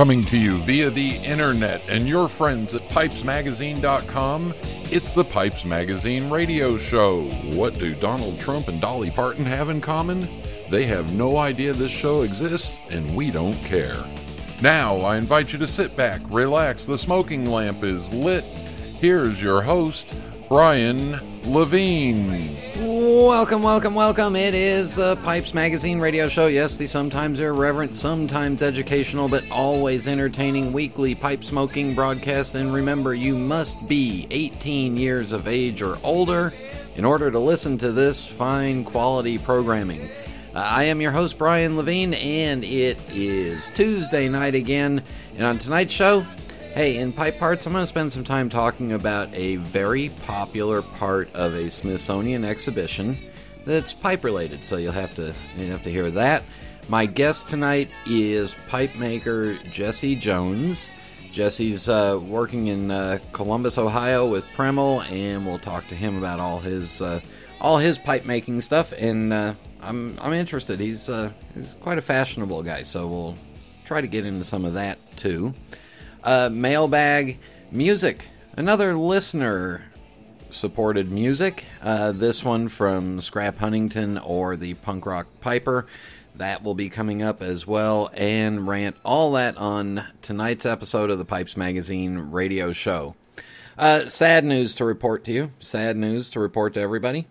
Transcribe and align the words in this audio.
Coming 0.00 0.24
to 0.24 0.38
you 0.38 0.56
via 0.62 0.88
the 0.88 1.16
internet 1.16 1.86
and 1.86 2.08
your 2.08 2.26
friends 2.26 2.74
at 2.74 2.80
pipesmagazine.com, 2.88 4.54
it's 4.90 5.12
the 5.12 5.24
Pipes 5.24 5.66
Magazine 5.66 6.30
radio 6.30 6.78
show. 6.78 7.24
What 7.52 7.78
do 7.78 7.94
Donald 7.94 8.40
Trump 8.40 8.68
and 8.68 8.80
Dolly 8.80 9.10
Parton 9.10 9.44
have 9.44 9.68
in 9.68 9.82
common? 9.82 10.26
They 10.70 10.84
have 10.84 11.12
no 11.12 11.36
idea 11.36 11.74
this 11.74 11.90
show 11.90 12.22
exists, 12.22 12.78
and 12.88 13.14
we 13.14 13.30
don't 13.30 13.62
care. 13.64 14.02
Now, 14.62 15.02
I 15.02 15.18
invite 15.18 15.52
you 15.52 15.58
to 15.58 15.66
sit 15.66 15.94
back, 15.98 16.22
relax, 16.30 16.86
the 16.86 16.96
smoking 16.96 17.44
lamp 17.44 17.84
is 17.84 18.10
lit. 18.10 18.44
Here's 19.00 19.42
your 19.42 19.60
host, 19.60 20.14
Brian 20.48 21.20
Levine. 21.44 22.56
Welcome, 23.12 23.64
welcome, 23.64 23.94
welcome. 23.96 24.36
It 24.36 24.54
is 24.54 24.94
the 24.94 25.16
Pipes 25.16 25.52
Magazine 25.52 25.98
radio 25.98 26.28
show. 26.28 26.46
Yes, 26.46 26.76
the 26.76 26.86
sometimes 26.86 27.40
irreverent, 27.40 27.96
sometimes 27.96 28.62
educational, 28.62 29.28
but 29.28 29.42
always 29.50 30.06
entertaining 30.06 30.72
weekly 30.72 31.16
pipe 31.16 31.42
smoking 31.42 31.92
broadcast. 31.96 32.54
And 32.54 32.72
remember, 32.72 33.12
you 33.12 33.36
must 33.36 33.88
be 33.88 34.28
18 34.30 34.96
years 34.96 35.32
of 35.32 35.48
age 35.48 35.82
or 35.82 35.98
older 36.04 36.52
in 36.94 37.04
order 37.04 37.32
to 37.32 37.38
listen 37.40 37.76
to 37.78 37.90
this 37.90 38.24
fine 38.24 38.84
quality 38.84 39.38
programming. 39.38 40.08
Uh, 40.54 40.62
I 40.64 40.84
am 40.84 41.00
your 41.00 41.10
host, 41.10 41.36
Brian 41.36 41.76
Levine, 41.76 42.14
and 42.14 42.62
it 42.62 42.96
is 43.12 43.70
Tuesday 43.74 44.28
night 44.28 44.54
again. 44.54 45.02
And 45.36 45.44
on 45.44 45.58
tonight's 45.58 45.92
show, 45.92 46.24
Hey, 46.80 46.96
in 46.96 47.12
Pipe 47.12 47.38
Parts, 47.38 47.66
I'm 47.66 47.74
going 47.74 47.82
to 47.82 47.86
spend 47.86 48.10
some 48.10 48.24
time 48.24 48.48
talking 48.48 48.92
about 48.92 49.28
a 49.34 49.56
very 49.56 50.08
popular 50.24 50.80
part 50.80 51.28
of 51.34 51.52
a 51.52 51.70
Smithsonian 51.70 52.42
exhibition 52.42 53.18
that's 53.66 53.92
pipe 53.92 54.24
related, 54.24 54.64
so 54.64 54.78
you'll 54.78 54.92
have 54.92 55.14
to 55.16 55.34
you 55.58 55.70
have 55.70 55.82
to 55.82 55.90
hear 55.90 56.10
that. 56.12 56.42
My 56.88 57.04
guest 57.04 57.50
tonight 57.50 57.90
is 58.06 58.56
pipe 58.68 58.96
maker 58.96 59.56
Jesse 59.70 60.16
Jones. 60.16 60.90
Jesse's 61.30 61.86
uh, 61.86 62.18
working 62.18 62.68
in 62.68 62.90
uh, 62.90 63.18
Columbus, 63.32 63.76
Ohio, 63.76 64.26
with 64.30 64.46
Premal, 64.56 65.04
and 65.12 65.44
we'll 65.44 65.58
talk 65.58 65.86
to 65.88 65.94
him 65.94 66.16
about 66.16 66.40
all 66.40 66.60
his 66.60 67.02
uh, 67.02 67.20
all 67.60 67.76
his 67.76 67.98
pipe 67.98 68.24
making 68.24 68.62
stuff. 68.62 68.94
And 68.96 69.34
uh, 69.34 69.52
I'm 69.82 70.18
I'm 70.18 70.32
interested. 70.32 70.80
He's 70.80 71.10
uh, 71.10 71.30
he's 71.52 71.74
quite 71.74 71.98
a 71.98 72.02
fashionable 72.02 72.62
guy, 72.62 72.84
so 72.84 73.06
we'll 73.06 73.36
try 73.84 74.00
to 74.00 74.08
get 74.08 74.24
into 74.24 74.44
some 74.44 74.64
of 74.64 74.72
that 74.72 74.96
too. 75.18 75.52
Uh, 76.22 76.50
mailbag 76.52 77.38
music. 77.70 78.26
Another 78.56 78.94
listener 78.94 79.84
supported 80.50 81.10
music. 81.10 81.64
Uh, 81.82 82.12
this 82.12 82.44
one 82.44 82.68
from 82.68 83.20
Scrap 83.20 83.58
Huntington 83.58 84.18
or 84.18 84.56
the 84.56 84.74
Punk 84.74 85.06
Rock 85.06 85.26
Piper. 85.40 85.86
That 86.36 86.62
will 86.62 86.74
be 86.74 86.88
coming 86.88 87.22
up 87.22 87.42
as 87.42 87.66
well. 87.66 88.10
And 88.14 88.66
rant 88.66 88.96
all 89.04 89.32
that 89.32 89.56
on 89.56 90.04
tonight's 90.22 90.66
episode 90.66 91.10
of 91.10 91.18
the 91.18 91.24
Pipes 91.24 91.56
Magazine 91.56 92.18
radio 92.18 92.72
show. 92.72 93.14
Uh, 93.78 94.08
sad 94.08 94.44
news 94.44 94.74
to 94.74 94.84
report 94.84 95.24
to 95.24 95.32
you. 95.32 95.50
Sad 95.58 95.96
news 95.96 96.30
to 96.30 96.40
report 96.40 96.74
to 96.74 96.80
everybody. 96.80 97.26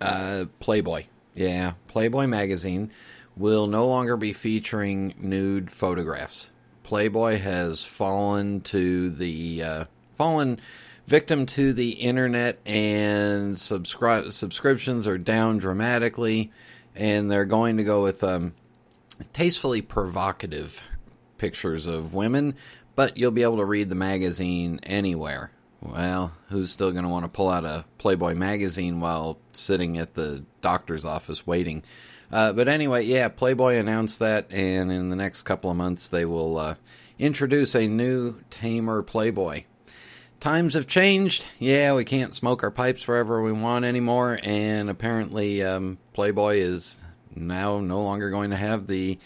Uh, 0.00 0.46
Playboy. 0.60 1.04
Yeah, 1.34 1.74
Playboy 1.88 2.26
Magazine 2.26 2.90
will 3.36 3.66
no 3.66 3.86
longer 3.86 4.16
be 4.16 4.32
featuring 4.32 5.14
nude 5.18 5.70
photographs. 5.70 6.50
Playboy 6.90 7.38
has 7.38 7.84
fallen 7.84 8.62
to 8.62 9.10
the 9.10 9.62
uh, 9.62 9.84
fallen 10.16 10.58
victim 11.06 11.46
to 11.46 11.72
the 11.72 11.90
internet, 11.90 12.58
and 12.66 13.54
subscri- 13.54 14.32
subscriptions 14.32 15.06
are 15.06 15.16
down 15.16 15.58
dramatically, 15.58 16.50
and 16.96 17.30
they're 17.30 17.44
going 17.44 17.76
to 17.76 17.84
go 17.84 18.02
with 18.02 18.24
um, 18.24 18.54
tastefully 19.32 19.80
provocative 19.80 20.82
pictures 21.38 21.86
of 21.86 22.12
women, 22.12 22.56
but 22.96 23.16
you'll 23.16 23.30
be 23.30 23.44
able 23.44 23.58
to 23.58 23.64
read 23.64 23.88
the 23.88 23.94
magazine 23.94 24.80
anywhere. 24.82 25.52
Well, 25.80 26.32
who's 26.48 26.72
still 26.72 26.90
going 26.90 27.04
to 27.04 27.08
want 27.08 27.24
to 27.24 27.28
pull 27.28 27.50
out 27.50 27.64
a 27.64 27.84
Playboy 27.98 28.34
magazine 28.34 28.98
while 28.98 29.38
sitting 29.52 29.96
at 29.96 30.14
the 30.14 30.44
doctor's 30.60 31.04
office 31.04 31.46
waiting? 31.46 31.84
Uh, 32.32 32.52
but 32.52 32.68
anyway, 32.68 33.04
yeah, 33.04 33.28
Playboy 33.28 33.76
announced 33.76 34.20
that, 34.20 34.46
and 34.50 34.92
in 34.92 35.10
the 35.10 35.16
next 35.16 35.42
couple 35.42 35.70
of 35.70 35.76
months, 35.76 36.08
they 36.08 36.24
will 36.24 36.58
uh, 36.58 36.74
introduce 37.18 37.74
a 37.74 37.88
new, 37.88 38.36
tamer 38.50 39.02
Playboy. 39.02 39.64
Times 40.38 40.74
have 40.74 40.86
changed. 40.86 41.46
Yeah, 41.58 41.94
we 41.94 42.04
can't 42.04 42.34
smoke 42.34 42.62
our 42.62 42.70
pipes 42.70 43.06
wherever 43.06 43.42
we 43.42 43.52
want 43.52 43.84
anymore, 43.84 44.38
and 44.42 44.88
apparently, 44.88 45.62
um, 45.62 45.98
Playboy 46.12 46.56
is 46.58 46.98
now 47.34 47.80
no 47.80 48.02
longer 48.02 48.30
going 48.30 48.50
to 48.50 48.56
have 48.56 48.86
the 48.86 49.18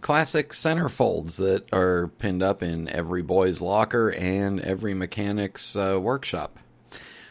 classic 0.00 0.50
centerfolds 0.50 1.36
that 1.36 1.72
are 1.72 2.08
pinned 2.18 2.42
up 2.42 2.62
in 2.62 2.88
every 2.88 3.22
boy's 3.22 3.60
locker 3.60 4.10
and 4.10 4.60
every 4.60 4.94
mechanic's 4.94 5.74
uh, 5.74 5.98
workshop. 6.00 6.58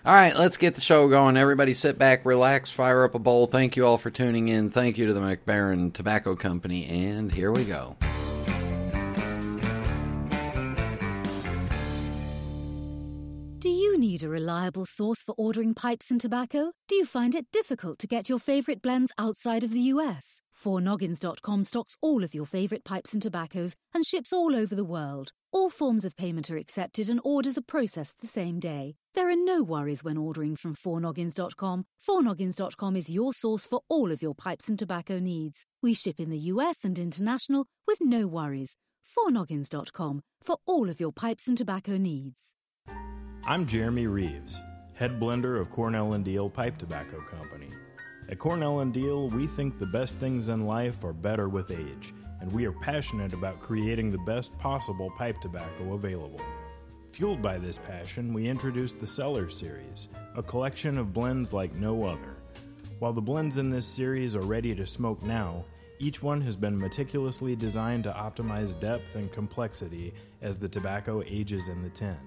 All 0.07 0.13
right, 0.13 0.33
let's 0.37 0.55
get 0.55 0.75
the 0.75 0.79
show 0.79 1.09
going. 1.09 1.35
Everybody 1.35 1.73
sit 1.73 1.99
back, 1.99 2.25
relax, 2.25 2.71
fire 2.71 3.03
up 3.03 3.13
a 3.13 3.19
bowl. 3.19 3.45
Thank 3.45 3.75
you 3.75 3.85
all 3.85 3.97
for 3.97 4.09
tuning 4.09 4.47
in. 4.47 4.69
Thank 4.69 4.97
you 4.97 5.05
to 5.05 5.13
the 5.13 5.19
Mac 5.19 5.45
Baren 5.45 5.91
Tobacco 5.91 6.33
Company, 6.33 6.85
and 6.85 7.29
here 7.29 7.51
we 7.51 7.65
go. 7.65 7.97
Do 13.59 13.67
you 13.67 13.99
need 13.99 14.23
a 14.23 14.29
reliable 14.29 14.85
source 14.85 15.23
for 15.23 15.35
ordering 15.37 15.73
pipes 15.73 16.09
and 16.09 16.21
tobacco? 16.21 16.71
Do 16.87 16.95
you 16.95 17.03
find 17.03 17.35
it 17.35 17.47
difficult 17.51 17.99
to 17.99 18.07
get 18.07 18.29
your 18.29 18.39
favorite 18.39 18.81
blends 18.81 19.11
outside 19.17 19.65
of 19.65 19.71
the 19.71 19.91
US? 19.91 20.39
4noggins.com 20.57 21.63
stocks 21.63 21.97
all 22.01 22.23
of 22.23 22.33
your 22.33 22.45
favorite 22.45 22.85
pipes 22.85 23.11
and 23.11 23.21
tobaccos 23.21 23.75
and 23.93 24.05
ships 24.05 24.31
all 24.31 24.55
over 24.55 24.73
the 24.73 24.85
world. 24.85 25.33
All 25.57 25.71
forms 25.71 26.05
of 26.05 26.15
payment 26.15 26.51
are 26.51 26.55
accepted 26.55 27.09
and 27.09 27.19
orders 27.23 27.57
are 27.57 27.63
processed 27.63 28.21
the 28.21 28.27
same 28.27 28.59
day. 28.59 28.93
There 29.15 29.27
are 29.27 29.35
no 29.35 29.63
worries 29.63 30.03
when 30.03 30.15
ordering 30.15 30.55
from 30.55 30.75
4noggins.com. 30.75 31.85
4noggins.com 32.07 32.95
is 32.95 33.09
your 33.09 33.33
source 33.33 33.65
for 33.65 33.81
all 33.89 34.11
of 34.11 34.21
your 34.21 34.35
pipes 34.35 34.69
and 34.69 34.77
tobacco 34.77 35.17
needs. 35.17 35.65
We 35.81 35.95
ship 35.95 36.19
in 36.19 36.29
the 36.29 36.37
US 36.53 36.85
and 36.85 36.99
international 36.99 37.65
with 37.87 37.97
no 38.01 38.27
worries. 38.27 38.75
4noggins.com 39.17 40.21
for 40.43 40.57
all 40.67 40.91
of 40.91 40.99
your 40.99 41.11
pipes 41.11 41.47
and 41.47 41.57
tobacco 41.57 41.97
needs. 41.97 42.53
I'm 43.47 43.65
Jeremy 43.65 44.05
Reeves, 44.05 44.59
head 44.93 45.19
blender 45.19 45.59
of 45.59 45.71
Cornell 45.71 46.13
and 46.13 46.23
Diehl 46.23 46.53
Pipe 46.53 46.77
Tobacco 46.77 47.19
Company. 47.21 47.69
At 48.29 48.37
Cornell 48.37 48.81
and 48.81 48.93
Diehl, 48.93 49.31
we 49.31 49.47
think 49.47 49.79
the 49.79 49.87
best 49.87 50.13
things 50.17 50.49
in 50.49 50.67
life 50.67 51.03
are 51.03 51.13
better 51.13 51.49
with 51.49 51.71
age, 51.71 52.13
and 52.39 52.51
we 52.51 52.65
are 52.65 52.71
passionate 52.71 53.33
about 53.33 53.59
creating 53.59 54.11
the 54.11 54.17
best 54.19 54.57
possible 54.57 55.11
pipe 55.11 55.39
tobacco 55.41 55.93
available. 55.93 56.41
Fueled 57.11 57.41
by 57.41 57.57
this 57.57 57.79
passion, 57.79 58.33
we 58.33 58.47
introduced 58.47 58.99
the 58.99 59.07
Cellar 59.07 59.49
Series, 59.49 60.09
a 60.35 60.43
collection 60.43 60.97
of 60.97 61.13
blends 61.13 61.51
like 61.51 61.73
no 61.73 62.03
other. 62.03 62.37
While 62.99 63.13
the 63.13 63.21
blends 63.21 63.57
in 63.57 63.69
this 63.69 63.85
series 63.85 64.35
are 64.35 64.41
ready 64.41 64.75
to 64.75 64.85
smoke 64.85 65.21
now, 65.23 65.65
each 65.99 66.21
one 66.21 66.41
has 66.41 66.55
been 66.55 66.77
meticulously 66.77 67.55
designed 67.55 68.03
to 68.03 68.11
optimize 68.11 68.79
depth 68.79 69.15
and 69.15 69.31
complexity 69.31 70.13
as 70.41 70.57
the 70.57 70.69
tobacco 70.69 71.23
ages 71.25 71.67
in 71.69 71.81
the 71.81 71.89
tin. 71.89 72.17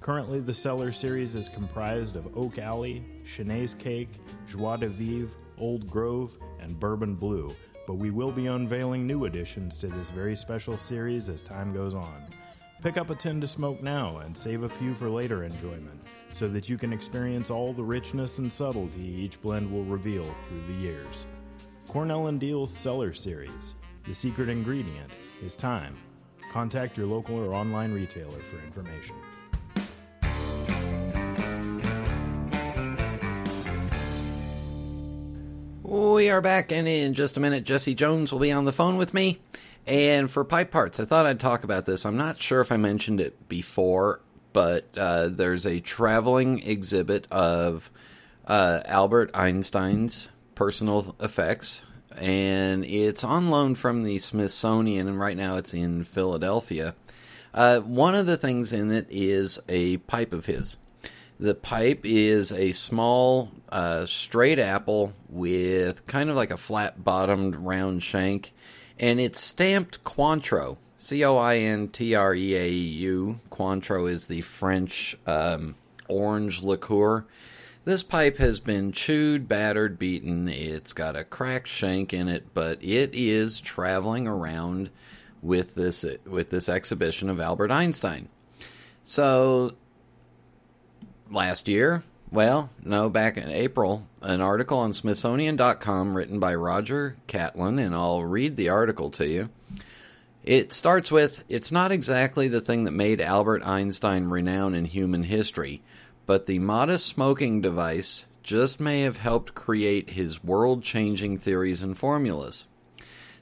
Currently, 0.00 0.40
the 0.40 0.54
Cellar 0.54 0.92
series 0.92 1.34
is 1.34 1.48
comprised 1.48 2.16
of 2.16 2.36
Oak 2.36 2.58
Alley, 2.58 3.04
Cheneys 3.24 3.74
Cake, 3.74 4.20
Joie 4.48 4.76
de 4.76 4.88
Vivre, 4.88 5.34
Old 5.58 5.88
Grove, 5.88 6.38
and 6.60 6.78
Bourbon 6.78 7.14
Blue, 7.14 7.54
but 7.86 7.94
we 7.94 8.10
will 8.10 8.32
be 8.32 8.46
unveiling 8.46 9.06
new 9.06 9.24
additions 9.24 9.78
to 9.78 9.86
this 9.86 10.10
very 10.10 10.34
special 10.34 10.76
series 10.76 11.28
as 11.28 11.40
time 11.40 11.72
goes 11.72 11.94
on. 11.94 12.26
Pick 12.82 12.96
up 12.96 13.10
a 13.10 13.14
tin 13.14 13.40
to 13.40 13.46
smoke 13.46 13.82
now 13.82 14.18
and 14.18 14.36
save 14.36 14.62
a 14.62 14.68
few 14.68 14.94
for 14.94 15.08
later 15.08 15.44
enjoyment, 15.44 16.00
so 16.32 16.48
that 16.48 16.68
you 16.68 16.76
can 16.76 16.92
experience 16.92 17.50
all 17.50 17.72
the 17.72 17.82
richness 17.82 18.38
and 18.38 18.52
subtlety 18.52 19.00
each 19.00 19.40
blend 19.40 19.70
will 19.70 19.84
reveal 19.84 20.24
through 20.24 20.66
the 20.66 20.80
years. 20.80 21.24
Cornell 21.88 22.26
and 22.26 22.40
Diehl's 22.40 22.76
Cellar 22.76 23.14
Series. 23.14 23.74
The 24.04 24.14
secret 24.14 24.48
ingredient 24.48 25.10
is 25.42 25.54
time. 25.54 25.96
Contact 26.52 26.96
your 26.96 27.06
local 27.06 27.36
or 27.36 27.54
online 27.54 27.92
retailer 27.92 28.38
for 28.38 28.58
information. 28.64 29.16
We 35.96 36.28
are 36.28 36.42
back, 36.42 36.72
and 36.72 36.86
in 36.86 37.14
just 37.14 37.38
a 37.38 37.40
minute, 37.40 37.64
Jesse 37.64 37.94
Jones 37.94 38.30
will 38.30 38.38
be 38.38 38.52
on 38.52 38.66
the 38.66 38.72
phone 38.72 38.98
with 38.98 39.14
me. 39.14 39.40
And 39.86 40.30
for 40.30 40.44
pipe 40.44 40.70
parts, 40.70 41.00
I 41.00 41.06
thought 41.06 41.24
I'd 41.24 41.40
talk 41.40 41.64
about 41.64 41.86
this. 41.86 42.04
I'm 42.04 42.18
not 42.18 42.38
sure 42.38 42.60
if 42.60 42.70
I 42.70 42.76
mentioned 42.76 43.18
it 43.18 43.48
before, 43.48 44.20
but 44.52 44.84
uh, 44.94 45.28
there's 45.28 45.64
a 45.64 45.80
traveling 45.80 46.62
exhibit 46.68 47.26
of 47.32 47.90
uh, 48.46 48.82
Albert 48.84 49.30
Einstein's 49.32 50.28
personal 50.54 51.16
effects, 51.18 51.82
and 52.14 52.84
it's 52.84 53.24
on 53.24 53.48
loan 53.48 53.74
from 53.74 54.02
the 54.02 54.18
Smithsonian, 54.18 55.08
and 55.08 55.18
right 55.18 55.36
now 55.36 55.56
it's 55.56 55.72
in 55.72 56.04
Philadelphia. 56.04 56.94
Uh, 57.54 57.80
one 57.80 58.14
of 58.14 58.26
the 58.26 58.36
things 58.36 58.70
in 58.70 58.90
it 58.90 59.06
is 59.08 59.58
a 59.66 59.96
pipe 59.96 60.34
of 60.34 60.44
his. 60.44 60.76
The 61.38 61.54
pipe 61.54 62.00
is 62.04 62.50
a 62.50 62.72
small, 62.72 63.50
uh, 63.68 64.06
straight 64.06 64.58
apple 64.58 65.12
with 65.28 66.06
kind 66.06 66.30
of 66.30 66.36
like 66.36 66.50
a 66.50 66.56
flat 66.56 67.04
bottomed 67.04 67.56
round 67.56 68.02
shank, 68.02 68.54
and 68.98 69.20
it's 69.20 69.40
stamped 69.40 70.02
Cointreau. 70.02 70.78
C 70.96 71.22
O 71.24 71.36
I 71.36 71.58
N 71.58 71.88
T 71.88 72.14
R 72.14 72.34
E 72.34 72.56
A 72.56 72.68
U. 72.68 73.40
Cointreau 73.50 74.10
is 74.10 74.26
the 74.26 74.40
French 74.40 75.16
um, 75.26 75.74
orange 76.08 76.62
liqueur. 76.62 77.26
This 77.84 78.02
pipe 78.02 78.38
has 78.38 78.58
been 78.58 78.90
chewed, 78.90 79.46
battered, 79.46 79.98
beaten. 79.98 80.48
It's 80.48 80.92
got 80.92 81.16
a 81.16 81.22
cracked 81.22 81.68
shank 81.68 82.14
in 82.14 82.28
it, 82.28 82.54
but 82.54 82.82
it 82.82 83.14
is 83.14 83.60
traveling 83.60 84.26
around 84.26 84.90
with 85.42 85.74
this 85.74 86.04
with 86.24 86.48
this 86.48 86.68
exhibition 86.68 87.28
of 87.28 87.40
Albert 87.40 87.70
Einstein. 87.70 88.28
So 89.04 89.74
last 91.30 91.68
year, 91.68 92.02
well, 92.30 92.70
no, 92.82 93.08
back 93.08 93.36
in 93.36 93.48
April, 93.50 94.06
an 94.20 94.40
article 94.40 94.78
on 94.78 94.92
Smithsonian.com 94.92 96.16
written 96.16 96.40
by 96.40 96.54
Roger 96.54 97.16
Catlin, 97.26 97.78
and 97.78 97.94
I'll 97.94 98.24
read 98.24 98.56
the 98.56 98.68
article 98.68 99.10
to 99.12 99.26
you. 99.26 99.48
It 100.42 100.72
starts 100.72 101.10
with 101.10 101.44
It's 101.48 101.72
not 101.72 101.92
exactly 101.92 102.48
the 102.48 102.60
thing 102.60 102.84
that 102.84 102.92
made 102.92 103.20
Albert 103.20 103.64
Einstein 103.64 104.26
renowned 104.26 104.76
in 104.76 104.84
human 104.84 105.24
history, 105.24 105.82
but 106.26 106.46
the 106.46 106.58
modest 106.58 107.06
smoking 107.06 107.60
device 107.60 108.26
just 108.42 108.78
may 108.78 109.00
have 109.02 109.18
helped 109.18 109.54
create 109.54 110.10
his 110.10 110.44
world 110.44 110.82
changing 110.82 111.36
theories 111.36 111.82
and 111.82 111.98
formulas. 111.98 112.66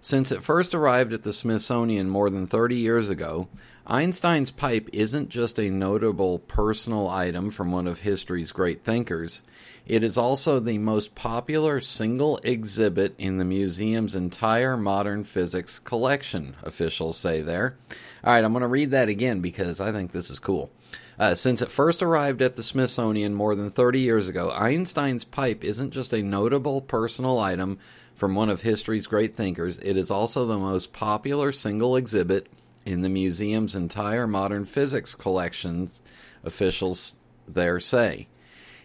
Since 0.01 0.31
it 0.31 0.43
first 0.43 0.75
arrived 0.75 1.13
at 1.13 1.23
the 1.23 1.33
Smithsonian 1.33 2.09
more 2.11 2.29
than 2.29 2.47
30 2.47 2.77
years 2.77 3.09
ago, 3.11 3.49
Einstein's 3.87 4.51
pipe 4.51 4.89
isn't 4.95 5.29
just 5.29 5.59
a 5.59 5.69
notable 5.69 6.39
personal 6.39 7.07
item 7.07 7.51
from 7.51 7.71
one 7.71 7.87
of 7.87 8.01
history's 8.01 8.51
great 8.51 8.83
thinkers. 8.83 9.43
It 9.87 10.03
is 10.03 10.17
also 10.17 10.59
the 10.59 10.79
most 10.79 11.15
popular 11.15 11.81
single 11.81 12.39
exhibit 12.39 13.15
in 13.19 13.37
the 13.37 13.45
museum's 13.45 14.15
entire 14.15 14.79
modern 14.79 15.23
physics 15.23 15.79
collection, 15.79 16.57
officials 16.63 17.19
say 17.19 17.43
there. 17.43 17.77
All 18.25 18.33
right, 18.33 18.43
I'm 18.43 18.53
going 18.53 18.63
to 18.63 18.69
read 18.69 18.91
that 18.93 19.11
again 19.11 19.43
because 19.43 19.83
I 19.83 19.93
think 19.93 20.13
this 20.13 20.31
is 20.31 20.39
cool. 20.39 20.71
Uh, 21.19 21.35
since 21.35 21.61
it 21.61 21.71
first 21.71 22.03
arrived 22.03 22.41
at 22.41 22.57
the 22.57 22.63
Smithsonian 22.63 23.35
more 23.35 23.55
than 23.55 23.69
30 23.69 24.01
years 24.01 24.29
ago, 24.29 24.51
Einstein's 24.51 25.25
pipe 25.25 25.63
isn't 25.63 25.91
just 25.91 26.15
a 26.15 26.23
notable 26.23 26.81
personal 26.81 27.39
item 27.39 27.79
from 28.15 28.35
one 28.35 28.49
of 28.49 28.63
history's 28.63 29.07
great 29.07 29.37
thinkers, 29.37 29.77
it 29.79 29.97
is 29.97 30.11
also 30.11 30.47
the 30.47 30.59
most 30.59 30.93
popular 30.93 31.53
single 31.53 31.97
exhibit 31.97 32.47
in 32.85 33.03
the 33.03 33.09
museum's 33.09 33.75
entire 33.75 34.27
modern 34.27 34.65
physics 34.65 35.15
collections, 35.15 36.03
officials 36.43 37.17
there 37.47 37.81
say. 37.81 38.27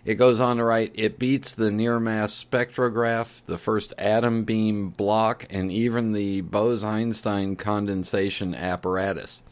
It 0.06 0.16
goes 0.16 0.40
on 0.40 0.58
to 0.58 0.64
write, 0.64 0.92
it 0.96 1.20
beats 1.20 1.54
the 1.54 1.72
Nier 1.72 2.00
mass 2.00 2.44
spectrograph, 2.44 3.46
the 3.46 3.58
first 3.58 3.94
atom 3.98 4.46
beam 4.46 4.90
block, 4.90 5.46
and 5.50 5.72
even 5.72 6.14
the 6.14 6.42
Bose 6.42 6.84
Einstein 6.84 7.56
condensation 7.58 8.56
apparatus. 8.56 9.44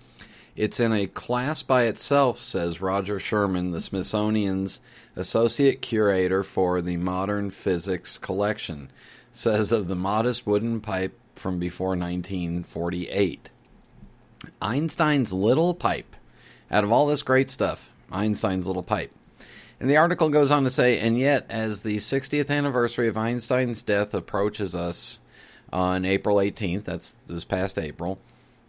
It's 0.55 0.79
in 0.79 0.93
a 0.93 1.05
class 1.05 1.61
by 1.61 1.83
itself, 1.83 2.39
says 2.39 2.81
Roger 2.81 3.19
Sherman, 3.19 3.71
the 3.71 3.81
Smithsonian's 3.81 4.81
associate 5.15 5.81
curator 5.81 6.41
for 6.41 6.81
the 6.81 6.97
Modern 6.97 7.51
Physics 7.51 8.17
Collection, 8.17 8.89
says 9.31 9.71
of 9.71 9.87
the 9.87 9.95
modest 9.95 10.47
wooden 10.47 10.81
pipe 10.81 11.15
from 11.35 11.59
before 11.59 11.89
1948. 11.89 13.49
Einstein's 14.61 15.33
little 15.33 15.73
pipe. 15.73 16.15
Out 16.69 16.83
of 16.83 16.91
all 16.91 17.07
this 17.07 17.23
great 17.23 17.49
stuff, 17.51 17.89
Einstein's 18.11 18.67
little 18.67 18.83
pipe. 18.83 19.11
And 19.79 19.89
the 19.89 19.97
article 19.97 20.29
goes 20.29 20.49
on 20.49 20.63
to 20.63 20.69
say, 20.69 20.99
and 20.99 21.19
yet, 21.19 21.45
as 21.49 21.81
the 21.81 21.97
60th 21.97 22.49
anniversary 22.49 23.07
of 23.07 23.17
Einstein's 23.17 23.83
death 23.83 24.13
approaches 24.13 24.73
us 24.73 25.19
on 25.71 26.03
April 26.03 26.37
18th, 26.37 26.83
that's 26.83 27.11
this 27.11 27.43
past 27.43 27.77
April, 27.77 28.19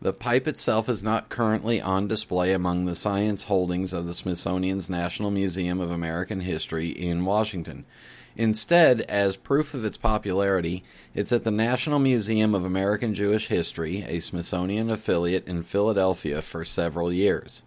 the 0.01 0.13
pipe 0.13 0.47
itself 0.47 0.89
is 0.89 1.03
not 1.03 1.29
currently 1.29 1.81
on 1.81 2.07
display 2.07 2.53
among 2.53 2.85
the 2.85 2.95
science 2.95 3.45
holdings 3.45 3.93
of 3.93 4.07
the 4.07 4.15
Smithsonian's 4.15 4.89
National 4.89 5.31
Museum 5.31 5.81
of 5.81 5.91
American 5.91 6.41
History 6.41 6.89
in 6.89 7.25
Washington. 7.25 7.85
Instead, 8.39 9.01
as 9.03 9.37
proof 9.37 9.75
of 9.75 9.85
its 9.85 9.97
popularity, 9.97 10.85
it's 11.13 11.33
at 11.33 11.43
the 11.43 11.51
National 11.51 11.99
Museum 11.99 12.55
of 12.55 12.65
American 12.65 13.13
Jewish 13.13 13.49
History, 13.49 14.05
a 14.07 14.21
Smithsonian 14.21 14.91
affiliate 14.91 15.49
in 15.49 15.65
Philadelphia, 15.65 16.41
for 16.41 16.65
several 16.65 17.13
years. 17.13 17.65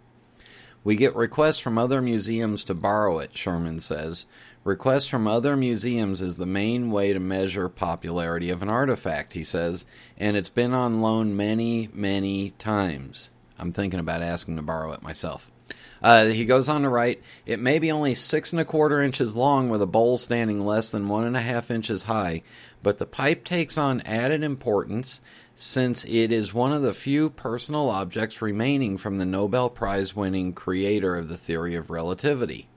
We 0.86 0.96
get 0.96 1.14
requests 1.14 1.60
from 1.60 1.78
other 1.78 2.02
museums 2.02 2.64
to 2.64 2.74
borrow 2.74 3.20
it, 3.20 3.38
Sherman 3.38 3.82
says, 3.82 4.28
Requests 4.64 5.08
from 5.08 5.28
other 5.28 5.58
museums 5.58 6.22
is 6.22 6.38
the 6.38 6.46
main 6.46 6.90
way 6.90 7.12
to 7.12 7.20
measure 7.20 7.68
popularity 7.68 8.50
of 8.50 8.64
an 8.64 8.70
artifact, 8.70 9.34
he 9.34 9.44
says, 9.44 9.86
and 10.18 10.38
it's 10.38 10.50
been 10.50 10.74
on 10.74 11.02
loan 11.02 11.36
many, 11.36 11.90
many 11.94 12.52
times. 12.52 13.32
I'm 13.60 13.74
thinking 13.74 14.00
about 14.00 14.22
asking 14.22 14.56
to 14.56 14.62
borrow 14.62 14.94
it 14.94 15.04
myself. 15.04 15.52
Uh, 16.02 16.26
he 16.26 16.46
goes 16.46 16.68
on 16.68 16.82
to 16.82 16.90
write, 16.90 17.22
It 17.46 17.60
may 17.60 17.78
be 17.78 17.92
only 17.92 18.16
six 18.16 18.52
and 18.52 18.60
a 18.60 18.66
quarter 18.66 19.02
inches 19.02 19.36
long 19.36 19.70
with 19.70 19.82
a 19.82 19.88
bowl 19.88 20.18
standing 20.18 20.66
less 20.66 20.90
than 20.90 21.08
one 21.08 21.26
and 21.26 21.38
a 21.38 21.42
half 21.42 21.70
inches 21.70 22.04
high, 22.04 22.42
but 22.82 22.98
the 22.98 23.06
pipe 23.06 23.44
takes 23.44 23.78
on 23.78 24.02
added 24.02 24.42
importance 24.44 25.22
since 25.54 26.04
it 26.06 26.32
is 26.32 26.54
one 26.54 26.74
of 26.74 26.82
the 26.82 26.94
few 26.94 27.30
personal 27.30 27.90
objects 27.90 28.42
remaining 28.42 28.98
from 28.98 29.18
the 29.18 29.26
Nobel 29.26 29.70
Prize 29.70 30.16
winning 30.16 30.54
creator 30.54 31.16
of 31.16 31.30
the 31.30 31.38
theory 31.38 31.76
of 31.76 31.92
relativity. 31.92 32.68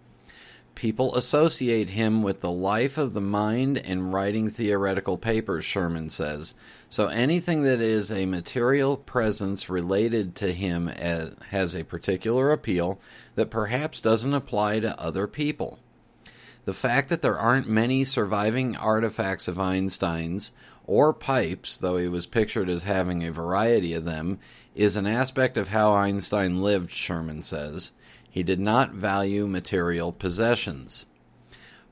People 0.75 1.15
associate 1.15 1.91
him 1.91 2.23
with 2.23 2.41
the 2.41 2.51
life 2.51 2.99
of 2.99 3.13
the 3.13 3.21
mind 3.21 3.79
and 3.79 4.13
writing 4.13 4.49
theoretical 4.49 5.17
papers, 5.17 5.65
Sherman 5.65 6.11
says. 6.11 6.55
So 6.89 7.09
anything 7.09 7.63
that 7.63 7.81
is 7.81 8.11
a 8.11 8.27
material 8.27 8.97
presence 8.97 9.71
related 9.71 10.35
to 10.37 10.53
him 10.53 10.89
as, 10.89 11.37
has 11.51 11.75
a 11.75 11.85
particular 11.85 12.51
appeal 12.51 13.01
that 13.37 13.51
perhaps 13.51 14.01
doesn't 14.01 14.35
apply 14.35 14.81
to 14.81 15.01
other 15.01 15.27
people. 15.27 15.79
The 16.65 16.73
fact 16.73 17.09
that 17.11 17.23
there 17.23 17.39
aren't 17.39 17.69
many 17.69 18.05
surviving 18.05 18.77
artifacts 18.77 19.49
of 19.49 19.59
Einstein's 19.59 20.53
or 20.87 21.13
pipes, 21.13 21.77
though 21.77 21.97
he 21.99 22.09
was 22.09 22.27
pictured 22.27 22.69
as 22.69 22.83
having 22.83 23.23
a 23.23 23.33
variety 23.33 23.95
of 23.95 24.05
them, 24.05 24.39
is 24.75 24.97
an 24.97 25.07
aspect 25.07 25.57
of 25.57 25.69
how 25.69 25.93
Einstein 25.93 26.63
lived, 26.63 26.91
Sherman 26.91 27.43
says. 27.43 27.93
He 28.35 28.43
did 28.43 28.59
not 28.59 28.93
value 28.93 29.47
material 29.47 30.11
possessions. 30.11 31.07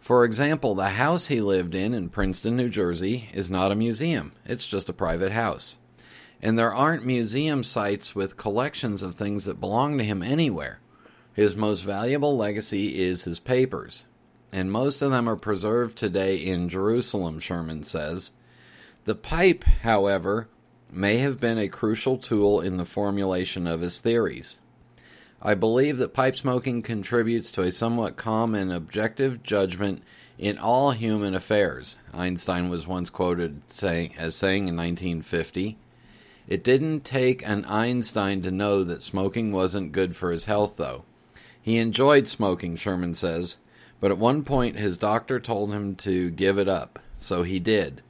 For 0.01 0.25
example, 0.25 0.75
the 0.75 0.89
house 0.89 1.29
he 1.29 1.41
lived 1.41 1.73
in 1.73 1.95
in 1.95 2.09
Princeton, 2.09 2.57
New 2.57 2.69
Jersey, 2.69 3.29
is 3.33 3.49
not 3.49 3.71
a 3.71 3.77
museum, 3.77 4.33
it's 4.45 4.67
just 4.67 4.89
a 4.89 4.93
private 4.93 5.31
house. 5.31 5.77
And 6.43 6.59
there 6.59 6.75
aren't 6.75 7.07
museum 7.07 7.63
sites 7.63 8.17
with 8.17 8.37
collections 8.37 9.05
of 9.05 9.15
things 9.15 9.45
that 9.45 9.61
belong 9.61 9.99
to 9.99 10.05
him 10.05 10.21
anywhere. 10.21 10.81
His 11.33 11.55
most 11.55 11.83
valuable 11.83 12.37
legacy 12.37 13.01
is 13.01 13.23
his 13.23 13.39
papers, 13.39 14.07
and 14.53 14.73
most 14.73 15.01
of 15.01 15.13
them 15.13 15.29
are 15.29 15.37
preserved 15.37 15.97
today 15.97 16.35
in 16.39 16.69
Jerusalem, 16.69 17.39
Sherman 17.39 17.85
says. 17.85 18.33
The 19.05 19.15
pipe, 19.15 19.63
however, 19.83 20.49
may 20.91 21.19
have 21.19 21.39
been 21.39 21.59
a 21.59 21.69
crucial 21.69 22.19
tool 22.19 22.61
in 22.61 22.79
the 22.79 22.85
formulation 22.85 23.69
of 23.69 23.81
his 23.81 24.01
theories. 24.01 24.59
I 25.45 25.55
believe 25.55 25.99
that 25.99 26.15
pipe 26.15 26.37
smoking 26.37 26.83
contributes 26.83 27.51
to 27.53 27.63
a 27.63 27.73
somewhat 27.73 28.17
calm 28.17 28.55
and 28.55 28.73
objective 28.73 29.43
judgment 29.43 30.05
in 30.39 30.57
all 30.57 30.93
human 30.93 31.35
affairs, 31.35 31.99
Einstein 32.15 32.69
was 32.69 32.87
once 32.87 33.11
quoted 33.11 33.61
saying, 33.67 34.15
as 34.17 34.37
saying 34.37 34.69
in 34.69 34.77
1950. 34.77 35.77
It 36.47 36.63
didn't 36.63 37.05
take 37.05 37.47
an 37.47 37.65
Einstein 37.65 38.41
to 38.43 38.53
know 38.53 38.85
that 38.85 39.03
smoking 39.03 39.51
wasn't 39.51 39.91
good 39.91 40.15
for 40.15 40.31
his 40.31 40.45
health, 40.45 40.77
though. 40.77 41.05
He 41.61 41.79
enjoyed 41.79 42.29
smoking, 42.29 42.77
Sherman 42.77 43.15
says, 43.15 43.59
but 43.99 44.13
at 44.13 44.19
one 44.19 44.45
point 44.45 44.77
his 44.77 44.97
doctor 44.97 45.41
told 45.41 45.73
him 45.73 45.97
to 45.97 46.31
give 46.31 46.57
it 46.57 46.69
up, 46.69 47.01
so 47.17 47.43
he 47.43 47.59
did. 47.59 48.01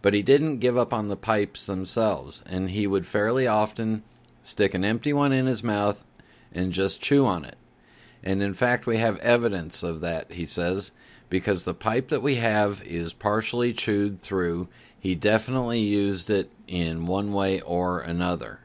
But 0.00 0.14
he 0.14 0.22
didn't 0.22 0.58
give 0.58 0.78
up 0.78 0.94
on 0.94 1.08
the 1.08 1.16
pipes 1.16 1.66
themselves, 1.66 2.42
and 2.48 2.70
he 2.70 2.86
would 2.86 3.06
fairly 3.06 3.46
often 3.46 4.02
stick 4.42 4.72
an 4.72 4.84
empty 4.84 5.12
one 5.12 5.32
in 5.32 5.46
his 5.46 5.62
mouth 5.62 6.04
and 6.58 6.72
just 6.72 7.00
chew 7.00 7.24
on 7.24 7.44
it. 7.44 7.56
And 8.22 8.42
in 8.42 8.52
fact, 8.52 8.86
we 8.86 8.96
have 8.96 9.18
evidence 9.20 9.82
of 9.82 10.00
that, 10.00 10.32
he 10.32 10.44
says, 10.44 10.92
because 11.30 11.62
the 11.62 11.74
pipe 11.74 12.08
that 12.08 12.22
we 12.22 12.34
have 12.36 12.82
is 12.84 13.12
partially 13.12 13.72
chewed 13.72 14.20
through. 14.20 14.68
He 14.98 15.14
definitely 15.14 15.80
used 15.80 16.28
it 16.28 16.50
in 16.66 17.06
one 17.06 17.32
way 17.32 17.60
or 17.60 18.00
another. 18.00 18.60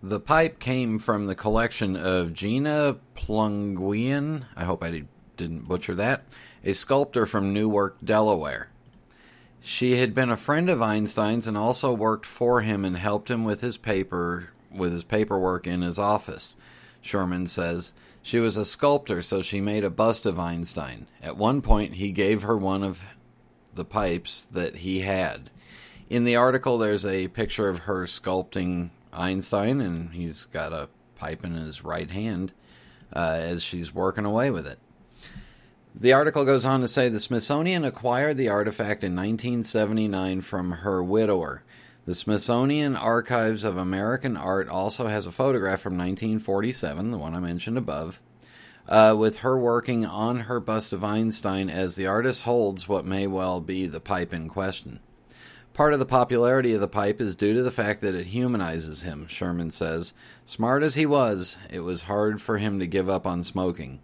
The 0.00 0.20
pipe 0.20 0.60
came 0.60 1.00
from 1.00 1.26
the 1.26 1.34
collection 1.34 1.96
of 1.96 2.32
Gina 2.32 2.98
Plunguian, 3.16 4.44
I 4.54 4.64
hope 4.64 4.84
I 4.84 5.04
didn't 5.36 5.66
butcher 5.66 5.96
that, 5.96 6.22
a 6.64 6.72
sculptor 6.74 7.26
from 7.26 7.52
Newark, 7.52 7.96
Delaware. 8.04 8.68
She 9.60 9.96
had 9.96 10.14
been 10.14 10.30
a 10.30 10.36
friend 10.36 10.70
of 10.70 10.80
Einstein's 10.80 11.48
and 11.48 11.58
also 11.58 11.92
worked 11.92 12.26
for 12.26 12.60
him 12.60 12.84
and 12.84 12.96
helped 12.96 13.28
him 13.28 13.42
with 13.42 13.62
his 13.62 13.76
paper 13.76 14.50
with 14.76 14.92
his 14.92 15.04
paperwork 15.04 15.66
in 15.66 15.82
his 15.82 15.98
office. 15.98 16.56
Sherman 17.06 17.46
says. 17.46 17.92
She 18.22 18.38
was 18.40 18.56
a 18.56 18.64
sculptor, 18.64 19.22
so 19.22 19.40
she 19.40 19.60
made 19.60 19.84
a 19.84 19.90
bust 19.90 20.26
of 20.26 20.38
Einstein. 20.38 21.06
At 21.22 21.36
one 21.36 21.62
point, 21.62 21.94
he 21.94 22.10
gave 22.10 22.42
her 22.42 22.56
one 22.56 22.82
of 22.82 23.04
the 23.74 23.84
pipes 23.84 24.44
that 24.46 24.78
he 24.78 25.00
had. 25.00 25.50
In 26.10 26.24
the 26.24 26.36
article, 26.36 26.78
there's 26.78 27.06
a 27.06 27.28
picture 27.28 27.68
of 27.68 27.80
her 27.80 28.06
sculpting 28.06 28.90
Einstein, 29.12 29.80
and 29.80 30.12
he's 30.12 30.46
got 30.46 30.72
a 30.72 30.88
pipe 31.14 31.44
in 31.44 31.54
his 31.54 31.84
right 31.84 32.10
hand 32.10 32.52
uh, 33.14 33.38
as 33.40 33.62
she's 33.62 33.94
working 33.94 34.24
away 34.24 34.50
with 34.50 34.66
it. 34.66 34.78
The 35.98 36.12
article 36.12 36.44
goes 36.44 36.66
on 36.66 36.82
to 36.82 36.88
say 36.88 37.08
the 37.08 37.20
Smithsonian 37.20 37.84
acquired 37.84 38.36
the 38.36 38.50
artifact 38.50 39.02
in 39.02 39.16
1979 39.16 40.42
from 40.42 40.72
her 40.72 41.02
widower. 41.02 41.62
The 42.06 42.14
Smithsonian 42.14 42.94
Archives 42.94 43.64
of 43.64 43.76
American 43.76 44.36
Art 44.36 44.68
also 44.68 45.08
has 45.08 45.26
a 45.26 45.32
photograph 45.32 45.80
from 45.80 45.94
1947, 45.94 47.10
the 47.10 47.18
one 47.18 47.34
I 47.34 47.40
mentioned 47.40 47.76
above, 47.76 48.22
uh, 48.88 49.16
with 49.18 49.38
her 49.38 49.58
working 49.58 50.06
on 50.06 50.42
her 50.42 50.60
bust 50.60 50.92
of 50.92 51.02
Einstein 51.02 51.68
as 51.68 51.96
the 51.96 52.06
artist 52.06 52.44
holds 52.44 52.88
what 52.88 53.04
may 53.04 53.26
well 53.26 53.60
be 53.60 53.88
the 53.88 53.98
pipe 53.98 54.32
in 54.32 54.48
question. 54.48 55.00
Part 55.74 55.94
of 55.94 55.98
the 55.98 56.06
popularity 56.06 56.74
of 56.74 56.80
the 56.80 56.86
pipe 56.86 57.20
is 57.20 57.34
due 57.34 57.54
to 57.54 57.64
the 57.64 57.72
fact 57.72 58.02
that 58.02 58.14
it 58.14 58.26
humanizes 58.26 59.02
him, 59.02 59.26
Sherman 59.26 59.72
says. 59.72 60.14
Smart 60.44 60.84
as 60.84 60.94
he 60.94 61.06
was, 61.06 61.58
it 61.72 61.80
was 61.80 62.02
hard 62.02 62.40
for 62.40 62.58
him 62.58 62.78
to 62.78 62.86
give 62.86 63.10
up 63.10 63.26
on 63.26 63.42
smoking. 63.42 63.98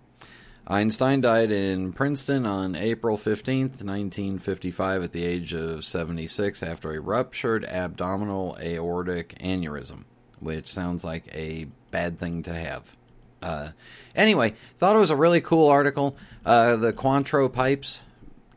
Einstein 0.67 1.21
died 1.21 1.51
in 1.51 1.93
Princeton 1.93 2.47
on 2.47 2.77
April 2.77 3.17
15, 3.17 3.63
1955, 3.63 5.03
at 5.03 5.13
the 5.13 5.25
age 5.25 5.53
of 5.53 5.85
76 5.85 6.63
after 6.63 6.93
a 6.93 7.01
ruptured 7.01 7.65
abdominal 7.65 8.57
aortic 8.63 9.37
aneurysm, 9.41 10.05
which 10.39 10.73
sounds 10.73 11.03
like 11.03 11.25
a 11.35 11.67
bad 11.91 12.17
thing 12.17 12.45
to 12.45 12.55
have. 12.55 12.97
Uh, 13.43 13.71
anyway, 14.15 14.55
thought 14.79 14.95
it 14.95 15.01
was 15.01 15.11
a 15.11 15.17
really 15.17 15.41
cool 15.41 15.69
article. 15.69 16.17
Uh, 16.47 16.77
the 16.77 16.93
Cointreau 16.93 17.53
pipes, 17.53 18.05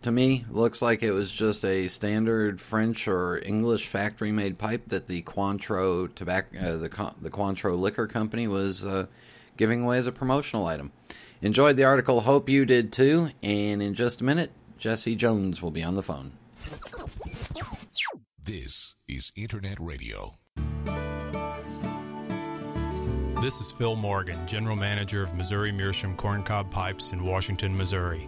to 0.03 0.11
me, 0.11 0.45
looks 0.51 0.83
like 0.83 1.01
it 1.01 1.11
was 1.11 1.31
just 1.31 1.65
a 1.65 1.87
standard 1.87 2.61
French 2.61 3.07
or 3.07 3.41
English 3.43 3.87
factory 3.87 4.31
made 4.31 4.59
pipe 4.59 4.89
that 4.89 5.07
the 5.07 5.23
Cointreau 5.23 6.13
tobacco, 6.13 6.59
uh, 6.59 6.77
the, 6.77 7.13
the 7.19 7.31
Cointreau 7.31 7.75
liquor 7.75 8.05
company 8.05 8.47
was 8.47 8.85
uh, 8.85 9.07
giving 9.57 9.81
away 9.81 9.97
as 9.97 10.05
a 10.05 10.11
promotional 10.11 10.67
item. 10.67 10.91
Enjoyed 11.45 11.75
the 11.75 11.83
article. 11.83 12.21
Hope 12.21 12.49
you 12.49 12.65
did 12.65 12.91
too. 12.91 13.29
And 13.43 13.79
in 13.79 13.93
just 13.93 14.19
a 14.19 14.23
minute, 14.23 14.51
Jesse 14.79 15.15
Jones 15.15 15.61
will 15.61 15.69
be 15.69 15.83
on 15.83 15.93
the 15.93 16.01
phone. 16.01 16.31
This 18.43 18.95
is 19.07 19.31
Internet 19.35 19.79
Radio. 19.79 20.39
This 23.43 23.61
is 23.61 23.71
Phil 23.71 23.95
Morgan, 23.95 24.39
General 24.47 24.75
Manager 24.75 25.21
of 25.21 25.35
Missouri 25.35 25.71
Meerschaum 25.71 26.17
Corncob 26.17 26.71
Pipes 26.71 27.11
in 27.11 27.23
Washington, 27.23 27.77
Missouri. 27.77 28.27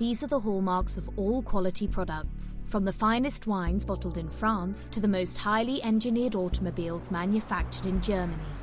These 0.00 0.22
are 0.22 0.28
the 0.28 0.40
hallmarks 0.40 0.96
of 0.96 1.10
all 1.18 1.42
quality 1.42 1.86
products. 1.86 2.56
From 2.64 2.86
the 2.86 2.92
finest 2.92 3.46
wines 3.46 3.84
bottled 3.84 4.16
in 4.16 4.30
France 4.30 4.88
to 4.88 4.98
the 4.98 5.06
most 5.06 5.36
highly 5.36 5.82
engineered 5.82 6.34
automobiles 6.34 7.10
manufactured 7.10 7.84
in 7.84 8.00
Germany, 8.00 8.40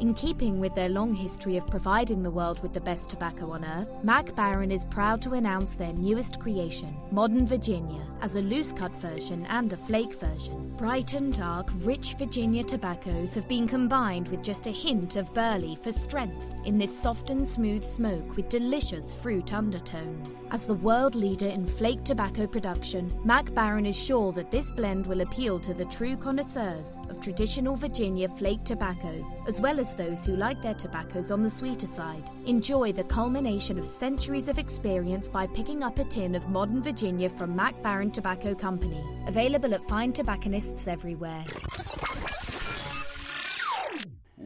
In 0.00 0.12
keeping 0.12 0.58
with 0.58 0.74
their 0.74 0.88
long 0.88 1.14
history 1.14 1.56
of 1.56 1.68
providing 1.68 2.22
the 2.22 2.30
world 2.30 2.60
with 2.62 2.72
the 2.72 2.80
best 2.80 3.10
tobacco 3.10 3.52
on 3.52 3.64
earth, 3.64 3.88
Mac 4.02 4.26
Baren 4.34 4.72
is 4.72 4.84
proud 4.86 5.22
to 5.22 5.34
announce 5.34 5.74
their 5.74 5.92
newest 5.92 6.40
creation, 6.40 6.96
Modern 7.12 7.46
Virginia, 7.46 8.02
as 8.20 8.34
a 8.34 8.42
loose 8.42 8.72
cut 8.72 8.92
version 8.96 9.46
and 9.46 9.72
a 9.72 9.76
flake 9.76 10.14
version. 10.14 10.74
Bright 10.76 11.14
and 11.14 11.36
dark, 11.36 11.70
rich 11.76 12.16
Virginia 12.18 12.64
tobaccos 12.64 13.34
have 13.34 13.46
been 13.46 13.68
combined 13.68 14.26
with 14.28 14.42
just 14.42 14.66
a 14.66 14.72
hint 14.72 15.14
of 15.14 15.32
burley 15.32 15.78
for 15.80 15.92
strength 15.92 16.52
in 16.64 16.76
this 16.76 16.96
soft 16.98 17.30
and 17.30 17.46
smooth 17.46 17.84
smoke 17.84 18.36
with 18.36 18.48
delicious 18.48 19.14
fruit 19.14 19.54
undertones. 19.54 20.42
As 20.50 20.66
the 20.66 20.74
world 20.74 21.14
leader 21.14 21.48
in 21.48 21.66
flake 21.66 22.02
tobacco 22.02 22.48
production, 22.48 23.14
Mac 23.24 23.46
Baren 23.46 23.86
is 23.86 24.02
sure 24.02 24.32
that 24.32 24.50
this 24.50 24.72
blend 24.72 25.06
will 25.06 25.20
appeal 25.20 25.60
to 25.60 25.72
the 25.72 25.84
true 25.86 26.16
connoisseurs 26.16 26.98
of 27.08 27.20
traditional 27.20 27.76
Virginia 27.76 28.28
flake 28.28 28.64
tobacco, 28.64 29.24
as 29.46 29.60
well 29.60 29.78
as 29.78 29.83
those 29.92 30.24
who 30.24 30.36
like 30.36 30.62
their 30.62 30.74
tobaccos 30.74 31.30
on 31.30 31.42
the 31.42 31.50
sweeter 31.50 31.86
side. 31.86 32.30
Enjoy 32.46 32.92
the 32.92 33.04
culmination 33.04 33.78
of 33.78 33.86
centuries 33.86 34.48
of 34.48 34.58
experience 34.58 35.28
by 35.28 35.46
picking 35.46 35.82
up 35.82 35.98
a 35.98 36.04
tin 36.04 36.34
of 36.34 36.48
modern 36.48 36.82
Virginia 36.82 37.28
from 37.28 37.54
Mac 37.54 37.74
Baren 37.82 38.12
Tobacco 38.12 38.54
Company. 38.54 39.04
Available 39.26 39.74
at 39.74 39.86
fine 39.88 40.12
tobacconists 40.12 40.86
everywhere. 40.86 41.44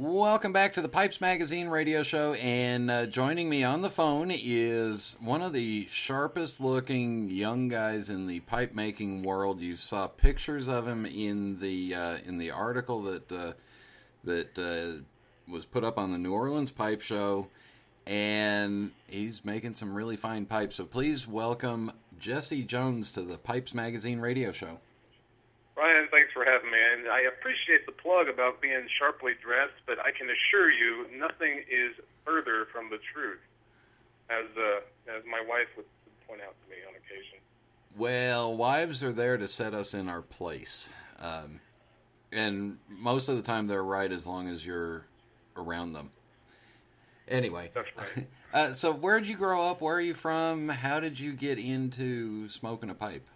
Welcome 0.01 0.53
back 0.53 0.75
to 0.75 0.81
the 0.81 0.89
Pipes 0.89 1.21
Magazine 1.21 1.67
radio 1.67 2.05
show, 2.05 2.35
and 2.35 2.89
uh, 2.89 3.07
joining 3.07 3.49
me 3.49 3.65
on 3.65 3.83
the 3.83 3.91
phone 3.91 4.31
is 4.31 5.17
one 5.21 5.43
of 5.43 5.53
the 5.53 5.89
sharpest 5.91 6.61
looking 6.61 7.29
young 7.31 7.67
guys 7.67 8.09
in 8.09 8.29
the 8.29 8.39
pipe 8.39 8.77
making 8.77 9.25
world. 9.25 9.61
You 9.61 9.75
saw 9.75 10.07
pictures 10.07 10.69
of 10.69 10.87
him 10.87 11.05
in 11.05 11.59
the 11.59 11.97
uh, 11.97 12.19
in 12.25 12.39
the 12.39 12.53
article 12.53 13.03
that 13.03 13.33
uh, 13.33 13.53
that 14.23 14.57
uh, 14.57 15.03
was 15.51 15.65
put 15.65 15.85
up 15.85 15.99
on 15.99 16.13
the 16.13 16.19
New 16.19 16.33
Orleans 16.33 16.71
Pipe 16.71 17.01
Show, 17.01 17.49
and 18.07 18.91
he's 19.09 19.45
making 19.45 19.75
some 19.75 19.95
really 19.95 20.17
fine 20.17 20.47
pipes. 20.47 20.77
So 20.77 20.85
please 20.85 21.27
welcome 21.27 21.93
Jesse 22.19 22.63
Jones 22.63 23.11
to 23.13 23.23
the 23.23 23.39
Pipes 23.39 23.75
Magazine 23.75 24.21
radio 24.21 24.53
show. 24.53 24.79
Ryan, 25.77 26.09
thanks 26.11 26.33
for 26.33 26.45
having 26.45 26.71
me. 26.71 26.79
And 26.79 27.09
I 27.09 27.21
appreciate 27.23 27.87
the 27.87 27.93
plug 27.93 28.29
about 28.29 28.61
being 28.61 28.87
sharply 28.99 29.33
dressed, 29.41 29.79
but 29.87 29.99
I 30.01 30.11
can 30.11 30.29
assure 30.29 30.71
you 30.71 31.07
nothing 31.17 31.63
is 31.71 31.95
further 32.25 32.67
from 32.73 32.91
the 32.91 32.99
truth, 33.15 33.39
as 34.29 34.47
uh, 34.57 35.17
as 35.17 35.23
my 35.25 35.41
wife 35.49 35.69
would 35.77 35.87
point 36.27 36.41
out 36.41 36.55
to 36.65 36.71
me 36.71 36.77
on 36.87 36.95
occasion. 36.97 37.39
Well, 37.97 38.57
wives 38.57 39.03
are 39.05 39.13
there 39.13 39.37
to 39.39 39.47
set 39.47 39.73
us 39.73 39.95
in 39.95 40.09
our 40.09 40.23
place, 40.23 40.91
um, 41.21 41.61
and 42.33 42.79
most 42.89 43.29
of 43.29 43.37
the 43.37 43.43
time 43.43 43.69
they're 43.69 43.85
right 43.85 44.11
as 44.11 44.27
long 44.27 44.49
as 44.49 44.67
you're 44.67 45.07
around 45.59 45.93
them. 45.93 46.11
Anyway, 47.29 47.71
That's 47.75 47.89
right. 47.97 48.27
uh, 48.55 48.73
so 48.73 48.93
where 48.93 49.21
did 49.21 49.29
you 49.29 49.37
grow 49.37 49.63
up? 49.63 49.81
Where 49.81 49.97
are 49.97 50.01
you 50.01 50.15
from? 50.15 50.69
How 50.69 51.01
did 51.01 51.21
you 51.21 51.33
get 51.33 51.59
into 51.59 52.49
smoking 52.49 52.91
a 52.91 52.95
pipe? 52.95 53.27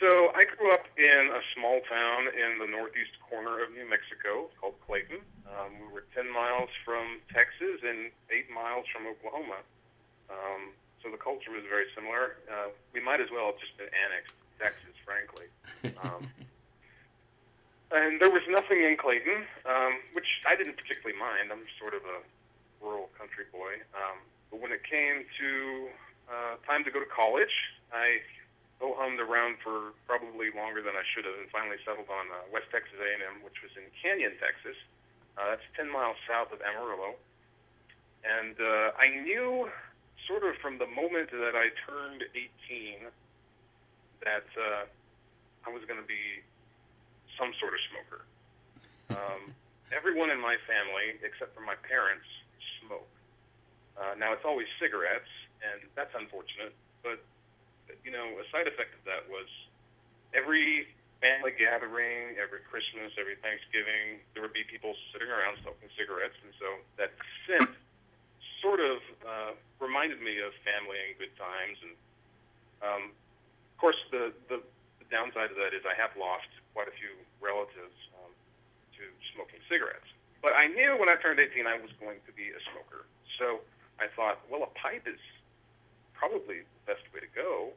So 0.00 0.32
I 0.32 0.48
grew 0.56 0.72
up 0.72 0.86
in 0.96 1.28
a 1.28 1.42
small 1.52 1.80
town 1.84 2.32
in 2.32 2.58
the 2.58 2.66
northeast 2.66 3.20
corner 3.28 3.62
of 3.62 3.68
New 3.76 3.84
Mexico 3.84 4.48
called 4.58 4.74
Clayton. 4.86 5.20
Um, 5.44 5.76
we 5.76 5.92
were 5.92 6.04
10 6.14 6.32
miles 6.32 6.70
from 6.86 7.20
Texas 7.28 7.84
and 7.84 8.08
8 8.32 8.48
miles 8.48 8.86
from 8.88 9.04
Oklahoma. 9.06 9.60
Um, 10.30 10.72
so 11.02 11.10
the 11.10 11.20
culture 11.20 11.52
was 11.52 11.68
very 11.68 11.84
similar. 11.94 12.40
Uh, 12.48 12.72
we 12.94 13.00
might 13.04 13.20
as 13.20 13.28
well 13.28 13.52
have 13.52 13.60
just 13.60 13.76
been 13.76 13.92
annexed 13.92 14.32
to 14.32 14.54
Texas, 14.56 14.96
frankly. 15.04 15.46
Um, 16.00 16.28
and 17.90 18.22
there 18.22 18.30
was 18.30 18.42
nothing 18.46 18.82
in 18.86 18.94
Clayton, 18.94 19.46
um, 19.66 19.98
which 20.14 20.28
I 20.46 20.54
didn't 20.54 20.78
particularly 20.78 21.18
mind. 21.18 21.50
I'm 21.50 21.66
sort 21.78 21.94
of 21.94 22.06
a 22.06 22.22
rural 22.78 23.10
country 23.18 23.50
boy. 23.50 23.82
Um, 23.98 24.22
but 24.50 24.62
when 24.62 24.70
it 24.70 24.86
came 24.86 25.26
to 25.26 25.50
uh, 26.30 26.54
time 26.66 26.86
to 26.86 26.90
go 26.90 27.02
to 27.02 27.10
college, 27.10 27.52
I 27.90 28.22
ho 28.78 28.94
hummed 28.96 29.20
around 29.20 29.60
for 29.60 29.92
probably 30.06 30.54
longer 30.54 30.80
than 30.80 30.94
I 30.96 31.04
should 31.12 31.26
have, 31.26 31.36
and 31.36 31.50
finally 31.50 31.76
settled 31.84 32.08
on 32.08 32.30
uh, 32.30 32.46
West 32.54 32.70
Texas 32.72 32.96
A&M, 32.96 33.44
which 33.44 33.58
was 33.60 33.74
in 33.76 33.84
Canyon, 33.98 34.38
Texas. 34.40 34.78
Uh, 35.36 35.54
that's 35.54 35.66
10 35.76 35.90
miles 35.90 36.16
south 36.30 36.54
of 36.54 36.62
Amarillo. 36.62 37.18
And 38.24 38.56
uh, 38.56 38.96
I 38.96 39.10
knew, 39.20 39.68
sort 40.28 40.44
of 40.44 40.56
from 40.62 40.78
the 40.78 40.88
moment 40.88 41.30
that 41.30 41.58
I 41.58 41.74
turned 41.84 42.24
18, 42.32 43.10
that 44.24 44.48
uh, 44.56 44.84
I 45.66 45.68
was 45.72 45.84
going 45.88 46.00
to 46.00 46.06
be 46.06 46.44
some 47.40 47.56
sort 47.56 47.72
of 47.72 47.80
smoker. 47.88 48.20
Um, 49.16 49.42
everyone 49.96 50.28
in 50.28 50.36
my 50.36 50.60
family, 50.68 51.16
except 51.24 51.56
for 51.56 51.64
my 51.64 51.74
parents, 51.88 52.28
smoke. 52.84 53.08
Uh, 53.96 54.12
now 54.20 54.36
it's 54.36 54.44
always 54.44 54.68
cigarettes, 54.76 55.32
and 55.64 55.88
that's 55.96 56.12
unfortunate. 56.12 56.76
But 57.00 57.24
you 58.04 58.12
know, 58.12 58.36
a 58.36 58.44
side 58.52 58.68
effect 58.68 58.92
of 58.92 59.02
that 59.08 59.24
was 59.32 59.48
every 60.36 60.86
family 61.20 61.52
gathering, 61.52 62.36
every 62.40 62.64
Christmas, 62.64 63.12
every 63.20 63.36
Thanksgiving, 63.44 64.24
there 64.32 64.40
would 64.40 64.56
be 64.56 64.64
people 64.64 64.96
sitting 65.12 65.28
around 65.28 65.60
smoking 65.60 65.88
cigarettes, 65.96 66.36
and 66.44 66.52
so 66.60 66.68
that 67.00 67.12
scent 67.48 67.72
sort 68.60 68.80
of 68.80 69.00
uh, 69.24 69.52
reminded 69.80 70.20
me 70.20 70.40
of 70.40 70.52
family 70.64 70.96
and 71.08 71.16
good 71.16 71.32
times. 71.36 71.76
And 71.84 71.94
um, 72.80 73.02
of 73.12 73.76
course, 73.80 74.00
the, 74.12 74.32
the 74.48 74.60
the 75.00 75.06
downside 75.08 75.52
of 75.52 75.58
that 75.60 75.72
is 75.76 75.84
I 75.84 75.96
have 75.96 76.12
lost 76.16 76.48
quite 76.72 76.88
a 76.88 76.94
few 76.94 77.12
relatives 77.40 77.96
um, 78.20 78.32
to 78.96 79.04
smoking 79.34 79.60
cigarettes. 79.68 80.06
But 80.40 80.56
I 80.56 80.68
knew 80.68 80.96
when 80.96 81.08
I 81.08 81.16
turned 81.20 81.40
18 81.40 81.66
I 81.66 81.76
was 81.80 81.92
going 82.00 82.20
to 82.24 82.32
be 82.32 82.48
a 82.48 82.60
smoker. 82.72 83.04
So 83.36 83.60
I 84.00 84.08
thought, 84.16 84.40
well, 84.48 84.64
a 84.64 84.72
pipe 84.78 85.04
is 85.04 85.20
probably 86.16 86.64
the 86.64 86.82
best 86.88 87.04
way 87.12 87.20
to 87.20 87.32
go. 87.32 87.72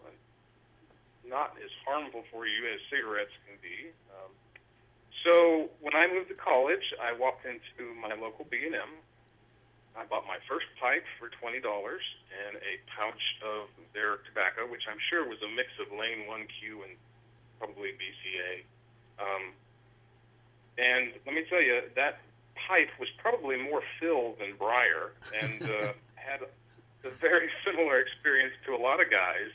Not 1.24 1.56
as 1.64 1.72
harmful 1.88 2.24
for 2.32 2.46
you 2.48 2.68
as 2.68 2.80
cigarettes 2.92 3.32
can 3.48 3.56
be. 3.64 3.92
Um, 4.12 4.32
so 5.24 5.72
when 5.80 5.96
I 5.96 6.08
moved 6.12 6.28
to 6.30 6.36
college, 6.36 6.84
I 7.00 7.16
walked 7.16 7.48
into 7.48 7.96
my 7.96 8.12
local 8.16 8.44
B&M. 8.52 8.92
I 9.96 10.04
bought 10.10 10.26
my 10.28 10.42
first 10.50 10.66
pipe 10.82 11.06
for 11.22 11.30
twenty 11.38 11.62
dollars 11.62 12.02
and 12.34 12.58
a 12.58 12.82
pouch 12.98 13.24
of 13.46 13.70
their 13.94 14.26
tobacco, 14.26 14.66
which 14.66 14.90
I'm 14.90 14.98
sure 15.10 15.22
was 15.30 15.38
a 15.46 15.52
mix 15.54 15.70
of 15.78 15.94
Lane 15.94 16.26
1Q 16.26 16.82
and 16.90 16.98
probably 17.62 17.94
BCA. 17.94 18.66
Um, 19.20 19.54
and 20.78 21.12
let 21.26 21.36
me 21.36 21.44
tell 21.50 21.62
you, 21.62 21.82
that 21.96 22.20
pipe 22.56 22.90
was 23.00 23.10
probably 23.18 23.58
more 23.58 23.82
fill 24.00 24.36
than 24.40 24.56
Briar, 24.58 25.14
and 25.42 25.62
uh, 25.64 25.94
had 26.16 26.42
a 27.04 27.10
very 27.22 27.50
similar 27.66 28.00
experience 28.00 28.54
to 28.66 28.74
a 28.74 28.82
lot 28.82 29.02
of 29.02 29.12
guys. 29.12 29.52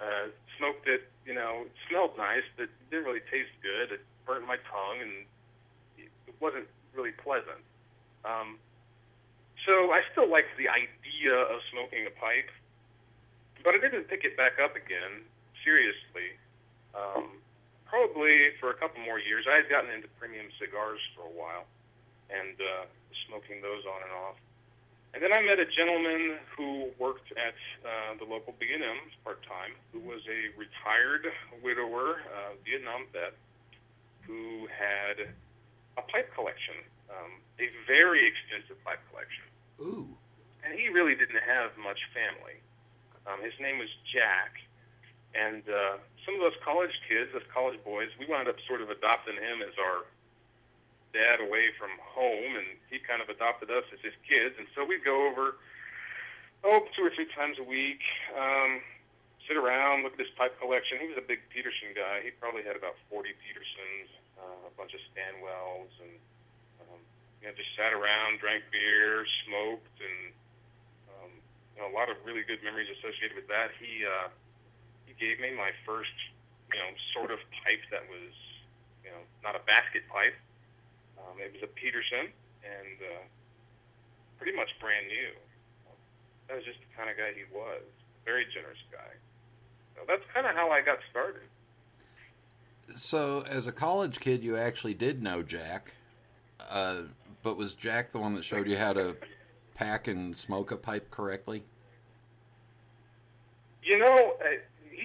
Uh, 0.00 0.28
smoked 0.58 0.86
it, 0.88 1.08
you 1.26 1.34
know, 1.34 1.62
it 1.66 1.72
smelled 1.88 2.16
nice, 2.18 2.42
but 2.56 2.64
it 2.64 2.70
didn't 2.90 3.06
really 3.06 3.24
taste 3.30 3.54
good. 3.62 3.92
It 3.94 4.00
burnt 4.26 4.46
my 4.46 4.56
tongue, 4.70 4.98
and 5.00 5.12
it 5.98 6.34
wasn't 6.40 6.66
really 6.94 7.12
pleasant. 7.12 7.62
Um, 8.24 8.58
so 9.66 9.90
I 9.90 10.02
still 10.10 10.28
liked 10.28 10.54
the 10.58 10.68
idea 10.68 11.34
of 11.34 11.62
smoking 11.70 12.06
a 12.06 12.14
pipe, 12.18 12.50
but 13.62 13.74
I 13.74 13.78
didn't 13.78 14.10
pick 14.10 14.24
it 14.24 14.36
back 14.36 14.58
up 14.62 14.74
again 14.74 15.22
seriously. 15.64 16.34
Um, 16.94 17.41
probably 17.92 18.56
for 18.56 18.72
a 18.72 18.76
couple 18.80 19.04
more 19.04 19.20
years. 19.20 19.44
I 19.44 19.60
had 19.60 19.68
gotten 19.68 19.92
into 19.92 20.08
premium 20.16 20.48
cigars 20.56 21.04
for 21.12 21.28
a 21.28 21.34
while, 21.36 21.68
and 22.32 22.56
uh, 22.56 22.88
smoking 23.28 23.60
those 23.60 23.84
on 23.84 24.00
and 24.00 24.12
off. 24.16 24.40
And 25.12 25.20
then 25.20 25.28
I 25.28 25.44
met 25.44 25.60
a 25.60 25.68
gentleman 25.68 26.40
who 26.56 26.88
worked 26.96 27.28
at 27.36 27.52
uh, 27.84 28.16
the 28.16 28.24
local 28.24 28.56
B&M 28.56 28.80
part 29.20 29.44
time, 29.44 29.76
who 29.92 30.00
was 30.00 30.24
a 30.24 30.48
retired 30.56 31.28
widower, 31.60 32.24
uh, 32.32 32.56
Vietnam 32.64 33.04
vet, 33.12 33.36
who 34.24 34.64
had 34.72 35.36
a 36.00 36.02
pipe 36.08 36.32
collection, 36.32 36.80
um, 37.12 37.44
a 37.60 37.68
very 37.84 38.24
extensive 38.24 38.80
pipe 38.88 39.04
collection. 39.12 39.44
Ooh. 39.84 40.08
And 40.64 40.72
he 40.72 40.88
really 40.88 41.12
didn't 41.12 41.44
have 41.44 41.76
much 41.76 42.00
family. 42.16 42.56
Um, 43.28 43.44
his 43.44 43.52
name 43.60 43.76
was 43.76 43.92
Jack, 44.08 44.64
and 45.34 45.64
uh, 45.64 45.96
some 46.24 46.36
of 46.36 46.42
us 46.44 46.56
college 46.60 46.92
kids, 47.08 47.32
us 47.34 47.42
college 47.52 47.80
boys, 47.84 48.08
we 48.20 48.26
wound 48.28 48.48
up 48.48 48.56
sort 48.68 48.80
of 48.80 48.90
adopting 48.90 49.36
him 49.36 49.64
as 49.64 49.74
our 49.80 50.04
dad 51.12 51.40
away 51.44 51.72
from 51.76 51.92
home, 52.00 52.56
and 52.56 52.68
he 52.88 53.00
kind 53.00 53.20
of 53.20 53.28
adopted 53.28 53.68
us 53.68 53.84
as 53.92 54.00
his 54.00 54.16
kids. 54.24 54.56
And 54.56 54.68
so 54.72 54.84
we'd 54.84 55.04
go 55.04 55.28
over, 55.28 55.56
oh, 56.64 56.84
two 56.96 57.04
or 57.04 57.12
three 57.12 57.28
times 57.32 57.56
a 57.60 57.64
week, 57.64 58.00
um, 58.32 58.80
sit 59.48 59.56
around, 59.56 60.04
look 60.04 60.16
at 60.16 60.22
his 60.22 60.32
pipe 60.36 60.56
collection. 60.60 61.00
He 61.00 61.08
was 61.08 61.20
a 61.20 61.24
big 61.24 61.40
Peterson 61.52 61.92
guy. 61.96 62.24
He 62.24 62.32
probably 62.36 62.64
had 62.64 62.76
about 62.76 62.96
40 63.12 63.32
Petersons, 63.44 64.08
uh, 64.40 64.68
a 64.68 64.72
bunch 64.76 64.92
of 64.96 65.00
Stanwells, 65.12 65.92
and 66.00 66.14
um, 66.86 67.00
you 67.40 67.48
know, 67.48 67.54
just 67.56 67.72
sat 67.76 67.92
around, 67.92 68.40
drank 68.40 68.64
beer, 68.72 69.24
smoked, 69.44 69.96
and 70.00 70.20
um, 71.12 71.32
you 71.76 71.78
know, 71.82 71.88
a 71.88 71.94
lot 71.94 72.08
of 72.08 72.16
really 72.24 72.44
good 72.44 72.60
memories 72.64 72.88
associated 73.00 73.36
with 73.36 73.48
that. 73.48 73.74
He 73.80 74.04
uh, 74.06 74.30
gave 75.22 75.38
me 75.38 75.54
my 75.54 75.70
first, 75.86 76.10
you 76.74 76.82
know, 76.82 76.90
sort 77.14 77.30
of 77.30 77.38
pipe 77.62 77.86
that 77.94 78.02
was, 78.10 78.34
you 79.06 79.14
know, 79.14 79.22
not 79.46 79.54
a 79.54 79.62
basket 79.62 80.02
pipe 80.10 80.34
um, 81.22 81.38
it 81.38 81.52
was 81.52 81.62
a 81.62 81.66
Peterson, 81.66 82.32
and 82.64 82.98
uh, 83.00 83.24
pretty 84.38 84.56
much 84.56 84.68
brand 84.80 85.06
new. 85.08 85.30
That 86.48 86.56
was 86.56 86.64
just 86.64 86.78
the 86.80 86.96
kind 86.96 87.10
of 87.10 87.16
guy 87.16 87.32
he 87.34 87.44
was. 87.54 87.82
Very 88.24 88.44
generous 88.52 88.78
guy. 88.90 89.14
So 89.96 90.02
that's 90.08 90.22
kind 90.34 90.46
of 90.46 90.54
how 90.54 90.70
I 90.70 90.82
got 90.82 90.98
started. 91.10 91.42
So, 92.96 93.44
as 93.48 93.66
a 93.66 93.72
college 93.72 94.20
kid, 94.20 94.42
you 94.42 94.56
actually 94.56 94.94
did 94.94 95.22
know 95.22 95.42
Jack, 95.42 95.94
uh, 96.68 97.02
but 97.42 97.56
was 97.56 97.74
Jack 97.74 98.12
the 98.12 98.18
one 98.18 98.34
that 98.34 98.44
showed 98.44 98.68
you 98.68 98.76
how 98.76 98.92
to 98.92 99.16
pack 99.74 100.08
and 100.08 100.36
smoke 100.36 100.70
a 100.70 100.76
pipe 100.76 101.10
correctly? 101.10 101.64
You 103.82 103.98
know, 103.98 104.34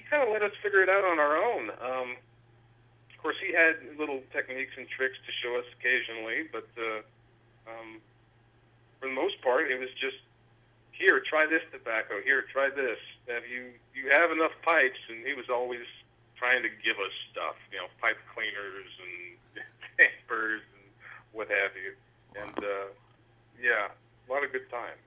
kind 0.09 0.23
of 0.23 0.29
let 0.29 0.41
us 0.43 0.51
figure 0.61 0.81
it 0.81 0.89
out 0.89 1.03
on 1.03 1.19
our 1.19 1.37
own. 1.37 1.69
Um, 1.81 2.09
of 3.11 3.17
course, 3.21 3.35
he 3.41 3.53
had 3.53 3.75
little 3.97 4.21
techniques 4.31 4.73
and 4.77 4.87
tricks 4.87 5.17
to 5.25 5.31
show 5.41 5.57
us 5.57 5.65
occasionally, 5.79 6.47
but 6.51 6.67
uh, 6.77 7.01
um, 7.69 7.99
for 8.99 9.09
the 9.09 9.15
most 9.15 9.41
part, 9.41 9.71
it 9.71 9.79
was 9.79 9.89
just 9.99 10.17
here, 10.91 11.21
try 11.21 11.45
this 11.45 11.61
tobacco. 11.71 12.21
Here, 12.23 12.43
try 12.51 12.69
this. 12.69 12.97
Have 13.27 13.43
you 13.45 13.73
you 13.93 14.09
have 14.11 14.31
enough 14.31 14.53
pipes? 14.63 14.99
And 15.09 15.25
he 15.25 15.33
was 15.33 15.45
always 15.49 15.85
trying 16.37 16.63
to 16.63 16.69
give 16.69 16.97
us 16.97 17.13
stuff, 17.31 17.55
you 17.71 17.77
know, 17.77 17.87
pipe 18.01 18.17
cleaners 18.33 18.89
and 19.01 19.63
dampers 19.97 20.61
and 20.73 20.85
what 21.33 21.47
have 21.49 21.71
you. 21.77 21.93
And 22.41 22.57
uh, 22.57 22.89
yeah, 23.61 23.89
a 24.27 24.31
lot 24.31 24.43
of 24.43 24.51
good 24.51 24.69
time. 24.69 24.97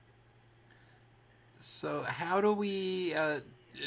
So, 1.59 2.01
how 2.01 2.41
do 2.41 2.53
we? 2.53 3.13
Uh, 3.13 3.39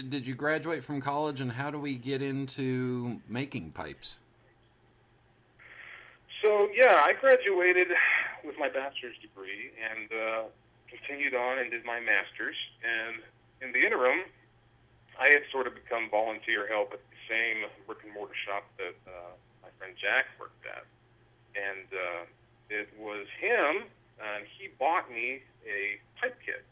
did 0.09 0.27
you 0.27 0.35
graduate 0.35 0.85
from 0.85 1.01
college, 1.01 1.41
and 1.41 1.53
how 1.53 1.71
do 1.71 1.79
we 1.79 1.95
get 1.95 2.23
into 2.23 3.21
making 3.29 3.73
pipes? 3.73 4.19
So 6.43 6.69
yeah, 6.75 7.01
I 7.03 7.15
graduated 7.15 7.89
with 8.45 8.59
my 8.59 8.69
bachelor's 8.69 9.17
degree 9.23 9.73
and 9.81 10.09
uh, 10.13 10.43
continued 10.89 11.35
on 11.35 11.59
and 11.59 11.71
did 11.71 11.85
my 11.85 12.01
master's. 12.01 12.57
And 12.85 13.23
in 13.63 13.73
the 13.73 13.85
interim, 13.85 14.21
I 15.19 15.29
had 15.29 15.43
sort 15.51 15.67
of 15.67 15.75
become 15.75 16.11
volunteer 16.11 16.69
help 16.69 16.93
at 16.93 17.01
the 17.01 17.17
same 17.29 17.65
brick 17.87 17.99
and 18.05 18.13
mortar 18.13 18.35
shop 18.47 18.65
that 18.79 18.97
uh, 19.09 19.33
my 19.63 19.69
friend 19.79 19.95
Jack 19.97 20.27
worked 20.39 20.67
at, 20.67 20.85
and 21.57 21.89
uh, 21.93 22.23
it 22.69 22.89
was 22.99 23.27
him, 23.41 23.89
and 24.21 24.45
he 24.59 24.69
bought 24.79 25.11
me 25.11 25.41
a 25.65 25.97
pipe 26.21 26.37
kit. 26.45 26.65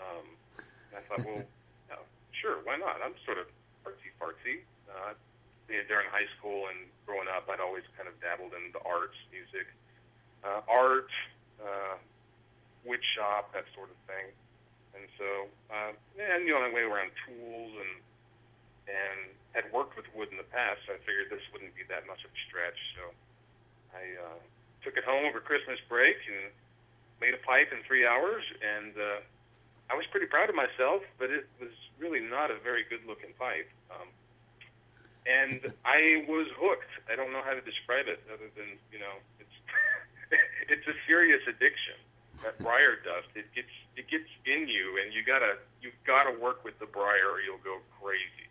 Um, 0.00 0.24
I 0.96 1.00
thought, 1.08 1.26
well, 1.26 1.44
sure, 2.40 2.60
why 2.64 2.76
not? 2.76 3.00
I'm 3.02 3.16
sort 3.24 3.38
of 3.38 3.46
artsy 3.86 4.10
fartsy. 4.20 4.62
Uh, 4.86 5.14
during 5.66 6.06
high 6.14 6.28
school 6.38 6.70
and 6.70 6.86
growing 7.04 7.26
up, 7.26 7.50
I'd 7.50 7.58
always 7.58 7.82
kind 7.98 8.06
of 8.06 8.14
dabbled 8.22 8.54
in 8.54 8.70
the 8.70 8.82
arts, 8.86 9.18
music, 9.34 9.66
uh, 10.46 10.62
art, 10.70 11.10
uh, 11.58 11.98
wood 12.86 13.02
shop, 13.18 13.50
that 13.50 13.66
sort 13.74 13.90
of 13.90 13.98
thing. 14.06 14.30
And 14.94 15.04
so, 15.18 15.28
uh, 15.68 15.92
and 16.16 16.46
you 16.46 16.54
know, 16.54 16.62
I 16.62 16.70
way 16.72 16.86
around 16.86 17.10
tools 17.26 17.72
and 17.76 17.92
and 18.86 19.34
had 19.50 19.66
worked 19.74 19.98
with 19.98 20.06
wood 20.14 20.30
in 20.30 20.38
the 20.38 20.46
past, 20.54 20.78
so 20.86 20.94
I 20.94 20.98
figured 21.02 21.26
this 21.26 21.42
wouldn't 21.50 21.74
be 21.74 21.82
that 21.90 22.06
much 22.06 22.22
of 22.22 22.30
a 22.30 22.40
stretch. 22.46 22.78
So 22.94 23.02
I 23.90 24.04
uh, 24.14 24.40
took 24.86 24.94
it 24.94 25.02
home 25.02 25.26
over 25.26 25.42
Christmas 25.42 25.82
break 25.90 26.14
and 26.30 26.54
made 27.18 27.34
a 27.34 27.42
pipe 27.42 27.74
in 27.74 27.82
three 27.82 28.06
hours, 28.06 28.46
and 28.62 28.94
uh, 28.94 29.20
I 29.90 29.94
was 29.94 30.04
pretty 30.10 30.26
proud 30.26 30.50
of 30.50 30.56
myself, 30.56 31.02
but 31.18 31.30
it 31.30 31.46
was 31.60 31.70
really 31.98 32.20
not 32.20 32.50
a 32.50 32.58
very 32.58 32.84
good-looking 32.88 33.34
pipe. 33.38 33.70
Um, 33.90 34.08
and 35.26 35.72
I 35.84 36.24
was 36.28 36.46
hooked. 36.58 36.90
I 37.10 37.16
don't 37.16 37.32
know 37.32 37.42
how 37.42 37.54
to 37.54 37.62
describe 37.62 38.06
it 38.08 38.22
other 38.32 38.50
than 38.56 38.78
you 38.90 38.98
know 38.98 39.14
it's 39.38 39.56
it's 40.70 40.86
a 40.86 40.96
serious 41.06 41.42
addiction. 41.46 41.98
That 42.42 42.58
briar 42.64 42.96
dust 43.02 43.30
it 43.34 43.46
gets 43.54 43.72
it 43.96 44.08
gets 44.08 44.30
in 44.46 44.68
you, 44.68 45.02
and 45.02 45.14
you 45.14 45.22
gotta 45.22 45.58
you've 45.82 45.98
gotta 46.06 46.34
work 46.38 46.64
with 46.64 46.78
the 46.78 46.86
briar, 46.86 47.30
or 47.30 47.40
you'll 47.40 47.62
go 47.62 47.78
crazy. 48.02 48.50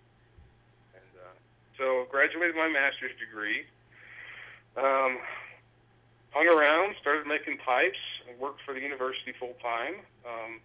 And 0.96 1.12
uh, 1.20 1.36
so 1.78 2.08
graduated 2.12 2.56
my 2.56 2.68
master's 2.68 3.16
degree. 3.20 3.66
Um, 4.76 5.20
hung 6.32 6.48
around, 6.48 6.96
started 7.00 7.26
making 7.28 7.58
pipes, 7.64 8.00
and 8.28 8.38
worked 8.40 8.60
for 8.66 8.74
the 8.74 8.82
university 8.82 9.32
full 9.40 9.56
time. 9.64 10.04
Um, 10.28 10.60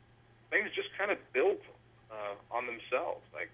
things 0.51 0.71
just 0.75 0.91
kind 0.99 1.11
of 1.11 1.19
built 1.33 1.63
uh, 2.11 2.35
on 2.51 2.67
themselves. 2.67 3.25
I 3.35 3.47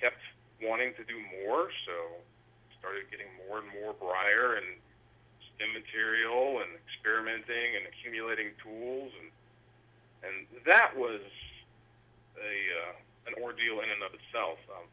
kept 0.00 0.20
wanting 0.60 0.92
to 0.96 1.04
do 1.04 1.16
more, 1.44 1.70
so 1.86 1.94
started 2.80 3.10
getting 3.10 3.28
more 3.46 3.60
and 3.60 3.68
more 3.80 3.92
briar 3.94 4.56
and 4.56 4.66
stem 5.54 5.70
material 5.74 6.62
and 6.62 6.70
experimenting 6.86 7.76
and 7.76 7.84
accumulating 7.90 8.54
tools 8.62 9.12
and 9.20 9.30
and 10.22 10.46
that 10.66 10.96
was 10.96 11.22
a 12.38 12.54
uh, 12.82 13.30
an 13.30 13.34
ordeal 13.42 13.80
in 13.84 13.88
and 13.90 14.02
of 14.02 14.12
itself. 14.14 14.58
Um, 14.72 14.86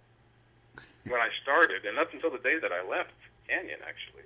when 1.07 1.21
I 1.21 1.29
started, 1.41 1.85
and 1.85 1.97
up 1.97 2.13
until 2.13 2.31
the 2.31 2.41
day 2.41 2.57
that 2.59 2.71
I 2.71 2.81
left 2.85 3.13
Canyon, 3.47 3.79
actually, 3.85 4.25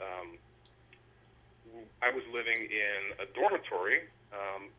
um, 0.00 0.38
I 2.02 2.10
was 2.10 2.22
living 2.32 2.56
in 2.56 3.00
a 3.18 3.26
dormitory. 3.34 4.06
Um, 4.32 4.70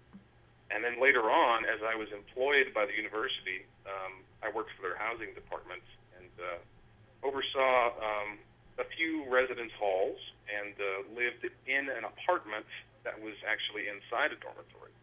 and 0.74 0.84
then 0.84 1.02
later 1.02 1.28
on, 1.28 1.66
as 1.68 1.84
I 1.84 1.96
was 1.96 2.08
employed 2.16 2.72
by 2.74 2.88
the 2.88 2.96
university, 2.96 3.68
um, 3.86 4.24
I 4.40 4.50
worked 4.50 4.72
for 4.80 4.88
their 4.88 4.98
housing 4.98 5.36
department 5.36 5.84
and 6.18 6.32
uh, 6.40 7.28
oversaw 7.28 7.96
um, 8.00 8.40
a 8.80 8.88
few 8.96 9.28
residence 9.28 9.72
halls 9.78 10.18
and 10.48 10.74
uh, 10.80 10.88
lived 11.14 11.44
in 11.68 11.92
an 11.92 12.08
apartment 12.08 12.66
that 13.04 13.20
was 13.20 13.36
actually 13.44 13.92
inside 13.92 14.32
a 14.32 14.40
dormitory. 14.40 14.96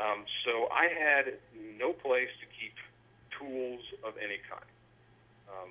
Um, 0.00 0.24
so 0.48 0.72
I 0.72 0.88
had 0.88 1.36
no 1.78 1.92
place 1.92 2.32
to 2.40 2.46
keep 2.56 2.74
tools 3.36 3.84
of 4.02 4.16
any 4.16 4.40
kind. 4.48 4.70
Um, 5.50 5.70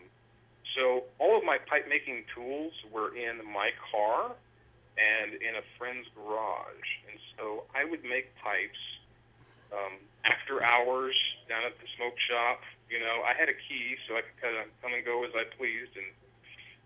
so 0.77 1.09
all 1.19 1.37
of 1.37 1.43
my 1.43 1.57
pipe 1.57 1.89
making 1.89 2.23
tools 2.35 2.71
were 2.93 3.15
in 3.15 3.41
my 3.43 3.73
car 3.91 4.31
and 4.95 5.33
in 5.33 5.57
a 5.57 5.65
friend's 5.77 6.07
garage. 6.15 6.89
And 7.09 7.17
so 7.35 7.65
I 7.75 7.83
would 7.83 8.03
make 8.03 8.29
pipes 8.39 8.79
um, 9.71 9.99
after 10.27 10.63
hours 10.63 11.15
down 11.49 11.63
at 11.65 11.75
the 11.79 11.87
smoke 11.97 12.19
shop. 12.29 12.61
You 12.91 12.99
know, 12.99 13.23
I 13.23 13.33
had 13.33 13.47
a 13.47 13.55
key 13.55 13.95
so 14.07 14.19
I 14.19 14.21
could 14.21 14.37
kind 14.43 14.55
of 14.59 14.67
come 14.83 14.93
and 14.93 15.03
go 15.03 15.23
as 15.23 15.31
I 15.31 15.47
pleased, 15.55 15.95
and 15.95 16.11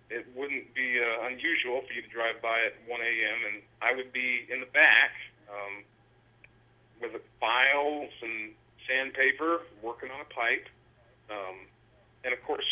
it 0.10 0.26
wouldn't 0.38 0.74
be 0.74 1.02
uh, 1.02 1.26
unusual 1.26 1.82
for 1.82 1.92
you 1.94 2.02
to 2.06 2.12
drive 2.14 2.42
by 2.42 2.62
at 2.62 2.78
1 2.86 3.02
a.m. 3.02 3.40
and 3.50 3.58
I 3.82 3.98
would 3.98 4.14
be 4.14 4.46
in 4.54 4.62
the 4.62 4.70
back 4.70 5.18
um, 5.50 5.82
with 7.02 7.18
a 7.18 7.24
files 7.42 8.14
and 8.22 8.54
sandpaper 8.86 9.66
working 9.82 10.14
on 10.14 10.22
a 10.22 10.30
pipe. 10.30 10.70
Um, 11.30 11.66
and 12.22 12.34
of 12.34 12.42
course, 12.46 12.66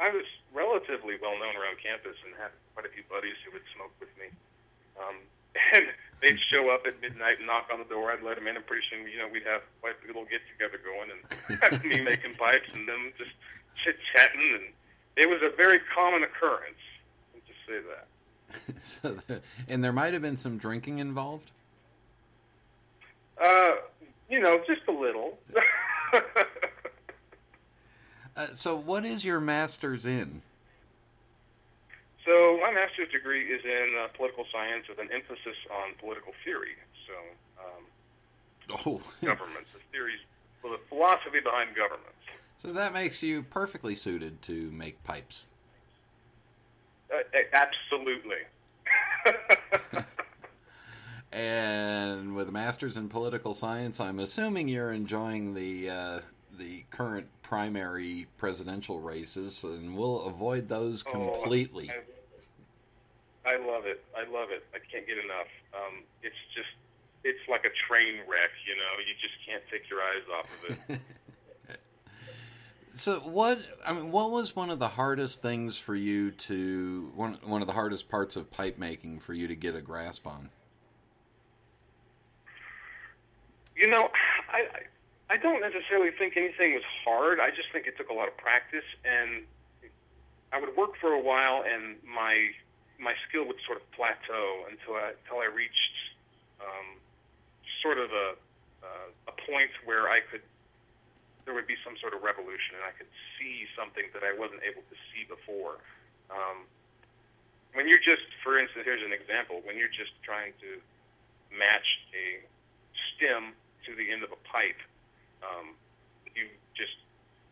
I 0.00 0.08
was 0.08 0.24
relatively 0.54 1.20
well 1.20 1.36
known 1.36 1.52
around 1.60 1.76
campus 1.82 2.16
and 2.24 2.32
had 2.40 2.56
quite 2.72 2.88
a 2.88 2.92
few 2.92 3.04
buddies 3.12 3.36
who 3.44 3.52
would 3.52 3.66
smoke 3.76 3.92
with 4.00 4.12
me. 4.16 4.32
Um, 4.96 5.20
and 5.74 5.86
they'd 6.22 6.38
show 6.50 6.70
up 6.70 6.86
at 6.86 7.00
midnight 7.00 7.38
and 7.38 7.46
knock 7.46 7.68
on 7.72 7.78
the 7.78 7.84
door. 7.84 8.10
I'd 8.10 8.22
let 8.22 8.36
them 8.36 8.46
in, 8.46 8.56
and 8.56 8.66
pretty 8.66 8.84
soon, 8.90 9.06
you 9.10 9.18
know, 9.18 9.28
we'd 9.30 9.46
have 9.46 9.62
quite 9.80 9.94
a 10.02 10.06
little 10.06 10.24
get 10.24 10.40
together 10.52 10.80
going, 10.82 11.10
and 11.10 11.84
me 11.84 12.00
making 12.04 12.34
pipes 12.34 12.68
and 12.74 12.88
them 12.88 13.12
just 13.16 13.30
chit 13.84 13.96
chatting, 14.14 14.54
and 14.54 14.64
it 15.16 15.28
was 15.28 15.40
a 15.42 15.54
very 15.56 15.80
common 15.94 16.22
occurrence. 16.22 16.82
I'll 17.34 17.40
just 17.46 17.60
say 17.66 17.80
that. 17.88 18.06
so 18.82 19.18
the, 19.26 19.40
and 19.68 19.84
there 19.84 19.92
might 19.92 20.12
have 20.12 20.22
been 20.22 20.36
some 20.36 20.58
drinking 20.58 20.98
involved. 20.98 21.50
Uh, 23.40 23.76
you 24.28 24.40
know, 24.40 24.60
just 24.66 24.82
a 24.88 24.92
little. 24.92 25.38
uh, 28.36 28.46
so, 28.54 28.76
what 28.76 29.04
is 29.04 29.24
your 29.24 29.40
master's 29.40 30.06
in? 30.06 30.42
Master's 32.78 33.10
degree 33.10 33.42
is 33.42 33.64
in 33.64 33.94
uh, 33.98 34.08
political 34.16 34.44
science 34.52 34.86
with 34.88 34.98
an 34.98 35.08
emphasis 35.12 35.56
on 35.70 35.94
political 35.98 36.32
theory. 36.44 36.76
So 37.06 37.14
um, 37.64 37.82
oh, 38.86 39.00
governments, 39.26 39.70
the 39.72 39.80
theories, 39.90 40.20
well, 40.62 40.72
the 40.72 40.78
philosophy 40.88 41.40
behind 41.42 41.74
governments. 41.74 42.14
So 42.58 42.72
that 42.72 42.92
makes 42.92 43.22
you 43.22 43.42
perfectly 43.42 43.94
suited 43.94 44.42
to 44.42 44.70
make 44.70 45.02
pipes. 45.02 45.46
Uh, 47.12 47.22
absolutely. 47.52 48.46
and 51.32 52.34
with 52.34 52.48
a 52.48 52.52
master's 52.52 52.96
in 52.96 53.08
political 53.08 53.54
science, 53.54 53.98
I'm 54.00 54.20
assuming 54.20 54.68
you're 54.68 54.92
enjoying 54.92 55.54
the 55.54 55.90
uh, 55.90 56.20
the 56.58 56.84
current 56.90 57.26
primary 57.42 58.26
presidential 58.36 59.00
races, 59.00 59.64
and 59.64 59.96
we'll 59.96 60.22
avoid 60.22 60.68
those 60.68 61.02
completely. 61.02 61.90
Oh, 61.92 62.17
I 63.46 63.56
love 63.56 63.86
it. 63.86 64.04
I 64.16 64.30
love 64.30 64.50
it. 64.50 64.64
I 64.74 64.78
can't 64.90 65.06
get 65.06 65.18
enough. 65.18 65.48
Um, 65.74 66.02
it's 66.22 66.36
just, 66.54 66.68
it's 67.24 67.40
like 67.48 67.64
a 67.64 67.72
train 67.88 68.16
wreck. 68.28 68.50
You 68.66 68.76
know, 68.76 68.92
you 69.06 69.14
just 69.20 69.34
can't 69.46 69.62
take 69.70 69.88
your 69.88 70.00
eyes 70.00 70.26
off 70.36 70.48
of 70.68 70.90
it. 70.90 71.00
so 72.94 73.20
what? 73.20 73.58
I 73.86 73.92
mean, 73.92 74.10
what 74.10 74.30
was 74.30 74.54
one 74.54 74.70
of 74.70 74.78
the 74.78 74.88
hardest 74.88 75.40
things 75.42 75.78
for 75.78 75.94
you 75.94 76.30
to 76.32 77.12
one 77.14 77.38
one 77.42 77.60
of 77.62 77.66
the 77.66 77.74
hardest 77.74 78.08
parts 78.08 78.36
of 78.36 78.50
pipe 78.50 78.78
making 78.78 79.20
for 79.20 79.34
you 79.34 79.48
to 79.48 79.56
get 79.56 79.74
a 79.74 79.80
grasp 79.80 80.26
on? 80.26 80.50
You 83.76 83.88
know, 83.88 84.08
I. 84.50 84.66
I 85.30 85.36
don't 85.36 85.60
necessarily 85.60 86.10
think 86.18 86.38
anything 86.38 86.72
was 86.72 86.82
hard. 87.04 87.38
I 87.38 87.50
just 87.50 87.68
think 87.70 87.86
it 87.86 87.98
took 87.98 88.08
a 88.08 88.14
lot 88.14 88.28
of 88.28 88.36
practice, 88.38 88.84
and 89.04 89.44
I 90.52 90.58
would 90.58 90.74
work 90.74 90.96
for 90.98 91.12
a 91.12 91.20
while, 91.20 91.62
and 91.70 91.96
my 92.02 92.48
my 92.98 93.14
skill 93.28 93.46
would 93.46 93.58
sort 93.64 93.78
of 93.78 93.86
plateau 93.94 94.66
until 94.70 94.98
I 94.98 95.14
until 95.22 95.38
I 95.40 95.48
reached 95.48 95.96
um, 96.58 96.98
sort 97.82 97.98
of 97.98 98.10
a 98.10 98.28
uh, 98.82 99.08
a 99.30 99.34
point 99.46 99.70
where 99.86 100.10
I 100.10 100.20
could 100.20 100.42
there 101.48 101.56
would 101.56 101.66
be 101.66 101.80
some 101.80 101.96
sort 101.96 102.12
of 102.12 102.20
revolution 102.20 102.76
and 102.76 102.84
I 102.84 102.92
could 102.92 103.08
see 103.40 103.64
something 103.72 104.04
that 104.12 104.20
I 104.20 104.36
wasn't 104.36 104.60
able 104.68 104.84
to 104.84 104.96
see 105.08 105.24
before. 105.24 105.80
Um, 106.28 106.68
when 107.72 107.88
you're 107.88 108.04
just, 108.04 108.28
for 108.44 108.60
instance, 108.60 108.84
here's 108.84 109.00
an 109.00 109.16
example. 109.16 109.64
When 109.64 109.80
you're 109.80 109.88
just 109.88 110.12
trying 110.20 110.52
to 110.60 110.76
match 111.48 111.88
a 112.12 112.44
stem 113.16 113.56
to 113.88 113.96
the 113.96 114.12
end 114.12 114.20
of 114.20 114.28
a 114.28 114.40
pipe, 114.44 114.76
um, 115.40 115.72
you 116.36 116.52
just 116.76 117.00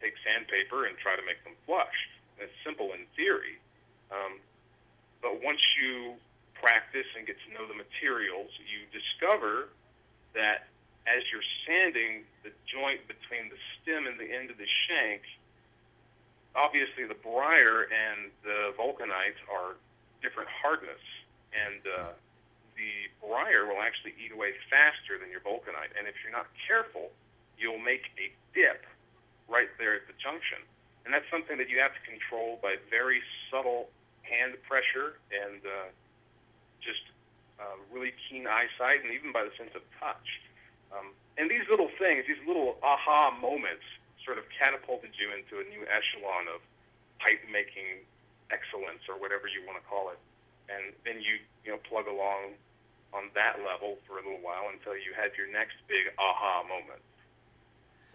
take 0.05 0.13
sandpaper 0.21 0.85
and 0.85 0.93
try 1.01 1.17
to 1.17 1.25
make 1.25 1.41
them 1.49 1.57
flush. 1.65 1.97
It's 2.37 2.53
simple 2.69 2.93
in 2.93 3.09
theory. 3.17 3.57
Um, 4.13 4.45
but 5.23 5.43
once 5.43 5.61
you 5.81 6.15
practice 6.55 7.07
and 7.17 7.27
get 7.27 7.37
to 7.47 7.51
know 7.53 7.69
the 7.69 7.77
materials, 7.77 8.51
you 8.65 8.89
discover 8.91 9.69
that 10.35 10.69
as 11.07 11.23
you're 11.31 11.45
sanding 11.65 12.27
the 12.43 12.51
joint 12.67 13.05
between 13.07 13.49
the 13.49 13.61
stem 13.79 14.11
and 14.11 14.19
the 14.19 14.27
end 14.27 14.51
of 14.51 14.59
the 14.59 14.69
shank, 14.89 15.23
obviously 16.57 17.07
the 17.07 17.19
briar 17.21 17.87
and 17.87 18.33
the 18.43 18.75
vulcanite 18.75 19.39
are 19.47 19.79
different 20.25 20.49
hardness, 20.51 21.03
and 21.55 21.81
uh, 21.87 22.11
the 22.75 23.09
briar 23.23 23.69
will 23.69 23.81
actually 23.81 24.13
eat 24.19 24.33
away 24.33 24.53
faster 24.69 25.17
than 25.21 25.31
your 25.31 25.45
vulcanite. 25.45 25.93
And 25.95 26.09
if 26.09 26.19
you're 26.25 26.35
not 26.35 26.51
careful, 26.67 27.13
you'll 27.57 27.81
make 27.81 28.13
a 28.21 28.33
dip 28.53 28.85
right 29.49 29.71
there 29.79 29.95
at 29.95 30.05
the 30.11 30.17
junction. 30.19 30.59
And 31.07 31.15
that's 31.15 31.29
something 31.31 31.57
that 31.57 31.71
you 31.71 31.79
have 31.79 31.95
to 31.95 32.03
control 32.03 32.59
by 32.59 32.77
very 32.91 33.23
subtle 33.49 33.89
hand 34.27 34.59
pressure 34.67 35.17
and 35.31 35.63
uh, 35.65 35.89
just 36.83 37.03
uh, 37.59 37.79
really 37.89 38.13
keen 38.29 38.47
eyesight, 38.47 39.03
and 39.03 39.15
even 39.15 39.33
by 39.33 39.43
the 39.43 39.55
sense 39.57 39.73
of 39.75 39.83
touch. 39.99 40.29
Um, 40.93 41.15
and 41.39 41.51
these 41.51 41.65
little 41.71 41.91
things, 41.99 42.25
these 42.29 42.41
little 42.47 42.77
aha 42.83 43.33
moments, 43.41 43.87
sort 44.25 44.39
of 44.39 44.45
catapulted 44.53 45.15
you 45.17 45.31
into 45.31 45.63
a 45.63 45.67
new 45.71 45.87
echelon 45.87 46.51
of 46.51 46.61
pipe 47.23 47.41
making 47.49 48.05
excellence, 48.51 49.03
or 49.09 49.19
whatever 49.19 49.47
you 49.49 49.63
want 49.67 49.79
to 49.79 49.85
call 49.89 50.11
it. 50.11 50.19
And 50.69 50.95
then 51.07 51.23
you, 51.23 51.39
you 51.65 51.71
know, 51.71 51.79
plug 51.87 52.07
along 52.07 52.59
on 53.15 53.31
that 53.35 53.63
level 53.65 53.99
for 54.07 54.19
a 54.19 54.23
little 54.23 54.43
while 54.43 54.69
until 54.73 54.95
you 54.95 55.15
had 55.15 55.31
your 55.39 55.51
next 55.51 55.79
big 55.89 56.11
aha 56.19 56.63
moment. 56.67 57.01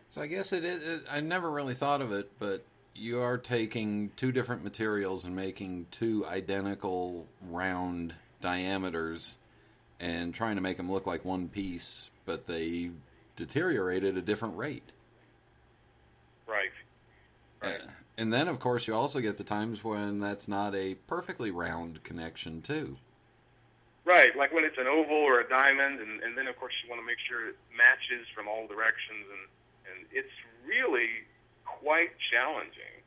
So 0.09 0.21
I 0.21 0.27
guess 0.27 0.51
it 0.51 0.63
is. 0.63 1.01
It, 1.01 1.03
I 1.09 1.21
never 1.21 1.49
really 1.49 1.73
thought 1.73 2.01
of 2.01 2.11
it, 2.11 2.29
but 2.39 2.65
you 2.95 3.19
are 3.19 3.37
taking 3.37 4.11
two 4.15 4.31
different 4.31 4.63
materials 4.63 5.25
and 5.25 5.35
making 5.35 5.87
two 5.91 6.25
identical 6.25 7.27
round 7.49 8.13
diameters 8.41 9.37
and 9.99 10.33
trying 10.33 10.55
to 10.55 10.61
make 10.61 10.77
them 10.77 10.91
look 10.91 11.05
like 11.05 11.23
one 11.23 11.47
piece, 11.47 12.09
but 12.25 12.47
they 12.47 12.91
deteriorate 13.35 14.03
at 14.03 14.15
a 14.15 14.21
different 14.21 14.57
rate. 14.57 14.91
Right. 16.47 16.71
Right. 17.61 17.81
Uh, 17.81 17.87
and 18.17 18.33
then, 18.33 18.47
of 18.47 18.59
course, 18.59 18.87
you 18.87 18.93
also 18.93 19.19
get 19.21 19.37
the 19.37 19.43
times 19.43 19.83
when 19.83 20.19
that's 20.19 20.47
not 20.47 20.75
a 20.75 20.95
perfectly 21.07 21.49
round 21.49 22.03
connection, 22.03 22.61
too. 22.61 22.97
Right, 24.03 24.35
like 24.35 24.51
when 24.51 24.63
it's 24.63 24.77
an 24.77 24.87
oval 24.87 25.15
or 25.15 25.39
a 25.39 25.47
diamond, 25.47 25.99
and, 25.99 26.21
and 26.23 26.37
then, 26.37 26.47
of 26.47 26.57
course, 26.59 26.73
you 26.83 26.89
want 26.89 27.01
to 27.01 27.05
make 27.05 27.19
sure 27.29 27.49
it 27.49 27.55
matches 27.75 28.27
from 28.35 28.47
all 28.47 28.67
directions, 28.67 29.25
and, 29.29 29.45
and 29.93 30.05
it's 30.11 30.33
really 30.67 31.07
quite 31.79 32.11
challenging. 32.31 33.01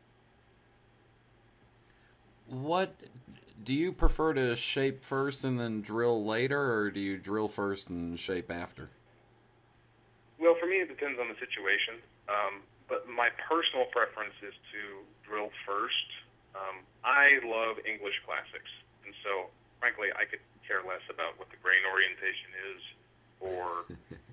What 2.48 2.94
do 3.64 3.72
you 3.72 3.92
prefer 3.92 4.34
to 4.34 4.54
shape 4.56 5.02
first 5.02 5.44
and 5.44 5.58
then 5.58 5.80
drill 5.80 6.24
later, 6.24 6.72
or 6.74 6.90
do 6.90 7.00
you 7.00 7.16
drill 7.16 7.48
first 7.48 7.88
and 7.88 8.18
shape 8.18 8.50
after? 8.50 8.90
Well, 10.38 10.54
for 10.60 10.66
me, 10.66 10.76
it 10.76 10.88
depends 10.88 11.18
on 11.18 11.28
the 11.28 11.38
situation. 11.40 12.02
Um, 12.28 12.60
but 12.88 13.08
my 13.08 13.28
personal 13.48 13.86
preference 13.88 14.36
is 14.44 14.52
to 14.72 14.80
drill 15.24 15.48
first. 15.64 16.08
Um, 16.54 16.84
I 17.02 17.40
love 17.42 17.80
English 17.88 18.14
classics, 18.28 18.70
and 19.04 19.14
so 19.24 19.48
frankly, 19.80 20.08
I 20.14 20.24
could 20.28 20.44
care 20.68 20.84
less 20.84 21.02
about 21.08 21.36
what 21.40 21.50
the 21.50 21.60
grain 21.60 21.80
orientation 21.88 22.50
is, 22.72 22.80
or 23.40 23.68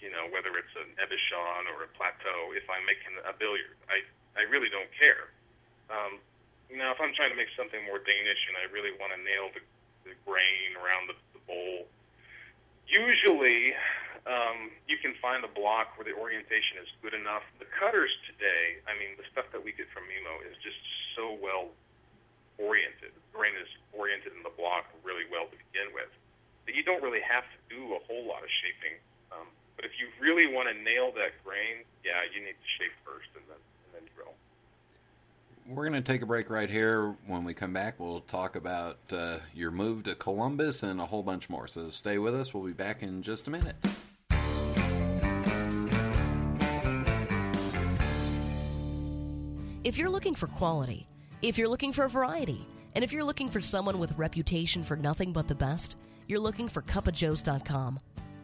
you 0.00 0.10
know 0.12 0.28
whether 0.32 0.52
it's 0.56 0.74
an 0.76 0.90
ebauchon 0.96 1.68
or 1.72 1.84
a 1.84 1.90
plateau. 1.96 2.52
If 2.56 2.66
I'm 2.68 2.84
making 2.84 3.16
a 3.24 3.32
billiard, 3.36 3.76
I 3.88 4.04
I 4.34 4.48
really 4.48 4.72
don't 4.72 4.90
care. 4.96 5.32
Um, 5.92 6.20
if 6.70 6.98
I'm 7.02 7.14
trying 7.14 7.34
to 7.34 7.38
make 7.38 7.50
something 7.58 7.82
more 7.86 7.98
Danish 7.98 8.40
and 8.46 8.56
I 8.60 8.70
really 8.70 8.94
want 8.94 9.10
to 9.10 9.20
nail 9.20 9.50
the, 9.50 9.62
the 10.06 10.14
grain 10.22 10.78
around 10.78 11.10
the, 11.10 11.16
the 11.34 11.42
bowl, 11.48 11.90
usually 12.86 13.74
um, 14.28 14.70
you 14.86 14.94
can 15.02 15.18
find 15.18 15.42
a 15.42 15.50
block 15.50 15.98
where 15.98 16.06
the 16.06 16.14
orientation 16.14 16.78
is 16.78 16.86
good 17.02 17.14
enough. 17.16 17.42
The 17.58 17.66
cutters 17.66 18.12
today, 18.30 18.78
I 18.86 18.94
mean, 18.94 19.18
the 19.18 19.26
stuff 19.34 19.50
that 19.50 19.62
we 19.62 19.74
get 19.74 19.90
from 19.90 20.06
Mimmo 20.06 20.46
is 20.46 20.54
just 20.62 20.78
so 21.18 21.34
well 21.42 21.74
oriented. 22.60 23.16
The 23.16 23.26
grain 23.34 23.56
is 23.58 23.70
oriented 23.90 24.36
in 24.36 24.46
the 24.46 24.54
block 24.54 24.86
really 25.02 25.26
well 25.26 25.50
to 25.50 25.56
begin 25.56 25.90
with 25.90 26.10
that 26.68 26.76
you 26.76 26.84
don't 26.84 27.02
really 27.02 27.24
have 27.24 27.42
to 27.48 27.58
do 27.72 27.96
a 27.96 28.00
whole 28.06 28.28
lot 28.28 28.44
of 28.44 28.50
shaping. 28.62 28.94
Um, 29.32 29.48
but 29.74 29.88
if 29.88 29.96
you 29.96 30.12
really 30.30 30.52
want 30.52 30.68
to 30.68 30.74
nail 30.82 31.12
that 31.16 31.32
grain, 31.44 31.84
yeah, 32.04 32.12
you 32.34 32.40
need 32.40 32.52
to 32.52 32.70
shape 32.78 32.92
first 33.04 33.28
and 33.34 33.44
then 33.48 33.56
and 33.86 33.94
then 33.94 34.10
drill. 34.14 34.34
We're 35.66 35.88
going 35.88 36.02
to 36.02 36.12
take 36.12 36.22
a 36.22 36.26
break 36.26 36.50
right 36.50 36.70
here. 36.70 37.14
When 37.26 37.44
we 37.44 37.54
come 37.54 37.72
back, 37.72 37.98
we'll 37.98 38.20
talk 38.22 38.56
about 38.56 38.98
uh, 39.12 39.38
your 39.54 39.70
move 39.70 40.04
to 40.04 40.14
Columbus 40.14 40.82
and 40.82 41.00
a 41.00 41.06
whole 41.06 41.22
bunch 41.22 41.48
more. 41.50 41.66
So 41.66 41.90
stay 41.90 42.18
with 42.18 42.34
us. 42.34 42.54
We'll 42.54 42.64
be 42.64 42.72
back 42.72 43.02
in 43.02 43.22
just 43.22 43.46
a 43.46 43.50
minute. 43.50 43.76
If 49.82 49.96
you're 49.96 50.10
looking 50.10 50.34
for 50.34 50.46
quality, 50.46 51.06
if 51.42 51.56
you're 51.56 51.68
looking 51.68 51.92
for 51.92 52.06
variety, 52.08 52.66
and 52.94 53.02
if 53.02 53.12
you're 53.12 53.24
looking 53.24 53.48
for 53.48 53.60
someone 53.60 53.98
with 53.98 54.10
a 54.12 54.14
reputation 54.14 54.84
for 54.84 54.96
nothing 54.96 55.32
but 55.32 55.48
the 55.48 55.54
best, 55.54 55.96
you're 56.26 56.40
looking 56.40 56.68
for 56.68 56.82
cupofjoes.com. 56.82 57.98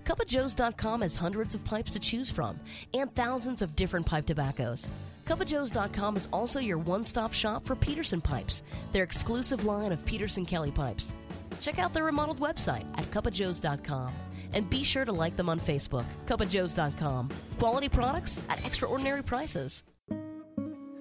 Cupofjoes.com 0.07 1.01
has 1.03 1.17
hundreds 1.17 1.57
of 1.57 1.65
pipes 1.65 1.91
to 1.91 1.99
choose 1.99 2.31
from 2.31 2.61
and 2.95 3.13
thousands 3.17 3.61
of 3.61 3.75
different 3.75 4.07
pipe 4.07 4.25
tobaccos. 4.25 4.89
Cupofjoes.com 5.25 6.17
is 6.17 6.29
also 6.33 6.61
your 6.61 6.79
one-stop 6.79 7.33
shop 7.33 7.65
for 7.65 7.75
Peterson 7.75 8.21
pipes, 8.21 8.63
their 8.93 9.03
exclusive 9.03 9.65
line 9.65 9.91
of 9.91 10.05
Peterson 10.07 10.47
Kelly 10.47 10.71
pipes. 10.71 11.13
Check 11.59 11.81
out 11.81 11.93
their 11.93 12.05
remodeled 12.05 12.39
website 12.39 12.87
at 12.97 13.11
cupofjoes.com 13.11 14.13
and 14.53 14.71
be 14.71 14.85
sure 14.85 15.05
to 15.05 15.13
like 15.13 15.37
them 15.37 15.49
on 15.49 15.59
Facebook. 15.59 16.05
Cupofjoes.com. 16.27 17.31
Quality 17.59 17.89
products 17.89 18.41
at 18.49 18.65
extraordinary 18.65 19.25
prices. 19.25 19.83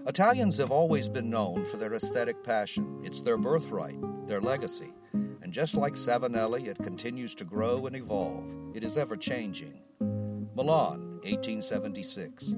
Italians 0.08 0.58
have 0.58 0.72
always 0.72 1.10
been 1.10 1.30
known 1.30 1.64
for 1.66 1.78
their 1.78 1.94
aesthetic 1.94 2.44
passion. 2.44 3.02
It's 3.04 3.22
their 3.22 3.38
birthright, 3.38 3.98
their 4.28 4.42
legacy. 4.42 4.94
And 5.42 5.54
just 5.54 5.76
like 5.76 5.94
Savinelli, 5.94 6.68
it 6.68 6.78
continues 6.78 7.36
to 7.36 7.46
grow 7.46 7.86
and 7.86 7.96
evolve. 7.96 8.54
It 8.74 8.84
is 8.84 8.98
ever 8.98 9.16
changing. 9.16 9.82
Milan, 10.56 11.20
1876. 11.24 12.54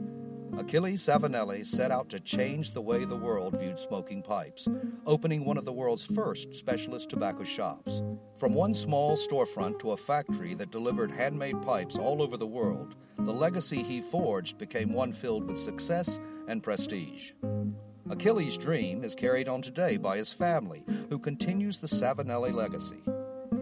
Achille 0.57 0.97
Savinelli 0.97 1.65
set 1.65 1.91
out 1.91 2.09
to 2.09 2.19
change 2.19 2.71
the 2.71 2.81
way 2.81 3.05
the 3.05 3.15
world 3.15 3.59
viewed 3.59 3.77
smoking 3.77 4.23
pipes, 4.23 4.67
opening 5.05 5.45
one 5.45 5.57
of 5.57 5.65
the 5.65 5.73
world's 5.73 6.05
first 6.05 6.55
specialist 6.55 7.09
tobacco 7.09 7.43
shops. 7.43 8.01
From 8.39 8.55
one 8.55 8.73
small 8.73 9.15
storefront 9.15 9.79
to 9.79 9.91
a 9.91 9.97
factory 9.97 10.55
that 10.55 10.71
delivered 10.71 11.11
handmade 11.11 11.61
pipes 11.61 11.97
all 11.97 12.21
over 12.23 12.37
the 12.37 12.47
world, 12.47 12.95
the 13.19 13.33
legacy 13.33 13.83
he 13.83 14.01
forged 14.01 14.57
became 14.57 14.93
one 14.93 15.11
filled 15.11 15.43
with 15.43 15.57
success 15.59 16.19
and 16.47 16.63
prestige. 16.63 17.33
Achilles' 18.09 18.57
dream 18.57 19.03
is 19.03 19.15
carried 19.15 19.49
on 19.49 19.61
today 19.61 19.97
by 19.97 20.15
his 20.15 20.31
family, 20.31 20.85
who 21.09 21.19
continues 21.19 21.79
the 21.79 21.87
Savinelli 21.87 22.53
legacy. 22.53 23.03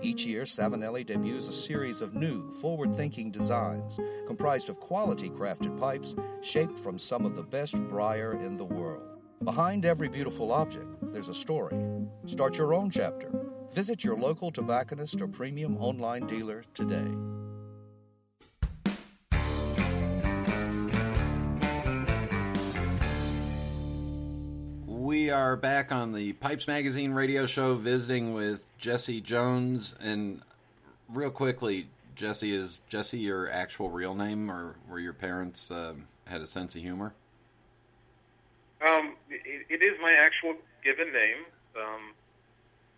Each 0.01 0.23
year, 0.23 0.43
Savinelli 0.43 1.03
debuts 1.03 1.47
a 1.47 1.53
series 1.53 1.99
of 1.99 2.13
new, 2.13 2.51
forward 2.51 2.93
thinking 2.95 3.31
designs 3.31 3.99
comprised 4.27 4.69
of 4.69 4.79
quality 4.79 5.29
crafted 5.29 5.79
pipes 5.79 6.13
shaped 6.41 6.79
from 6.79 6.99
some 6.99 7.25
of 7.25 7.35
the 7.35 7.43
best 7.43 7.75
briar 7.87 8.33
in 8.33 8.55
the 8.55 8.65
world. 8.65 9.19
Behind 9.43 9.83
every 9.83 10.09
beautiful 10.09 10.51
object, 10.51 10.95
there's 11.01 11.29
a 11.29 11.33
story. 11.33 11.75
Start 12.27 12.57
your 12.57 12.73
own 12.73 12.91
chapter. 12.91 13.31
Visit 13.73 14.03
your 14.03 14.15
local 14.15 14.51
tobacconist 14.51 15.21
or 15.21 15.27
premium 15.27 15.75
online 15.77 16.27
dealer 16.27 16.63
today. 16.75 17.11
We 25.05 25.29
are 25.29 25.55
back 25.55 25.91
on 25.91 26.13
the 26.13 26.33
Pipes 26.33 26.67
Magazine 26.67 27.11
radio 27.11 27.45
show 27.45 27.75
visiting 27.75 28.33
with 28.33 28.75
Jesse 28.79 29.21
Jones. 29.21 29.95
And 30.01 30.41
real 31.07 31.29
quickly, 31.29 31.89
Jesse, 32.15 32.51
is 32.51 32.79
Jesse 32.89 33.19
your 33.19 33.47
actual 33.51 33.91
real 33.91 34.15
name, 34.15 34.49
or 34.49 34.77
were 34.89 34.97
your 34.97 35.13
parents 35.13 35.69
uh, 35.69 35.93
had 36.25 36.41
a 36.41 36.47
sense 36.47 36.73
of 36.73 36.81
humor? 36.81 37.13
Um, 38.81 39.13
it, 39.29 39.67
it 39.69 39.83
is 39.83 39.93
my 40.01 40.11
actual 40.11 40.55
given 40.83 41.13
name. 41.13 41.45
Um, 41.77 42.15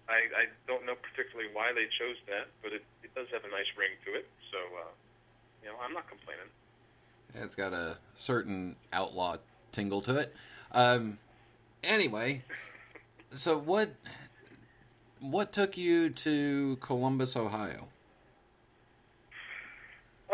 I, 0.08 0.14
I 0.14 0.46
don't 0.66 0.86
know 0.86 0.96
particularly 0.96 1.50
why 1.52 1.74
they 1.74 1.88
chose 2.00 2.16
that, 2.28 2.48
but 2.64 2.72
it, 2.72 2.86
it 3.04 3.14
does 3.16 3.28
have 3.34 3.44
a 3.44 3.50
nice 3.50 3.68
ring 3.78 3.92
to 4.06 4.18
it. 4.18 4.30
So, 4.50 4.58
uh, 4.58 4.92
you 5.62 5.68
know, 5.68 5.76
I'm 5.86 5.92
not 5.92 6.08
complaining. 6.08 6.48
Yeah, 7.36 7.44
it's 7.44 7.56
got 7.56 7.74
a 7.74 7.98
certain 8.16 8.78
outlaw 8.94 9.36
tingle 9.74 10.00
to 10.04 10.16
it. 10.16 10.34
Um, 10.72 11.18
anyway, 11.88 12.44
so 13.34 13.58
what 13.58 13.90
what 15.20 15.52
took 15.52 15.78
you 15.78 16.10
to 16.10 16.78
Columbus, 16.82 17.36
Ohio? 17.36 17.88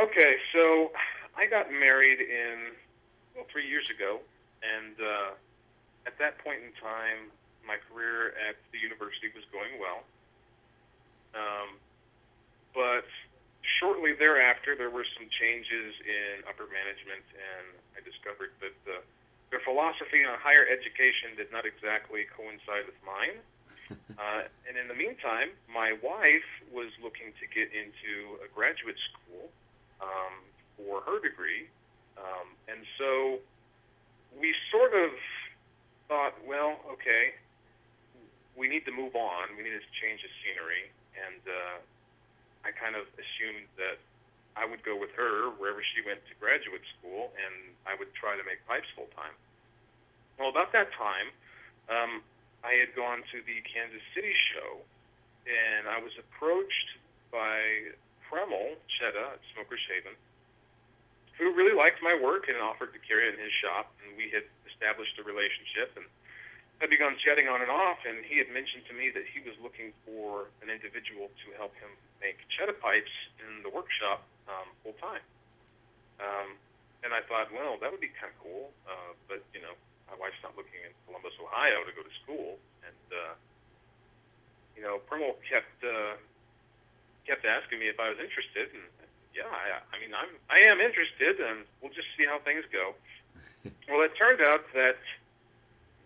Okay, 0.02 0.36
so 0.52 0.92
I 1.38 1.46
got 1.46 1.72
married 1.72 2.20
in 2.20 2.74
well 3.36 3.46
three 3.52 3.68
years 3.68 3.90
ago, 3.90 4.20
and 4.62 4.96
uh, 5.00 5.32
at 6.06 6.18
that 6.20 6.44
point 6.44 6.60
in 6.66 6.74
time, 6.82 7.32
my 7.66 7.78
career 7.88 8.34
at 8.50 8.58
the 8.74 8.80
university 8.80 9.30
was 9.34 9.46
going 9.54 9.80
well. 9.80 10.04
Um, 11.34 11.78
but 12.74 13.06
shortly 13.80 14.14
thereafter, 14.14 14.76
there 14.76 14.90
were 14.90 15.06
some 15.18 15.30
changes 15.30 15.94
in 16.04 16.44
upper 16.50 16.68
management, 16.68 17.24
and 17.38 17.66
I 17.96 18.00
discovered 18.04 18.52
that 18.60 18.78
uh, 18.90 19.02
their 19.54 19.62
philosophy 19.62 20.26
on 20.26 20.34
higher 20.42 20.66
education 20.66 21.38
did 21.38 21.54
not 21.54 21.62
exactly 21.62 22.26
coincide 22.34 22.90
with 22.90 22.98
mine. 23.06 23.38
Uh, 24.14 24.46
and 24.70 24.78
in 24.78 24.88
the 24.88 24.94
meantime, 24.94 25.50
my 25.70 25.94
wife 26.06 26.50
was 26.70 26.90
looking 27.02 27.34
to 27.42 27.46
get 27.50 27.70
into 27.74 28.38
a 28.46 28.48
graduate 28.50 28.98
school 29.10 29.50
um, 30.02 30.34
for 30.78 31.02
her 31.02 31.18
degree. 31.18 31.66
Um, 32.18 32.54
and 32.70 32.86
so 32.98 33.42
we 34.38 34.54
sort 34.70 34.94
of 34.94 35.14
thought, 36.08 36.34
well, 36.46 36.78
okay, 36.94 37.34
we 38.54 38.70
need 38.70 38.86
to 38.86 38.94
move 38.94 39.18
on. 39.18 39.58
We 39.58 39.66
need 39.66 39.78
to 39.78 39.86
change 39.98 40.22
the 40.22 40.32
scenery. 40.42 40.94
And 41.18 41.42
uh, 41.46 41.78
I 42.66 42.74
kind 42.74 42.94
of 42.94 43.10
assumed 43.18 43.66
that 43.82 43.98
I 44.54 44.70
would 44.70 44.86
go 44.86 44.94
with 44.94 45.10
her 45.18 45.50
wherever 45.58 45.82
she 45.82 46.06
went 46.06 46.22
to 46.30 46.34
graduate 46.38 46.86
school, 46.98 47.34
and 47.34 47.74
I 47.90 47.98
would 47.98 48.14
try 48.14 48.38
to 48.38 48.46
make 48.46 48.62
pipes 48.70 48.90
full 48.94 49.10
time. 49.18 49.34
Well, 50.38 50.50
about 50.50 50.74
that 50.74 50.94
time, 50.94 51.30
um, 51.90 52.12
I 52.62 52.78
had 52.80 52.94
gone 52.96 53.26
to 53.34 53.38
the 53.44 53.58
Kansas 53.66 54.02
City 54.14 54.34
show, 54.54 54.82
and 55.46 55.90
I 55.90 56.00
was 56.00 56.14
approached 56.16 56.90
by 57.34 57.92
Premal 58.30 58.78
Chitta 58.98 59.38
at 59.38 59.42
Smoker's 59.54 59.84
Haven, 59.90 60.16
who 61.38 61.54
really 61.54 61.74
liked 61.74 62.00
my 62.06 62.14
work 62.14 62.46
and 62.48 62.58
offered 62.62 62.94
to 62.94 63.02
carry 63.04 63.30
it 63.30 63.36
in 63.36 63.42
his 63.42 63.54
shop, 63.62 63.90
and 64.06 64.14
we 64.16 64.30
had 64.30 64.46
established 64.70 65.18
a 65.18 65.26
relationship 65.26 65.98
and 65.98 66.06
had 66.82 66.90
begun 66.90 67.18
chatting 67.22 67.50
on 67.50 67.62
and 67.62 67.70
off, 67.70 68.02
and 68.06 68.26
he 68.26 68.38
had 68.38 68.50
mentioned 68.50 68.86
to 68.90 68.94
me 68.94 69.10
that 69.14 69.26
he 69.30 69.42
was 69.42 69.54
looking 69.62 69.94
for 70.06 70.50
an 70.62 70.70
individual 70.70 71.30
to 71.46 71.48
help 71.58 71.74
him 71.78 71.90
make 72.22 72.38
Chetta 72.54 72.74
pipes 72.74 73.14
in 73.42 73.62
the 73.62 73.70
workshop 73.70 74.26
um, 74.48 74.68
full 74.84 74.98
time. 75.00 75.24
Um, 76.20 76.56
and 77.04 77.12
I 77.12 77.20
thought, 77.28 77.52
well, 77.52 77.76
that 77.84 77.92
would 77.92 78.00
be 78.00 78.12
kind 78.16 78.32
of 78.32 78.38
cool, 78.40 78.72
uh, 78.88 79.12
but 79.28 79.44
you 79.52 79.60
know, 79.60 79.76
my 80.08 80.16
wife's 80.16 80.40
not 80.40 80.56
looking 80.56 80.80
in 80.84 80.92
Columbus, 81.04 81.36
Ohio, 81.42 81.84
to 81.84 81.92
go 81.92 82.04
to 82.04 82.14
school, 82.24 82.56
and 82.88 83.06
uh, 83.12 83.36
you 84.76 84.82
know, 84.82 85.04
Primo 85.10 85.36
kept 85.44 85.84
uh, 85.84 86.16
kept 87.28 87.44
asking 87.44 87.80
me 87.80 87.92
if 87.92 88.00
I 88.00 88.08
was 88.08 88.20
interested, 88.20 88.72
and 88.72 88.88
yeah, 89.36 89.50
I, 89.50 89.82
I 89.82 89.96
mean, 90.00 90.16
I'm 90.16 90.32
I 90.48 90.64
am 90.70 90.80
interested, 90.80 91.44
and 91.44 91.68
we'll 91.82 91.94
just 91.94 92.08
see 92.16 92.24
how 92.24 92.40
things 92.40 92.64
go. 92.72 92.96
well, 93.90 94.06
it 94.06 94.16
turned 94.16 94.40
out 94.40 94.64
that 94.74 95.02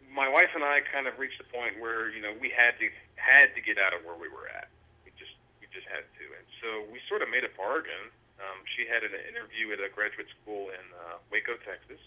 my 0.10 0.28
wife 0.30 0.50
and 0.56 0.63
I 0.63 0.82
kind 0.82 1.06
of 1.06 1.19
reached 1.19 1.38
the 1.38 1.50
point 1.52 1.78
where 1.78 2.10
you 2.10 2.21
know 2.21 2.34
we 2.39 2.50
had 2.50 2.80
to 2.80 2.88
had 3.19 3.54
to 3.54 3.62
get 3.62 3.78
out 3.78 3.93
of 3.93 4.02
where 4.08 4.17
we 4.17 4.30
were 4.30 4.47
at. 4.50 4.71
We 5.06 5.12
just 5.19 5.36
we 5.62 5.67
just 5.69 5.86
had 5.86 6.08
to, 6.08 6.26
and 6.34 6.45
so 6.63 6.67
we 6.89 6.97
sort 7.06 7.21
of 7.21 7.30
made 7.30 7.43
a 7.43 7.54
bargain. 7.54 8.10
Um, 8.38 8.62
she 8.78 8.86
had 8.86 9.02
an 9.02 9.13
interview 9.26 9.73
at 9.73 9.82
a 9.82 9.89
graduate 9.89 10.30
school 10.38 10.69
in 10.69 10.86
uh, 10.93 11.17
Waco, 11.34 11.58
Texas, 11.65 11.97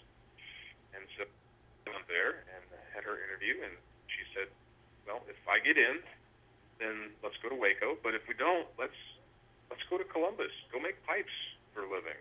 and 0.95 1.03
so 1.19 1.27
I 1.87 1.91
went 1.91 2.07
there 2.07 2.47
and 2.55 2.63
had 2.95 3.03
her 3.03 3.19
interview, 3.19 3.59
and 3.59 3.75
she 4.07 4.23
said, 4.31 4.47
"Well, 5.03 5.23
if 5.27 5.39
I 5.47 5.59
get 5.59 5.75
in, 5.75 5.99
then 6.79 7.11
let's 7.19 7.35
go 7.43 7.51
to 7.51 7.57
Waco. 7.59 7.99
But 7.99 8.15
if 8.15 8.23
we 8.31 8.35
don't, 8.35 8.67
let's 8.79 8.95
let's 9.67 9.83
go 9.91 9.99
to 9.99 10.07
Columbus. 10.07 10.51
Go 10.71 10.79
make 10.79 10.99
pipes 11.03 11.35
for 11.75 11.83
a 11.83 11.89
living. 11.91 12.19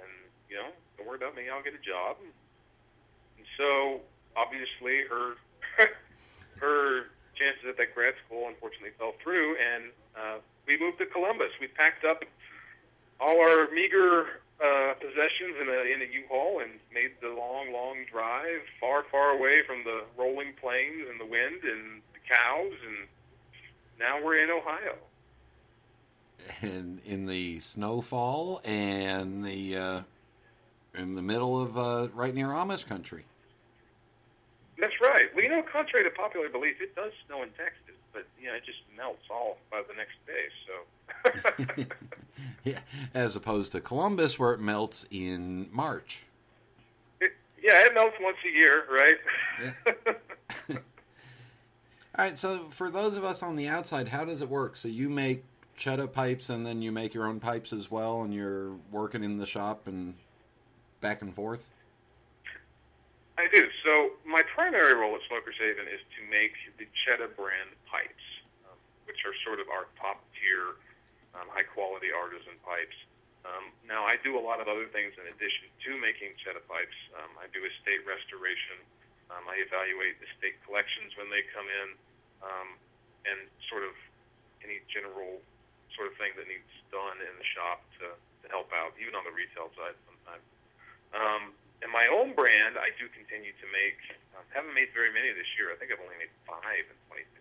And 0.00 0.12
you 0.48 0.56
know, 0.56 0.72
don't 0.96 1.04
worry 1.04 1.20
about 1.20 1.36
me. 1.36 1.52
I'll 1.52 1.64
get 1.64 1.76
a 1.76 1.84
job." 1.84 2.16
And 2.16 3.46
so 3.60 4.00
obviously 4.36 5.04
her 5.08 5.36
her 6.60 7.12
chances 7.36 7.64
at 7.68 7.76
that 7.76 7.94
grad 7.94 8.14
school 8.24 8.48
unfortunately 8.48 8.96
fell 8.96 9.12
through, 9.22 9.56
and 9.56 9.92
uh, 10.16 10.36
we 10.66 10.78
moved 10.78 10.98
to 10.98 11.06
Columbus. 11.06 11.52
We 11.60 11.68
packed 11.68 12.04
up 12.04 12.24
all 13.22 13.40
our 13.40 13.70
meager 13.70 14.40
uh, 14.62 14.94
possessions 14.94 15.54
in 15.60 15.68
a 15.68 15.94
in 15.94 16.02
a 16.02 16.12
U-Haul 16.12 16.60
and 16.60 16.72
made 16.92 17.12
the 17.20 17.28
long, 17.28 17.72
long 17.72 18.04
drive 18.10 18.62
far, 18.80 19.04
far 19.10 19.30
away 19.30 19.62
from 19.66 19.84
the 19.84 20.02
rolling 20.18 20.52
plains 20.60 21.06
and 21.08 21.20
the 21.20 21.26
wind 21.26 21.62
and 21.62 22.02
the 22.12 22.20
cows, 22.28 22.74
and 22.86 23.08
now 23.98 24.22
we're 24.22 24.42
in 24.42 24.50
Ohio. 24.50 24.96
And 26.60 27.00
in 27.04 27.26
the 27.26 27.60
snowfall 27.60 28.60
and 28.64 29.44
the 29.44 29.76
uh, 29.76 30.00
in 30.98 31.14
the 31.14 31.22
middle 31.22 31.62
of 31.62 31.78
uh, 31.78 32.08
right 32.12 32.34
near 32.34 32.48
Amish 32.48 32.86
country. 32.86 33.24
That's 34.78 35.00
right. 35.00 35.32
Well, 35.32 35.44
you 35.44 35.50
know, 35.50 35.62
contrary 35.62 36.02
to 36.02 36.10
popular 36.10 36.48
belief, 36.48 36.80
it 36.80 36.96
does 36.96 37.12
snow 37.26 37.42
in 37.42 37.50
Texas, 37.50 37.94
but 38.12 38.26
you 38.40 38.48
know, 38.48 38.54
it 38.54 38.64
just 38.66 38.80
melts 38.96 39.22
all 39.30 39.58
by 39.70 39.82
the 39.86 39.94
next 39.94 40.18
day. 40.26 40.50
So. 40.66 40.72
yeah, 42.64 42.80
as 43.14 43.36
opposed 43.36 43.72
to 43.72 43.80
Columbus, 43.80 44.38
where 44.38 44.52
it 44.52 44.60
melts 44.60 45.06
in 45.10 45.68
March. 45.72 46.22
It, 47.20 47.32
yeah, 47.62 47.86
it 47.86 47.94
melts 47.94 48.16
once 48.20 48.38
a 48.46 48.50
year, 48.50 48.84
right? 48.90 49.16
Yeah. 49.62 50.04
all 50.70 50.76
right. 52.18 52.38
So, 52.38 52.66
for 52.70 52.90
those 52.90 53.16
of 53.16 53.24
us 53.24 53.42
on 53.42 53.56
the 53.56 53.68
outside, 53.68 54.08
how 54.08 54.24
does 54.24 54.42
it 54.42 54.48
work? 54.48 54.76
So, 54.76 54.88
you 54.88 55.08
make 55.08 55.44
Chitta 55.76 56.06
pipes, 56.06 56.50
and 56.50 56.66
then 56.66 56.82
you 56.82 56.92
make 56.92 57.14
your 57.14 57.26
own 57.26 57.40
pipes 57.40 57.72
as 57.72 57.90
well, 57.90 58.22
and 58.22 58.32
you're 58.32 58.72
working 58.90 59.24
in 59.24 59.38
the 59.38 59.46
shop 59.46 59.86
and 59.86 60.14
back 61.00 61.22
and 61.22 61.34
forth. 61.34 61.68
I 63.36 63.48
do. 63.50 63.66
So 63.84 64.14
my 64.24 64.42
primary 64.54 64.94
role 64.94 65.14
at 65.16 65.22
Smokers 65.26 65.56
Haven 65.58 65.90
is 65.90 66.00
to 66.14 66.20
make 66.30 66.54
the 66.78 66.86
Chitta 67.02 67.26
brand 67.34 67.74
pipes, 67.90 68.26
um, 68.68 68.78
which 69.10 69.26
are 69.26 69.34
sort 69.44 69.58
of 69.58 69.66
our 69.68 69.90
top 69.98 70.22
tier, 70.38 70.78
um, 71.36 71.48
high 71.52 71.66
quality 71.66 72.12
artisan 72.12 72.56
pipes. 72.64 72.96
Um, 73.42 73.74
now 73.88 74.06
I 74.06 74.20
do 74.22 74.38
a 74.38 74.42
lot 74.42 74.62
of 74.62 74.70
other 74.70 74.86
things 74.94 75.12
in 75.18 75.26
addition 75.26 75.66
to 75.88 75.90
making 75.98 76.38
Chitta 76.42 76.62
pipes. 76.70 76.98
Um, 77.18 77.32
I 77.42 77.50
do 77.50 77.62
estate 77.66 78.06
restoration. 78.06 78.78
Um, 79.32 79.42
I 79.48 79.58
evaluate 79.64 80.20
estate 80.22 80.60
collections 80.62 81.16
when 81.18 81.32
they 81.32 81.42
come 81.50 81.66
in, 81.66 81.88
um, 82.44 82.68
and 83.26 83.38
sort 83.72 83.82
of 83.82 83.96
any 84.62 84.78
general 84.92 85.40
sort 85.96 86.08
of 86.08 86.14
thing 86.20 86.32
that 86.38 86.46
needs 86.46 86.68
done 86.92 87.18
in 87.18 87.34
the 87.36 87.48
shop 87.56 87.82
to, 87.98 88.14
to 88.14 88.46
help 88.52 88.70
out, 88.76 88.94
even 89.00 89.16
on 89.16 89.24
the 89.24 89.34
retail 89.34 89.72
side 89.74 89.96
sometimes. 90.06 90.44
Um, 91.12 91.42
and 91.82 91.90
my 91.90 92.06
own 92.12 92.32
brand, 92.36 92.78
I 92.78 92.94
do 92.94 93.10
continue 93.10 93.50
to 93.50 93.66
make. 93.74 93.98
Um, 94.38 94.44
haven't 94.54 94.72
made 94.76 94.94
very 94.94 95.10
many 95.10 95.34
this 95.34 95.48
year. 95.58 95.74
I 95.74 95.76
think 95.76 95.90
I've 95.90 96.00
only 96.00 96.16
made 96.20 96.32
five 96.46 96.86
in 96.86 96.96
2015. 97.10 97.31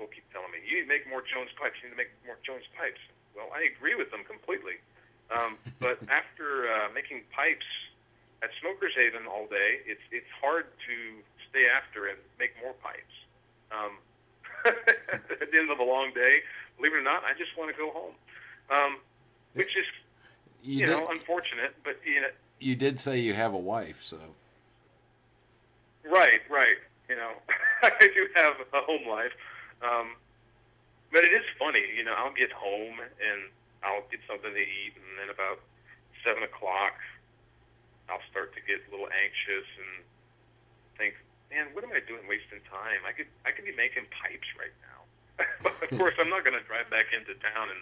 People 0.00 0.16
keep 0.16 0.32
telling 0.32 0.48
me, 0.48 0.64
"You 0.64 0.80
need 0.80 0.88
to 0.88 0.88
make 0.88 1.04
more 1.12 1.20
Jones 1.20 1.52
pipes. 1.60 1.76
You 1.84 1.92
need 1.92 2.00
to 2.00 2.00
make 2.00 2.16
more 2.24 2.40
Jones 2.40 2.64
pipes." 2.72 3.04
Well, 3.36 3.52
I 3.52 3.68
agree 3.68 3.92
with 3.92 4.08
them 4.10 4.24
completely. 4.24 4.80
Um, 5.28 5.60
but 5.78 6.00
after 6.08 6.72
uh, 6.72 6.88
making 6.96 7.28
pipes 7.36 7.68
at 8.40 8.48
Smokers 8.64 8.96
Haven 8.96 9.28
all 9.28 9.44
day, 9.44 9.84
it's 9.84 10.00
it's 10.08 10.32
hard 10.40 10.72
to 10.88 10.96
stay 11.52 11.68
after 11.68 12.08
and 12.08 12.16
make 12.40 12.56
more 12.64 12.72
pipes. 12.80 13.12
Um, 13.68 14.00
at 14.64 15.52
the 15.52 15.58
end 15.58 15.68
of 15.68 15.78
a 15.78 15.84
long 15.84 16.16
day, 16.16 16.40
believe 16.78 16.96
it 16.96 16.96
or 16.96 17.04
not, 17.04 17.20
I 17.24 17.36
just 17.36 17.52
want 17.60 17.68
to 17.68 17.76
go 17.76 17.92
home, 17.92 18.16
um, 18.72 19.04
which 19.52 19.76
is 19.76 19.84
you, 20.64 20.80
you 20.80 20.86
did, 20.86 20.96
know, 20.96 21.08
unfortunate, 21.12 21.76
but 21.84 22.00
you 22.08 22.22
know. 22.22 22.32
You 22.58 22.74
did 22.74 23.00
say 23.00 23.20
you 23.20 23.34
have 23.34 23.52
a 23.52 23.58
wife, 23.60 24.00
so. 24.00 24.16
Right, 26.08 26.40
right. 26.48 26.80
You 27.08 27.16
know, 27.16 27.32
I 27.82 28.00
do 28.00 28.28
have 28.34 28.54
a 28.72 28.80
home 28.80 29.06
life, 29.06 29.32
um, 29.80 30.16
but 31.12 31.24
it 31.24 31.32
is 31.34 31.44
funny. 31.58 31.82
You 31.96 32.04
know, 32.04 32.14
I'll 32.14 32.34
get 32.34 32.52
home 32.52 33.00
and 33.00 33.40
I'll 33.82 34.06
get 34.12 34.20
something 34.28 34.52
to 34.52 34.64
eat, 34.64 34.94
and 34.94 35.18
then 35.18 35.28
about 35.32 35.58
seven 36.22 36.44
o'clock, 36.44 36.96
I'll 38.12 38.22
start 38.30 38.52
to 38.54 38.62
get 38.62 38.84
a 38.84 38.88
little 38.92 39.08
anxious 39.08 39.66
and 39.80 39.92
think, 41.00 41.16
"Man, 41.50 41.72
what 41.72 41.82
am 41.82 41.92
I 41.92 42.04
doing, 42.04 42.28
wasting 42.28 42.60
time? 42.68 43.02
I 43.08 43.12
could, 43.12 43.28
I 43.48 43.50
could 43.50 43.64
be 43.64 43.74
making 43.74 44.06
pipes 44.12 44.48
right 44.60 44.74
now." 44.84 45.00
of 45.64 45.90
course, 45.96 46.14
I'm 46.20 46.28
not 46.28 46.44
going 46.44 46.56
to 46.56 46.64
drive 46.68 46.92
back 46.92 47.08
into 47.16 47.32
town 47.40 47.72
and 47.72 47.80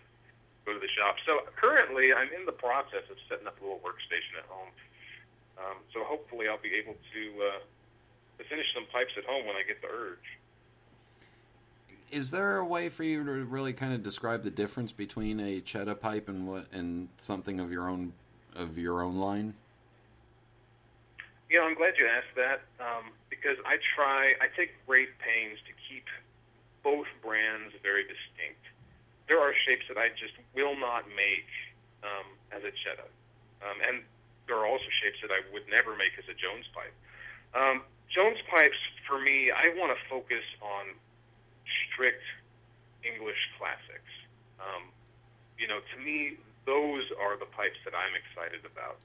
go 0.63 0.73
to 0.73 0.79
the 0.79 0.93
shop. 0.95 1.19
So 1.27 1.49
currently, 1.59 2.15
I'm 2.15 2.31
in 2.31 2.47
the 2.47 2.55
process 2.55 3.03
of 3.11 3.19
setting 3.27 3.51
up 3.51 3.59
a 3.59 3.63
little 3.65 3.83
workstation 3.83 4.39
at 4.39 4.47
home. 4.47 4.71
Um, 5.59 5.79
so 5.91 6.07
hopefully, 6.07 6.47
I'll 6.47 6.63
be 6.63 6.79
able 6.79 6.95
to, 6.95 7.23
uh, 7.43 7.63
to 8.39 8.43
finish 8.47 8.71
some 8.71 8.87
pipes 8.95 9.19
at 9.19 9.27
home 9.27 9.51
when 9.51 9.59
I 9.59 9.67
get 9.67 9.83
the 9.83 9.91
urge. 9.91 10.38
Is 12.11 12.31
there 12.31 12.57
a 12.57 12.65
way 12.65 12.89
for 12.89 13.05
you 13.05 13.25
to 13.25 13.31
really 13.45 13.73
kind 13.73 13.93
of 13.93 14.03
describe 14.03 14.43
the 14.43 14.51
difference 14.51 14.93
between 14.93 15.41
a 15.41 15.61
Chitta 15.61 15.95
pipe 15.95 16.29
and 16.29 16.47
what 16.47 16.67
and 16.73 17.09
something 17.19 17.61
of 17.61 17.71
your 17.71 17.89
own 17.89 18.13
of 18.57 18.79
your 18.79 19.03
own 19.03 19.17
line? 19.17 19.55
Know, 21.51 21.65
I'm 21.65 21.75
glad 21.75 21.95
you 21.99 22.07
asked 22.07 22.37
that 22.37 22.61
um, 22.79 23.11
because 23.31 23.57
I 23.65 23.79
try, 23.97 24.35
I 24.41 24.49
take 24.55 24.71
great 24.87 25.09
pains 25.19 25.59
to 25.67 25.73
keep 25.89 26.05
both 26.85 27.07
brands 27.23 27.73
very 27.83 28.03
distinct 28.03 28.61
there 29.29 29.39
are 29.39 29.53
shapes 29.69 29.85
that 29.93 30.01
I 30.01 30.09
just 30.17 30.33
will 30.57 30.75
not 30.75 31.05
make 31.13 31.49
um, 32.03 32.27
as 32.51 32.65
a 32.65 32.73
Chitta. 32.73 33.07
Um, 33.61 33.77
and 33.85 34.03
there 34.49 34.57
are 34.57 34.67
also 34.67 34.89
shapes 35.05 35.21
that 35.21 35.31
I 35.31 35.45
would 35.53 35.69
never 35.69 35.95
make 35.95 36.17
as 36.17 36.25
a 36.27 36.35
Jones 36.35 36.65
pipe. 36.73 36.97
Um, 37.53 37.85
Jones 38.09 38.41
pipes, 38.49 38.81
for 39.05 39.21
me, 39.21 39.53
I 39.53 39.69
want 39.77 39.93
to 39.93 40.01
focus 40.09 40.45
on 40.65 40.97
strict 41.87 42.23
English 43.05 43.39
classics. 43.59 44.13
Um, 44.59 44.91
you 45.59 45.67
know, 45.67 45.81
to 45.81 45.97
me, 46.03 46.39
those 46.67 47.05
are 47.19 47.39
the 47.39 47.49
pipes 47.51 47.79
that 47.85 47.95
I'm 47.95 48.15
excited 48.15 48.63
about. 48.67 48.99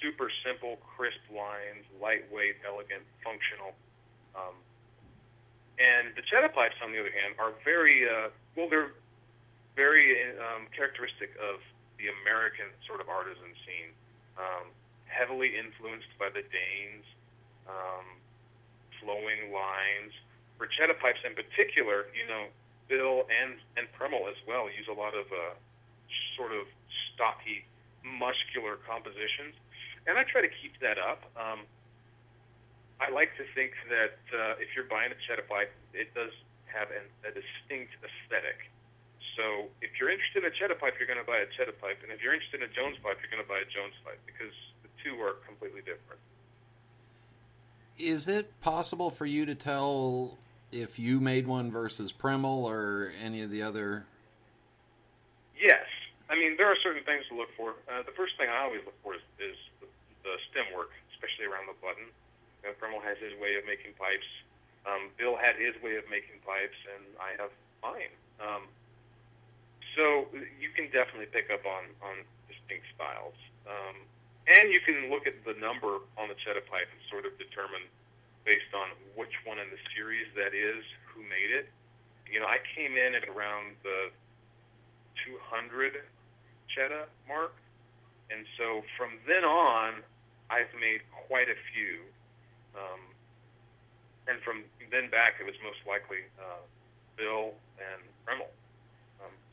Super 0.00 0.30
simple, 0.44 0.78
crisp 0.82 1.20
lines, 1.32 1.84
lightweight, 2.00 2.60
elegant, 2.64 3.04
functional. 3.24 3.72
Um, 4.36 4.56
and 5.76 6.16
the 6.16 6.24
Chitta 6.24 6.48
pipes, 6.48 6.76
on 6.80 6.92
the 6.92 7.00
other 7.00 7.12
hand, 7.12 7.36
are 7.36 7.52
very, 7.64 8.08
uh, 8.08 8.32
well, 8.56 8.68
they're 8.68 8.96
very 9.76 10.32
um, 10.40 10.68
characteristic 10.72 11.36
of 11.36 11.60
the 12.00 12.08
American 12.24 12.72
sort 12.88 13.00
of 13.00 13.08
artisan 13.08 13.52
scene. 13.64 13.92
Um, 14.36 14.72
heavily 15.04 15.56
influenced 15.56 16.12
by 16.20 16.28
the 16.28 16.44
Danes, 16.44 17.06
um, 17.68 18.20
flowing 19.00 19.52
lines. 19.52 20.12
For 20.58 20.66
Chitta 20.66 20.94
pipes 20.94 21.20
in 21.24 21.34
particular, 21.36 22.08
you 22.16 22.24
know, 22.24 22.48
Bill 22.88 23.28
and 23.28 23.60
and 23.76 23.86
Premal 23.92 24.28
as 24.30 24.38
well 24.48 24.68
use 24.72 24.88
a 24.88 24.96
lot 24.96 25.12
of 25.12 25.26
uh, 25.28 25.54
sort 26.36 26.52
of 26.52 26.64
stocky, 27.12 27.66
muscular 28.02 28.80
compositions, 28.88 29.52
and 30.06 30.16
I 30.16 30.24
try 30.24 30.40
to 30.40 30.52
keep 30.62 30.78
that 30.80 30.96
up. 30.96 31.24
Um, 31.36 31.68
I 32.96 33.12
like 33.12 33.36
to 33.36 33.44
think 33.52 33.76
that 33.92 34.16
uh, 34.32 34.62
if 34.62 34.72
you're 34.72 34.88
buying 34.88 35.12
a 35.12 35.18
Chitta 35.28 35.44
pipe, 35.44 35.72
it 35.92 36.14
does 36.16 36.32
have 36.64 36.88
an, 36.88 37.04
a 37.28 37.32
distinct 37.36 37.92
aesthetic 38.00 38.72
so 39.36 39.68
if 39.84 39.92
you're 40.00 40.10
interested 40.10 40.42
in 40.42 40.48
a 40.48 40.54
Chitta 40.56 40.74
pipe, 40.74 40.94
you're 40.98 41.06
going 41.06 41.20
to 41.20 41.28
buy 41.28 41.44
a 41.44 41.48
Chitta 41.56 41.76
pipe, 41.76 42.00
and 42.02 42.10
if 42.10 42.24
you're 42.24 42.32
interested 42.32 42.64
in 42.64 42.68
a 42.68 42.72
Jones 42.72 42.96
pipe, 43.04 43.20
you're 43.20 43.30
going 43.30 43.44
to 43.44 43.48
buy 43.48 43.60
a 43.60 43.68
Jones 43.68 43.92
pipe 44.02 44.18
because 44.24 44.52
the 44.82 44.88
two 45.04 45.20
are 45.20 45.36
completely 45.46 45.84
different. 45.84 46.18
Is 48.00 48.28
it 48.28 48.58
possible 48.60 49.10
for 49.10 49.26
you 49.26 49.44
to 49.44 49.54
tell 49.54 50.38
if 50.76 50.98
you 50.98 51.20
made 51.20 51.46
one 51.46 51.70
versus 51.70 52.12
Premal 52.12 52.64
or 52.64 53.12
any 53.22 53.42
of 53.42 53.50
the 53.50 53.62
other? 53.62 54.04
Yes, 55.56 55.88
I 56.28 56.36
mean 56.36 56.56
there 56.56 56.68
are 56.68 56.76
certain 56.82 57.02
things 57.04 57.24
to 57.30 57.34
look 57.36 57.48
for. 57.56 57.74
Uh, 57.88 58.04
the 58.04 58.12
first 58.12 58.36
thing 58.36 58.48
I 58.52 58.64
always 58.64 58.84
look 58.84 58.96
for 59.02 59.16
is, 59.16 59.24
is 59.40 59.56
the, 59.80 59.88
the 60.22 60.34
stem 60.50 60.68
work, 60.76 60.92
especially 61.14 61.48
around 61.48 61.66
the 61.66 61.78
button. 61.80 62.12
You 62.62 62.70
know, 62.70 62.74
Premal 62.76 63.00
has 63.00 63.16
his 63.18 63.32
way 63.40 63.56
of 63.56 63.64
making 63.64 63.96
pipes. 63.96 64.28
Um, 64.84 65.10
Bill 65.18 65.34
had 65.34 65.56
his 65.56 65.74
way 65.82 65.96
of 65.96 66.04
making 66.12 66.38
pipes, 66.44 66.78
and 66.94 67.02
I 67.18 67.34
have 67.40 67.50
mine. 67.82 68.12
Um, 68.38 68.68
so 69.96 70.28
you 70.60 70.70
can 70.76 70.92
definitely 70.92 71.26
pick 71.32 71.48
up 71.48 71.64
on 71.64 71.88
on 72.04 72.20
distinct 72.52 72.84
styles, 72.92 73.34
um, 73.64 73.96
and 74.44 74.68
you 74.68 74.84
can 74.84 75.08
look 75.08 75.26
at 75.26 75.40
the 75.48 75.56
number 75.56 76.04
on 76.20 76.28
the 76.28 76.36
Chitta 76.36 76.60
pipe 76.68 76.86
and 76.92 77.00
sort 77.08 77.24
of 77.24 77.32
determine 77.40 77.88
based 78.46 78.70
on 78.72 78.94
which 79.18 79.34
one 79.44 79.58
in 79.58 79.66
the 79.68 79.82
series 79.92 80.30
that 80.38 80.54
is, 80.54 80.80
who 81.10 81.20
made 81.26 81.50
it. 81.50 81.68
You 82.30 82.40
know, 82.40 82.46
I 82.46 82.62
came 82.62 82.96
in 82.96 83.18
at 83.18 83.26
around 83.28 83.76
the 83.82 84.14
200 85.26 86.00
Chitta 86.70 87.10
mark, 87.26 87.52
and 88.30 88.46
so 88.56 88.86
from 88.96 89.18
then 89.26 89.44
on, 89.44 90.06
I've 90.48 90.70
made 90.78 91.02
quite 91.26 91.50
a 91.50 91.58
few. 91.74 92.06
Um, 92.78 93.02
and 94.30 94.38
from 94.42 94.62
then 94.90 95.10
back, 95.10 95.42
it 95.42 95.46
was 95.46 95.54
most 95.62 95.82
likely 95.86 96.26
uh, 96.38 96.62
Bill 97.18 97.54
and 97.82 98.02
Premal. 98.24 98.50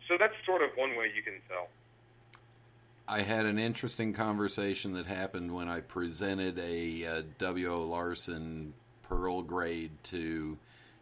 So 0.08 0.18
that's 0.20 0.34
sort 0.46 0.62
of 0.62 0.70
one 0.76 0.98
way 0.98 1.12
you 1.16 1.22
can 1.22 1.40
tell. 1.48 1.70
I 3.08 3.22
had 3.22 3.46
an 3.46 3.60
interesting 3.60 4.14
conversation 4.14 4.94
that 4.94 5.06
happened 5.06 5.54
when 5.54 5.68
I 5.68 5.82
presented 5.82 6.58
a 6.60 7.06
uh, 7.06 7.22
W.O. 7.38 7.82
Larsen 7.82 8.74
Pearl 9.04 9.42
grade 9.42 9.92
to 10.04 10.58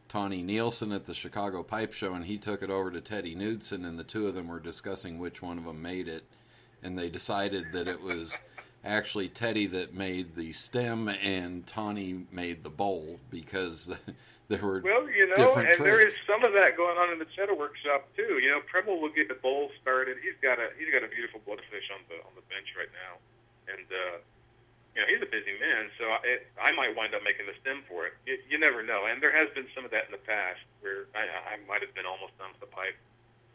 Tonni 0.10 0.44
Nielsen 0.44 0.92
at 0.92 1.06
the 1.06 1.14
Chicago 1.14 1.64
Pipe 1.64 1.94
Show, 1.94 2.14
and 2.14 2.26
he 2.26 2.38
took 2.38 2.62
it 2.62 2.70
over 2.70 2.92
to 2.92 3.00
Teddy 3.00 3.34
Knudsen, 3.34 3.86
and 3.86 3.98
the 3.98 4.04
two 4.04 4.28
of 4.28 4.36
them 4.36 4.48
were 4.50 4.60
discussing 4.60 5.20
which 5.20 5.42
one 5.42 5.58
of 5.58 5.64
them 5.64 5.82
made 5.82 6.08
it, 6.08 6.24
and 6.84 7.00
they 7.00 7.10
decided 7.10 7.72
that 7.72 7.88
it 7.88 8.02
was 8.02 8.38
actually 8.84 9.30
Teddy 9.30 9.68
that 9.68 9.94
made 9.94 10.36
the 10.36 10.52
stem 10.52 11.08
and 11.08 11.66
Tonni 11.66 12.26
made 12.32 12.64
the 12.64 12.70
bowl 12.70 13.20
because 13.30 13.94
there 14.50 14.62
were 14.62 14.82
well, 14.84 15.10
you 15.10 15.28
know, 15.38 15.56
and 15.56 15.68
tricks. 15.68 15.78
there 15.80 16.06
is 16.06 16.14
some 16.28 16.44
of 16.44 16.54
that 16.54 16.76
going 16.76 16.98
on 16.98 17.14
in 17.14 17.20
the 17.20 17.28
Chitta 17.34 17.54
workshop 17.54 18.10
too. 18.18 18.40
You 18.42 18.52
know, 18.52 18.62
Premal 18.68 19.00
will 19.00 19.14
get 19.14 19.30
the 19.30 19.36
bowl 19.36 19.70
started. 19.82 20.18
He's 20.22 20.36
got 20.42 20.60
a 20.60 20.70
he's 20.78 20.92
got 20.92 21.04
a 21.04 21.08
beautiful 21.08 21.40
blowfish 21.48 21.88
on 21.94 22.02
the 22.10 22.16
on 22.26 22.34
the 22.36 22.44
bench 22.50 22.74
right 22.76 22.92
now, 22.92 23.74
and 23.74 23.88
uh, 23.88 24.18
you 24.96 25.00
know 25.00 25.08
he's 25.08 25.24
a 25.24 25.32
busy 25.32 25.56
man. 25.60 25.88
So 25.96 26.12
I, 26.12 26.44
I 26.60 26.70
might 26.76 26.96
wind 26.96 27.16
up 27.16 27.24
making 27.24 27.48
the 27.48 27.56
stem 27.64 27.84
for 27.88 28.08
it. 28.08 28.14
You, 28.28 28.36
you 28.50 28.58
never 28.60 28.84
know. 28.84 29.08
And 29.08 29.24
there 29.24 29.32
has 29.32 29.48
been 29.56 29.68
some 29.72 29.88
of 29.88 29.92
that 29.92 30.06
in 30.08 30.12
the 30.12 30.24
past 30.28 30.60
where 30.84 31.08
I, 31.16 31.56
I 31.56 31.64
might 31.68 31.80
have 31.80 31.96
been 31.96 32.08
almost 32.08 32.36
done 32.38 32.52
with 32.52 32.64
the 32.64 32.72
pipe. 32.72 32.96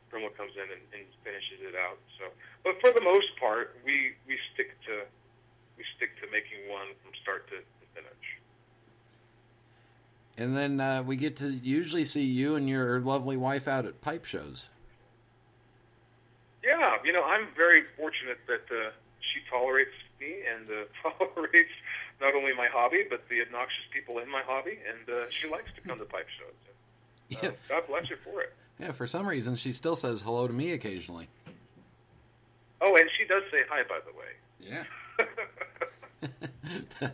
Premal 0.09 0.33
comes 0.39 0.55
in 0.55 0.65
and, 0.71 0.85
and 0.95 1.05
finishes 1.27 1.61
it 1.61 1.75
out. 1.75 1.99
So, 2.17 2.31
but 2.65 2.81
for 2.81 2.95
the 2.95 3.05
most 3.05 3.35
part, 3.37 3.77
we 3.85 4.17
we 4.25 4.39
stick 4.55 4.73
to 4.89 5.05
we 5.77 5.85
stick 5.97 6.17
to 6.23 6.31
making 6.33 6.73
one 6.73 6.97
from 7.05 7.13
start 7.21 7.49
to, 7.53 7.61
to 7.61 7.85
finish. 7.93 8.27
And 10.39 10.57
then 10.57 10.81
uh, 10.81 11.03
we 11.03 11.17
get 11.17 11.37
to 11.39 11.49
usually 11.49 12.05
see 12.05 12.25
you 12.25 12.57
and 12.57 12.69
your 12.69 13.01
lovely 13.01 13.37
wife 13.37 13.69
out 13.69 13.85
at 13.85 14.01
pipe 14.01 14.25
shows. 14.25 14.71
Yeah, 16.65 16.97
you 17.05 17.13
know, 17.13 17.23
I'm 17.23 17.49
very 17.57 17.85
fortunate 17.97 18.39
that 18.49 18.67
uh, 18.71 18.91
she 19.21 19.41
tolerates 19.51 19.95
me 20.21 20.35
and 20.55 20.69
uh, 20.69 20.85
tolerates 21.35 21.71
not 22.21 22.35
only 22.35 22.53
my 22.55 22.69
hobby 22.73 23.05
but 23.09 23.29
the 23.29 23.41
obnoxious 23.43 23.85
people 23.93 24.19
in 24.19 24.31
my 24.31 24.43
hobby, 24.47 24.79
and 24.89 25.09
uh, 25.09 25.31
she 25.31 25.49
likes 25.49 25.71
to 25.75 25.81
come 25.83 25.99
to 25.99 26.05
pipe 26.05 26.27
shows. 26.39 27.43
Uh, 27.43 27.51
God 27.69 27.87
bless 27.89 28.07
her 28.09 28.19
for 28.25 28.43
it. 28.43 28.53
Yeah, 28.79 28.93
for 28.93 29.07
some 29.07 29.27
reason 29.27 29.57
she 29.57 29.73
still 29.73 29.97
says 29.97 30.23
hello 30.23 30.47
to 30.47 30.53
me 30.53 30.73
occasionally. 30.73 31.29
Oh, 32.81 32.95
and 32.97 33.09
she 33.19 33.25
does 33.27 33.43
say 33.51 33.63
hi, 33.69 33.83
by 33.89 34.01
the 34.05 34.13
way. 34.13 34.37
Yeah. 34.61 34.85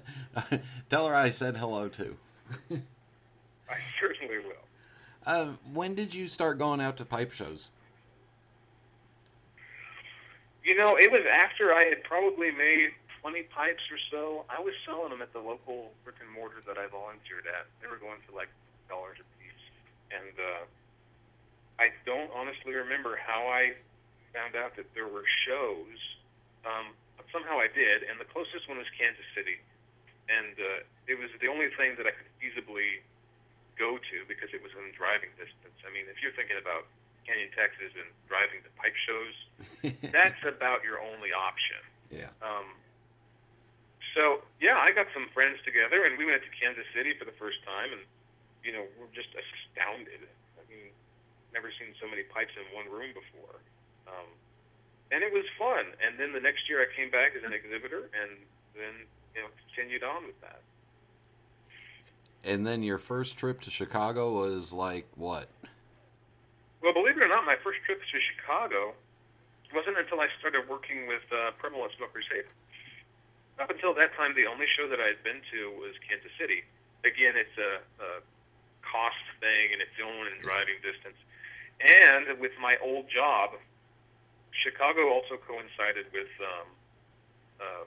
Tell 0.91 1.07
her 1.07 1.15
I 1.15 1.31
said 1.31 1.57
hello 1.57 1.89
too. 1.89 2.17
I 2.71 3.77
certainly 4.01 4.39
will. 4.39 4.53
Uh, 5.25 5.53
when 5.73 5.95
did 5.95 6.15
you 6.15 6.29
start 6.29 6.59
going 6.59 6.81
out 6.81 6.97
to 6.97 7.05
pipe 7.05 7.33
shows? 7.33 7.71
You 10.63 10.79
know, 10.79 10.95
it 10.95 11.11
was 11.11 11.27
after 11.27 11.75
I 11.75 11.91
had 11.91 12.07
probably 12.07 12.55
made 12.55 12.95
20 13.21 13.43
pipes 13.51 13.83
or 13.91 13.99
so. 14.11 14.47
I 14.47 14.63
was 14.63 14.75
selling 14.87 15.11
them 15.11 15.23
at 15.23 15.35
the 15.35 15.43
local 15.43 15.91
brick 16.07 16.19
and 16.23 16.31
mortar 16.31 16.63
that 16.67 16.79
I 16.79 16.87
volunteered 16.87 17.51
at. 17.51 17.67
They 17.83 17.91
were 17.91 17.99
going 17.99 18.23
for 18.27 18.35
like 18.35 18.51
dollars 18.87 19.19
a 19.19 19.27
piece, 19.39 19.67
and 20.15 20.35
uh, 20.39 20.63
I 21.83 21.91
don't 22.07 22.31
honestly 22.31 22.75
remember 22.75 23.19
how 23.19 23.51
I 23.51 23.75
found 24.31 24.55
out 24.55 24.79
that 24.79 24.87
there 24.95 25.11
were 25.11 25.27
shows. 25.47 25.99
Um, 26.63 26.95
but 27.19 27.27
somehow 27.35 27.59
I 27.59 27.67
did, 27.67 28.07
and 28.07 28.23
the 28.23 28.29
closest 28.31 28.71
one 28.71 28.79
was 28.79 28.87
Kansas 28.95 29.27
City, 29.35 29.59
and 30.31 30.55
uh, 30.55 31.11
it 31.11 31.19
was 31.19 31.31
the 31.43 31.51
only 31.51 31.75
thing 31.75 31.99
that 31.99 32.07
I 32.07 32.15
could 32.15 32.31
feasibly 32.39 33.03
go 33.75 33.99
to 33.99 34.17
because 34.31 34.55
it 34.55 34.63
was 34.63 34.71
in 34.79 34.95
driving 34.95 35.35
distance. 35.35 35.75
I 35.83 35.91
mean, 35.91 36.07
if 36.07 36.23
you're 36.23 36.35
thinking 36.39 36.59
about 36.59 36.87
Canyon, 37.27 37.51
Texas, 37.55 37.95
and 37.95 38.09
driving 38.27 38.61
to 38.67 38.71
pipe 38.79 38.97
shows, 39.07 39.35
that's 40.15 40.43
about 40.43 40.83
your 40.83 40.99
only 41.01 41.31
option. 41.31 41.81
Yeah. 42.11 42.33
Um, 42.43 42.77
so 44.15 44.45
yeah, 44.61 44.77
I 44.77 44.93
got 44.93 45.09
some 45.17 45.29
friends 45.33 45.59
together, 45.65 46.05
and 46.05 46.19
we 46.19 46.29
went 46.29 46.45
to 46.45 46.53
Kansas 46.53 46.85
City 46.93 47.17
for 47.17 47.25
the 47.25 47.37
first 47.41 47.65
time, 47.65 47.93
and 47.93 48.05
you 48.61 48.73
know 48.73 48.85
we're 49.01 49.13
just 49.17 49.33
astounded. 49.33 50.29
I 50.61 50.63
mean, 50.69 50.93
never 51.57 51.73
seen 51.73 51.97
so 51.97 52.07
many 52.09 52.23
pipes 52.29 52.53
in 52.57 52.65
one 52.77 52.93
room 52.93 53.17
before, 53.17 53.57
um, 54.07 54.29
and 55.11 55.25
it 55.25 55.33
was 55.33 55.49
fun. 55.57 55.97
And 56.05 56.21
then 56.21 56.37
the 56.37 56.45
next 56.45 56.69
year, 56.69 56.85
I 56.85 56.89
came 56.93 57.09
back 57.09 57.33
as 57.33 57.43
an 57.43 57.57
exhibitor, 57.57 58.13
and 58.13 58.37
then 58.77 59.09
you 59.33 59.41
know 59.41 59.49
continued 59.65 60.05
on 60.05 60.29
with 60.29 60.39
that. 60.45 60.61
And 62.45 62.67
then 62.67 62.83
your 62.83 62.99
first 62.99 63.39
trip 63.39 63.61
to 63.63 63.71
Chicago 63.71 64.33
was 64.35 64.73
like 64.73 65.09
what? 65.15 65.49
Well, 66.83 66.91
believe 66.91 67.15
it 67.15 67.23
or 67.23 67.31
not, 67.31 67.47
my 67.47 67.55
first 67.63 67.79
trip 67.87 68.03
to 68.03 68.19
Chicago 68.19 68.91
wasn't 69.71 69.97
until 70.03 70.19
I 70.19 70.27
started 70.43 70.67
working 70.67 71.07
with 71.07 71.23
uh, 71.31 71.55
Premal 71.63 71.87
at 71.87 71.95
Smoker's 71.95 72.27
Haven. 72.27 72.51
Up 73.63 73.71
until 73.71 73.95
that 73.95 74.11
time, 74.19 74.35
the 74.35 74.51
only 74.51 74.67
show 74.75 74.91
that 74.91 74.99
I 74.99 75.15
had 75.15 75.23
been 75.23 75.39
to 75.55 75.71
was 75.79 75.95
Kansas 76.03 76.35
City. 76.35 76.67
Again, 77.07 77.39
it's 77.39 77.55
a, 77.55 77.81
a 78.03 78.11
cost 78.83 79.23
thing, 79.39 79.71
and 79.71 79.79
it's 79.79 79.95
only 80.03 80.35
in 80.35 80.43
driving 80.43 80.77
distance. 80.83 81.17
And 81.79 82.43
with 82.43 82.53
my 82.59 82.75
old 82.83 83.07
job, 83.07 83.57
Chicago 84.51 85.09
also 85.15 85.39
coincided 85.39 86.11
with 86.11 86.31
um, 86.43 86.67
uh, 87.63 87.85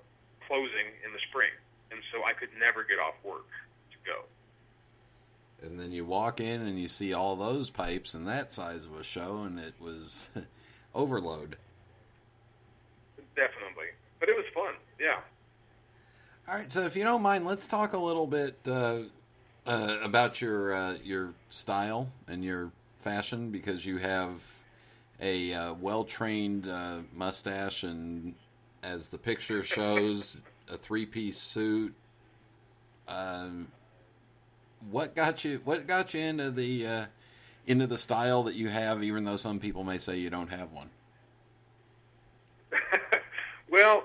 closing 0.47 0.95
in 1.03 1.11
the 1.11 1.21
spring, 1.27 1.51
and 1.91 1.99
so 2.15 2.23
I 2.23 2.31
could 2.31 2.55
never 2.55 2.87
get 2.87 2.97
off 2.97 3.19
work 3.27 3.51
to 3.91 3.97
go. 4.07 4.23
And 5.65 5.79
then 5.79 5.91
you 5.91 6.05
walk 6.05 6.39
in 6.39 6.61
and 6.61 6.79
you 6.79 6.87
see 6.87 7.13
all 7.13 7.35
those 7.35 7.69
pipes 7.69 8.13
and 8.13 8.27
that 8.27 8.53
size 8.53 8.85
of 8.85 8.99
a 8.99 9.03
show, 9.03 9.43
and 9.43 9.59
it 9.59 9.73
was 9.79 10.29
overload. 10.95 11.57
Definitely, 13.35 13.87
but 14.19 14.29
it 14.29 14.35
was 14.35 14.45
fun. 14.53 14.75
Yeah. 14.99 15.19
All 16.47 16.55
right, 16.55 16.71
so 16.71 16.81
if 16.81 16.95
you 16.95 17.03
don't 17.03 17.23
mind, 17.23 17.45
let's 17.45 17.65
talk 17.65 17.93
a 17.93 17.97
little 17.97 18.27
bit 18.27 18.55
uh, 18.67 18.99
uh, 19.65 19.97
about 20.03 20.41
your 20.41 20.73
uh, 20.73 20.97
your 21.03 21.33
style 21.49 22.09
and 22.27 22.43
your 22.43 22.71
fashion 22.99 23.49
because 23.49 23.85
you 23.85 23.97
have 23.97 24.41
a 25.21 25.53
uh, 25.53 25.73
well 25.73 26.03
trained 26.03 26.67
uh, 26.67 26.97
mustache 27.13 27.83
and, 27.83 28.35
as 28.83 29.07
the 29.07 29.17
picture 29.17 29.63
shows, 29.63 30.39
a 30.69 30.77
three 30.77 31.05
piece 31.05 31.39
suit. 31.39 31.93
Um, 33.07 33.67
what 34.91 35.15
got 35.15 35.43
you? 35.43 35.61
What 35.63 35.87
got 35.87 36.13
you 36.13 36.21
into 36.21 36.51
the 36.51 36.85
uh, 36.85 37.05
into 37.65 37.87
the 37.87 37.97
style 37.97 38.43
that 38.43 38.55
you 38.55 38.69
have? 38.69 39.03
Even 39.03 39.25
though 39.25 39.37
some 39.37 39.59
people 39.59 39.83
may 39.83 39.97
say 39.97 40.17
you 40.17 40.29
don't 40.29 40.49
have 40.49 40.71
one. 40.71 40.89
well, 43.69 44.03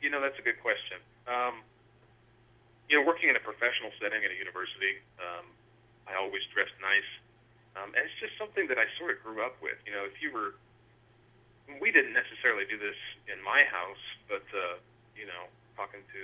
you 0.00 0.10
know 0.10 0.20
that's 0.20 0.38
a 0.38 0.42
good 0.42 0.60
question. 0.62 0.98
Um, 1.26 1.60
you 2.88 2.96
know, 2.96 3.04
working 3.04 3.28
in 3.28 3.36
a 3.36 3.44
professional 3.44 3.92
setting 4.00 4.24
at 4.24 4.32
a 4.32 4.38
university, 4.38 4.96
um, 5.20 5.44
I 6.08 6.16
always 6.16 6.40
dressed 6.56 6.72
nice, 6.80 7.10
um, 7.76 7.92
and 7.92 8.00
it's 8.00 8.16
just 8.16 8.32
something 8.40 8.64
that 8.72 8.80
I 8.80 8.88
sort 8.96 9.12
of 9.12 9.20
grew 9.20 9.44
up 9.44 9.60
with. 9.60 9.76
You 9.84 9.92
know, 9.92 10.08
if 10.08 10.24
you 10.24 10.32
were, 10.32 10.56
we 11.80 11.92
didn't 11.92 12.16
necessarily 12.16 12.64
do 12.64 12.80
this 12.80 12.96
in 13.28 13.36
my 13.44 13.68
house, 13.68 14.04
but 14.24 14.44
uh, 14.56 14.80
you 15.12 15.28
know, 15.28 15.52
talking 15.76 16.00
to 16.00 16.22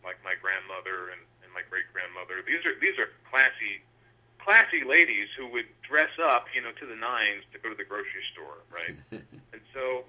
like 0.00 0.16
my 0.22 0.38
grandmother 0.38 1.10
and, 1.10 1.18
and 1.18 1.35
my 1.56 1.64
great 1.72 1.88
grandmother, 1.96 2.44
these 2.44 2.60
are 2.68 2.76
these 2.84 3.00
are 3.00 3.08
classy, 3.32 3.80
classy 4.36 4.84
ladies 4.84 5.32
who 5.40 5.48
would 5.56 5.64
dress 5.80 6.12
up, 6.20 6.52
you 6.52 6.60
know, 6.60 6.76
to 6.76 6.84
the 6.84 6.94
nines 7.00 7.48
to 7.48 7.56
go 7.56 7.72
to 7.72 7.78
the 7.80 7.88
grocery 7.88 8.20
store, 8.36 8.60
right? 8.68 8.92
and 9.56 9.62
so 9.72 10.04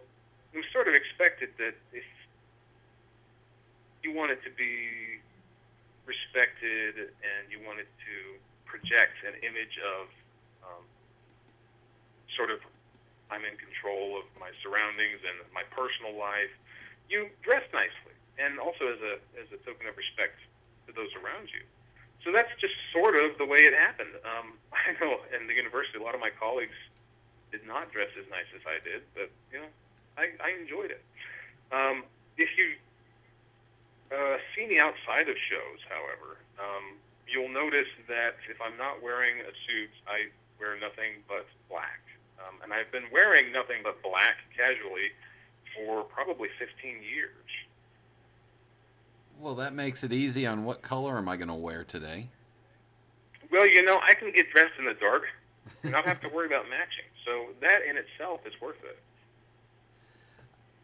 we 0.51 0.59
sort 0.75 0.91
of 0.91 0.93
expected 0.99 1.55
that 1.55 1.79
if 1.95 2.03
you 4.03 4.11
wanted 4.11 4.43
to 4.43 4.51
be 4.59 5.23
respected 6.03 7.15
and 7.23 7.47
you 7.47 7.63
wanted 7.63 7.87
to 8.03 8.15
project 8.67 9.15
an 9.23 9.39
image 9.39 9.79
of 9.79 10.11
um, 10.67 10.83
sort 12.35 12.51
of 12.51 12.59
I'm 13.31 13.47
in 13.47 13.55
control 13.55 14.19
of 14.19 14.27
my 14.35 14.51
surroundings 14.59 15.23
and 15.23 15.39
my 15.55 15.63
personal 15.71 16.15
life, 16.15 16.51
you 17.07 17.31
dress 17.43 17.63
nicely, 17.71 18.15
and 18.35 18.59
also 18.59 18.91
as 18.91 18.99
a 18.99 19.13
as 19.39 19.47
a 19.55 19.59
token 19.63 19.87
of 19.87 19.95
respect 19.95 20.35
to 20.87 20.91
those 20.95 21.11
around 21.19 21.51
you. 21.51 21.63
So 22.25 22.31
that's 22.33 22.51
just 22.59 22.73
sort 22.91 23.15
of 23.15 23.37
the 23.37 23.45
way 23.45 23.61
it 23.61 23.75
happened. 23.77 24.15
Um, 24.25 24.57
I 24.73 24.95
know 24.99 25.21
in 25.35 25.47
the 25.47 25.53
university, 25.53 25.99
a 25.99 26.03
lot 26.03 26.15
of 26.15 26.21
my 26.23 26.31
colleagues 26.33 26.77
did 27.51 27.63
not 27.63 27.91
dress 27.91 28.11
as 28.19 28.27
nice 28.27 28.49
as 28.55 28.63
I 28.67 28.83
did, 28.83 29.03
but 29.15 29.29
you 29.51 29.63
know, 29.63 29.71
I, 30.17 30.35
I 30.43 30.49
enjoyed 30.59 30.91
it. 30.91 31.03
Um, 31.71 32.03
if 32.35 32.49
you 32.57 32.75
uh, 34.11 34.37
see 34.55 34.67
me 34.67 34.79
outside 34.79 35.29
of 35.29 35.35
shows, 35.47 35.79
however, 35.87 36.39
um, 36.59 36.99
you'll 37.27 37.51
notice 37.51 37.91
that 38.07 38.39
if 38.49 38.59
I'm 38.59 38.75
not 38.75 39.03
wearing 39.03 39.39
a 39.43 39.53
suit, 39.67 39.91
I 40.07 40.31
wear 40.59 40.79
nothing 40.79 41.23
but 41.27 41.47
black. 41.69 42.01
Um, 42.39 42.61
and 42.63 42.71
I've 42.71 42.91
been 42.91 43.09
wearing 43.11 43.51
nothing 43.51 43.83
but 43.83 44.01
black 44.01 44.37
casually 44.55 45.11
for 45.75 46.03
probably 46.03 46.49
15 46.59 47.03
years. 47.03 47.49
Well, 49.39 49.55
that 49.55 49.73
makes 49.73 50.03
it 50.03 50.11
easy 50.11 50.45
on 50.45 50.65
what 50.65 50.81
color 50.81 51.17
am 51.17 51.29
I 51.29 51.37
going 51.37 51.47
to 51.49 51.53
wear 51.53 51.83
today. 51.83 52.29
Well, 53.51 53.67
you 53.67 53.83
know, 53.83 53.99
I 53.99 54.13
can 54.13 54.31
get 54.31 54.49
dressed 54.51 54.73
in 54.79 54.85
the 54.85 54.93
dark 54.95 55.23
and 55.83 55.91
not 55.91 56.05
have 56.05 56.19
to 56.21 56.29
worry 56.29 56.47
about 56.47 56.65
matching. 56.69 57.05
So 57.25 57.47
that 57.61 57.79
in 57.87 57.97
itself 57.97 58.41
is 58.45 58.53
worth 58.61 58.83
it. 58.83 58.97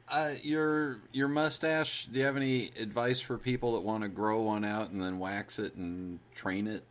Uh, 0.07 0.35
your 0.43 0.99
your 1.11 1.27
mustache. 1.27 2.05
Do 2.05 2.19
you 2.19 2.25
have 2.25 2.37
any 2.37 2.71
advice 2.77 3.19
for 3.19 3.37
people 3.37 3.73
that 3.73 3.81
want 3.81 4.03
to 4.03 4.09
grow 4.09 4.41
one 4.41 4.65
out 4.65 4.91
and 4.91 5.01
then 5.01 5.17
wax 5.17 5.57
it 5.57 5.75
and 5.75 6.19
train 6.35 6.67
it? 6.67 6.83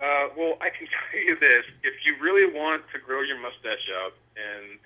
Uh, 0.00 0.28
well, 0.38 0.54
I 0.60 0.70
can 0.70 0.86
tell 1.12 1.20
you 1.20 1.36
this: 1.38 1.64
if 1.82 1.94
you 2.06 2.16
really 2.22 2.46
want 2.52 2.82
to 2.94 2.98
grow 2.98 3.20
your 3.20 3.38
mustache 3.40 3.90
out 4.04 4.14
and 4.36 4.78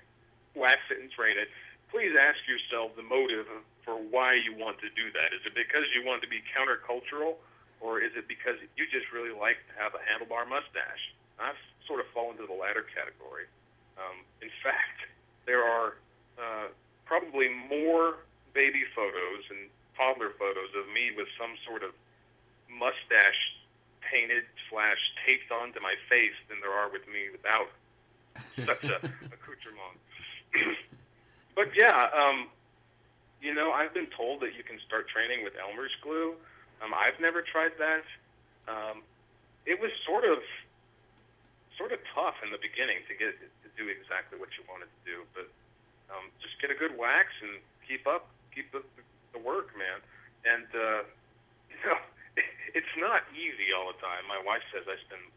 wax 0.55 0.79
it 0.91 0.99
and 0.99 1.09
train 1.11 1.37
it, 1.37 1.47
please 1.91 2.13
ask 2.13 2.37
yourself 2.45 2.95
the 2.95 3.05
motive 3.05 3.45
for 3.83 3.97
why 3.97 4.37
you 4.37 4.53
want 4.53 4.77
to 4.85 4.89
do 4.93 5.09
that. 5.13 5.33
Is 5.33 5.41
it 5.45 5.53
because 5.57 5.85
you 5.93 6.05
want 6.05 6.21
to 6.21 6.29
be 6.29 6.41
countercultural, 6.53 7.41
or 7.81 7.99
is 7.99 8.13
it 8.15 8.29
because 8.29 8.61
you 8.77 8.85
just 8.89 9.09
really 9.11 9.33
like 9.33 9.57
to 9.69 9.73
have 9.77 9.97
a 9.97 10.01
handlebar 10.05 10.45
mustache? 10.45 11.03
I've 11.41 11.59
sort 11.89 11.99
of 11.99 12.07
fall 12.13 12.29
into 12.29 12.45
the 12.45 12.53
latter 12.53 12.85
category. 12.93 13.49
Um, 13.97 14.21
in 14.41 14.53
fact, 14.61 15.09
there 15.49 15.65
are 15.65 15.97
uh, 16.37 16.69
probably 17.05 17.49
more 17.49 18.21
baby 18.53 18.85
photos 18.95 19.43
and 19.49 19.69
toddler 19.97 20.31
photos 20.37 20.71
of 20.77 20.87
me 20.93 21.11
with 21.17 21.27
some 21.35 21.57
sort 21.65 21.83
of 21.83 21.91
mustache 22.69 23.41
painted 24.05 24.45
slash 24.69 24.99
taped 25.25 25.51
onto 25.51 25.81
my 25.81 25.95
face 26.07 26.37
than 26.47 26.61
there 26.61 26.71
are 26.71 26.89
with 26.89 27.05
me 27.09 27.33
without 27.33 27.73
such 28.69 28.85
a 28.85 28.97
accoutrement. 29.33 29.97
but 31.59 31.75
yeah, 31.75 32.07
um, 32.15 32.47
you 33.43 33.51
know, 33.51 33.75
I've 33.75 33.91
been 33.91 34.07
told 34.15 34.39
that 34.47 34.55
you 34.55 34.63
can 34.63 34.79
start 34.79 35.11
training 35.11 35.43
with 35.43 35.59
Elmer's 35.59 35.91
glue. 35.99 36.39
Um, 36.79 36.95
I've 36.95 37.19
never 37.19 37.43
tried 37.43 37.75
that. 37.83 38.07
Um, 38.71 39.03
it 39.67 39.75
was 39.75 39.91
sort 40.07 40.23
of 40.23 40.39
sort 41.75 41.91
of 41.91 41.99
tough 42.15 42.39
in 42.47 42.55
the 42.55 42.63
beginning 42.63 43.03
to 43.11 43.13
get 43.19 43.35
to 43.35 43.67
do 43.75 43.91
exactly 43.91 44.39
what 44.39 44.55
you 44.55 44.63
wanted 44.71 44.87
to 44.87 45.01
do, 45.03 45.27
but 45.35 45.51
um, 46.07 46.31
just 46.39 46.55
get 46.63 46.71
a 46.71 46.79
good 46.79 46.95
wax 46.95 47.27
and 47.43 47.59
keep 47.83 48.07
up, 48.07 48.31
keep 48.55 48.71
the, 48.71 48.79
the 49.35 49.41
work, 49.43 49.75
man. 49.75 49.99
And 50.47 50.67
uh, 50.71 51.03
you 51.75 51.79
know, 51.83 51.99
it's 52.71 52.95
not 52.95 53.27
easy 53.35 53.75
all 53.75 53.91
the 53.91 53.99
time. 53.99 54.23
My 54.31 54.39
wife 54.47 54.63
says 54.71 54.87
I 54.87 54.95
spend 55.11 55.27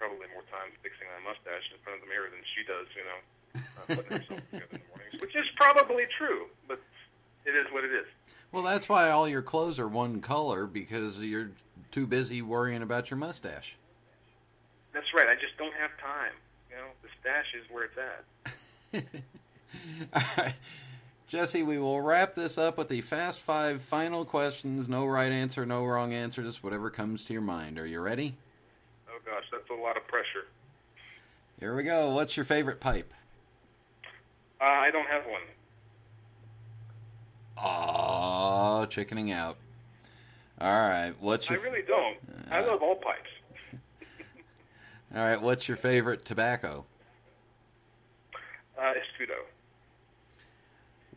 probably 0.00 0.24
more 0.32 0.44
time 0.48 0.72
fixing 0.80 1.04
my 1.20 1.20
mustache 1.20 1.68
in 1.68 1.76
front 1.84 2.00
of 2.00 2.08
the 2.08 2.08
mirror 2.08 2.32
than 2.32 2.40
she 2.56 2.64
does, 2.64 2.88
you 2.96 3.04
know, 3.04 3.20
uh, 3.60 3.84
putting 3.92 4.12
herself 4.24 4.40
together 4.48 4.80
which 5.20 5.34
is 5.36 5.46
probably 5.56 6.04
true, 6.18 6.46
but 6.68 6.80
it 7.44 7.50
is 7.50 7.66
what 7.72 7.84
it 7.84 7.92
is. 7.92 8.06
Well, 8.52 8.62
that's 8.62 8.88
why 8.88 9.10
all 9.10 9.28
your 9.28 9.42
clothes 9.42 9.78
are 9.78 9.88
one 9.88 10.20
color 10.20 10.66
because 10.66 11.20
you're 11.20 11.50
too 11.90 12.06
busy 12.06 12.42
worrying 12.42 12.82
about 12.82 13.10
your 13.10 13.18
mustache. 13.18 13.76
That's 14.92 15.12
right. 15.14 15.28
I 15.28 15.34
just 15.34 15.56
don't 15.58 15.74
have 15.74 15.90
time. 16.00 16.32
You 16.70 16.76
know, 16.76 16.88
the 17.02 17.08
stash 17.20 17.54
is 17.54 17.64
where 17.70 17.84
it's 17.84 17.98
at. 18.94 19.04
All 20.14 20.44
right. 20.44 20.54
Jesse, 21.26 21.64
we 21.64 21.78
will 21.78 22.00
wrap 22.00 22.34
this 22.34 22.56
up 22.56 22.78
with 22.78 22.88
the 22.88 23.00
fast 23.00 23.40
five 23.40 23.82
final 23.82 24.24
questions. 24.24 24.88
No 24.88 25.06
right 25.06 25.32
answer, 25.32 25.66
no 25.66 25.84
wrong 25.84 26.14
answer, 26.14 26.42
just 26.42 26.62
whatever 26.62 26.88
comes 26.88 27.24
to 27.24 27.32
your 27.32 27.42
mind. 27.42 27.78
Are 27.78 27.86
you 27.86 28.00
ready? 28.00 28.36
Oh, 29.10 29.18
gosh, 29.24 29.44
that's 29.50 29.68
a 29.68 29.74
lot 29.74 29.96
of 29.96 30.06
pressure. 30.06 30.46
Here 31.58 31.74
we 31.74 31.82
go. 31.82 32.14
What's 32.14 32.36
your 32.36 32.44
favorite 32.44 32.80
pipe? 32.80 33.12
Uh, 34.60 34.64
I 34.64 34.90
don't 34.90 35.06
have 35.06 35.24
one. 35.26 35.42
Oh, 37.62 38.86
chickening 38.86 39.32
out. 39.32 39.56
All 40.60 40.68
right. 40.70 41.14
What's 41.20 41.48
your? 41.50 41.58
I 41.58 41.62
really 41.62 41.82
don't. 41.86 42.16
Uh, 42.50 42.54
I 42.54 42.60
love 42.60 42.82
all 42.82 42.96
pipes. 42.96 43.30
All 45.14 45.22
right, 45.22 45.40
what's 45.40 45.68
your 45.68 45.76
favorite 45.76 46.24
tobacco? 46.24 46.84
Uh, 48.76 48.82
Escudo. 48.82 49.44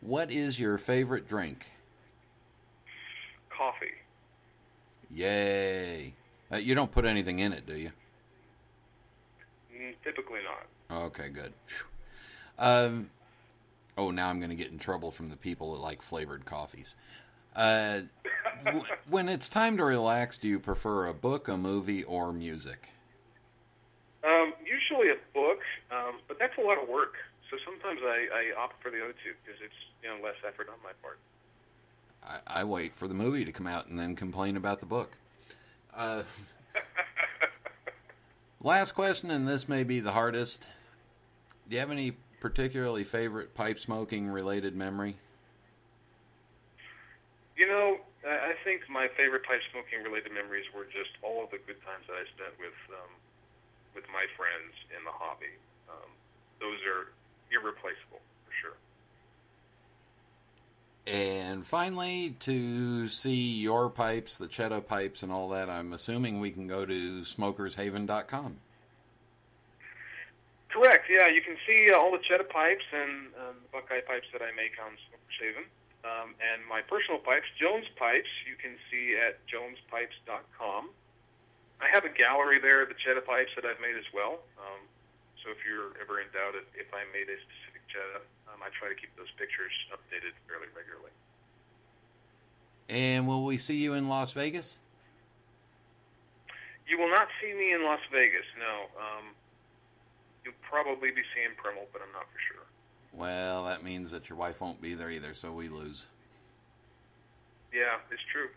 What 0.00 0.30
is 0.30 0.58
your 0.58 0.78
favorite 0.78 1.28
drink? 1.28 1.66
Coffee. 3.50 3.86
Yay. 5.12 6.14
Uh, 6.52 6.56
you 6.56 6.74
don't 6.74 6.90
put 6.90 7.04
anything 7.04 7.40
in 7.40 7.52
it, 7.52 7.66
do 7.66 7.76
you? 7.76 7.90
Mm, 9.76 9.94
typically 10.02 10.40
not. 10.44 11.04
Okay, 11.06 11.28
good. 11.28 11.52
Um, 12.58 13.10
oh, 14.00 14.10
now 14.10 14.30
I'm 14.30 14.38
going 14.38 14.50
to 14.50 14.56
get 14.56 14.70
in 14.70 14.78
trouble 14.78 15.10
from 15.10 15.28
the 15.28 15.36
people 15.36 15.74
that 15.74 15.80
like 15.80 16.00
flavored 16.00 16.46
coffees. 16.46 16.96
Uh, 17.54 18.02
w- 18.64 18.84
when 19.08 19.28
it's 19.28 19.48
time 19.48 19.76
to 19.76 19.84
relax, 19.84 20.38
do 20.38 20.48
you 20.48 20.58
prefer 20.58 21.06
a 21.06 21.12
book, 21.14 21.48
a 21.48 21.56
movie, 21.56 22.02
or 22.02 22.32
music? 22.32 22.88
Um, 24.24 24.54
usually 24.64 25.10
a 25.10 25.16
book, 25.34 25.58
um, 25.90 26.20
but 26.28 26.38
that's 26.38 26.56
a 26.58 26.62
lot 26.62 26.82
of 26.82 26.88
work. 26.88 27.14
So 27.50 27.56
sometimes 27.64 28.00
I, 28.02 28.26
I 28.32 28.62
opt 28.62 28.82
for 28.82 28.90
the 28.90 29.02
other 29.02 29.14
two 29.24 29.32
because 29.44 29.60
it's 29.62 29.74
you 30.02 30.08
know 30.08 30.24
less 30.24 30.36
effort 30.46 30.68
on 30.68 30.76
my 30.82 30.92
part. 31.02 31.18
I, 32.22 32.60
I 32.60 32.64
wait 32.64 32.94
for 32.94 33.08
the 33.08 33.14
movie 33.14 33.44
to 33.44 33.52
come 33.52 33.66
out 33.66 33.88
and 33.88 33.98
then 33.98 34.16
complain 34.16 34.56
about 34.56 34.80
the 34.80 34.86
book. 34.86 35.12
Uh, 35.94 36.22
last 38.62 38.92
question, 38.92 39.30
and 39.30 39.48
this 39.48 39.68
may 39.68 39.82
be 39.82 40.00
the 40.00 40.12
hardest. 40.12 40.66
Do 41.68 41.74
you 41.74 41.80
have 41.80 41.90
any 41.90 42.12
particularly 42.40 43.04
favorite 43.04 43.54
pipe 43.54 43.78
smoking 43.78 44.28
related 44.28 44.74
memory? 44.74 45.16
You 47.56 47.68
know, 47.68 47.98
I 48.26 48.54
think 48.64 48.82
my 48.88 49.08
favorite 49.16 49.44
pipe 49.44 49.60
smoking 49.70 50.02
related 50.02 50.32
memories 50.32 50.64
were 50.74 50.84
just 50.84 51.10
all 51.22 51.44
of 51.44 51.50
the 51.50 51.58
good 51.66 51.80
times 51.84 52.04
that 52.08 52.16
I 52.16 52.24
spent 52.34 52.58
with 52.58 52.76
um, 52.88 53.12
with 53.94 54.04
my 54.08 54.24
friends 54.36 54.72
in 54.96 55.04
the 55.04 55.12
hobby. 55.12 55.52
Um, 55.88 56.10
those 56.60 56.80
are 56.88 57.12
irreplaceable 57.52 58.20
for 58.44 58.52
sure. 58.60 58.76
And 61.06 61.66
finally, 61.66 62.36
to 62.40 63.08
see 63.08 63.58
your 63.60 63.90
pipes, 63.90 64.38
the 64.38 64.46
Chitta 64.46 64.80
pipes, 64.80 65.22
and 65.22 65.32
all 65.32 65.48
that, 65.50 65.68
I'm 65.68 65.92
assuming 65.92 66.40
we 66.40 66.50
can 66.50 66.66
go 66.66 66.86
to 66.86 67.20
smokershaven.com. 67.22 68.56
Correct. 70.70 71.10
Yeah, 71.10 71.26
you 71.26 71.42
can 71.42 71.58
see 71.66 71.90
uh, 71.90 71.98
all 71.98 72.14
the 72.14 72.22
Chitta 72.22 72.46
pipes 72.46 72.86
and 72.94 73.34
um, 73.34 73.54
the 73.58 73.70
Buckeye 73.74 74.06
pipes 74.06 74.30
that 74.32 74.40
I 74.40 74.54
make 74.54 74.78
on 74.78 74.94
Smokers 75.10 75.38
Haven. 75.42 75.66
Um, 76.00 76.32
and 76.40 76.64
my 76.64 76.80
personal 76.80 77.20
pipes, 77.20 77.50
Jones 77.58 77.84
Pipes, 77.98 78.30
you 78.48 78.56
can 78.56 78.78
see 78.88 79.18
at 79.18 79.42
jonespipes.com. 79.50 80.88
I 81.82 81.86
have 81.92 82.06
a 82.06 82.12
gallery 82.12 82.62
there 82.62 82.86
of 82.86 82.88
the 82.88 82.96
Chitta 82.96 83.20
pipes 83.20 83.50
that 83.58 83.66
I've 83.66 83.82
made 83.82 83.98
as 83.98 84.08
well. 84.14 84.40
Um, 84.56 84.80
so 85.42 85.50
if 85.50 85.60
you're 85.66 85.96
ever 86.00 86.20
in 86.22 86.30
doubt 86.32 86.54
if 86.54 86.88
I 86.94 87.04
made 87.12 87.28
a 87.28 87.36
specific 87.36 87.82
Chitta, 87.90 88.22
um, 88.48 88.62
I 88.62 88.70
try 88.72 88.88
to 88.88 88.96
keep 88.96 89.10
those 89.18 89.32
pictures 89.36 89.74
updated 89.90 90.38
fairly 90.46 90.70
regularly. 90.72 91.12
And 92.88 93.26
will 93.26 93.44
we 93.44 93.58
see 93.58 93.76
you 93.76 93.94
in 93.94 94.08
Las 94.08 94.32
Vegas? 94.32 94.78
You 96.86 96.98
will 96.98 97.10
not 97.10 97.28
see 97.40 97.54
me 97.54 97.72
in 97.72 97.84
Las 97.84 98.02
Vegas, 98.10 98.46
no. 98.58 98.90
Um, 98.98 99.30
you'll 100.44 100.54
probably 100.68 101.10
be 101.10 101.22
seeing 101.34 101.50
Premal, 101.56 101.86
but 101.92 102.02
I'm 102.02 102.12
not 102.12 102.26
for 102.32 102.38
sure. 102.52 102.64
Well, 103.12 103.64
that 103.64 103.82
means 103.82 104.10
that 104.12 104.28
your 104.28 104.38
wife 104.38 104.60
won't 104.60 104.80
be 104.80 104.94
there 104.94 105.10
either, 105.10 105.34
so 105.34 105.52
we 105.52 105.68
lose. 105.68 106.06
Yeah, 107.72 107.98
it's 108.10 108.22
true. 108.32 108.48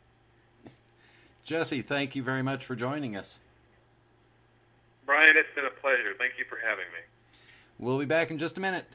Jesse, 1.44 1.82
thank 1.82 2.16
you 2.16 2.24
very 2.24 2.42
much 2.42 2.66
for 2.66 2.76
joining 2.76 3.16
us. 3.16 3.40
Brian, 5.06 5.36
it's 5.36 5.54
been 5.56 5.66
a 5.66 5.82
pleasure. 5.82 6.14
Thank 6.18 6.34
you 6.38 6.46
for 6.46 6.58
having 6.64 6.86
me. 6.86 7.02
We'll 7.80 8.00
be 8.00 8.06
back 8.06 8.32
in 8.32 8.38
just 8.38 8.58
a 8.58 8.62
minute. 8.62 8.86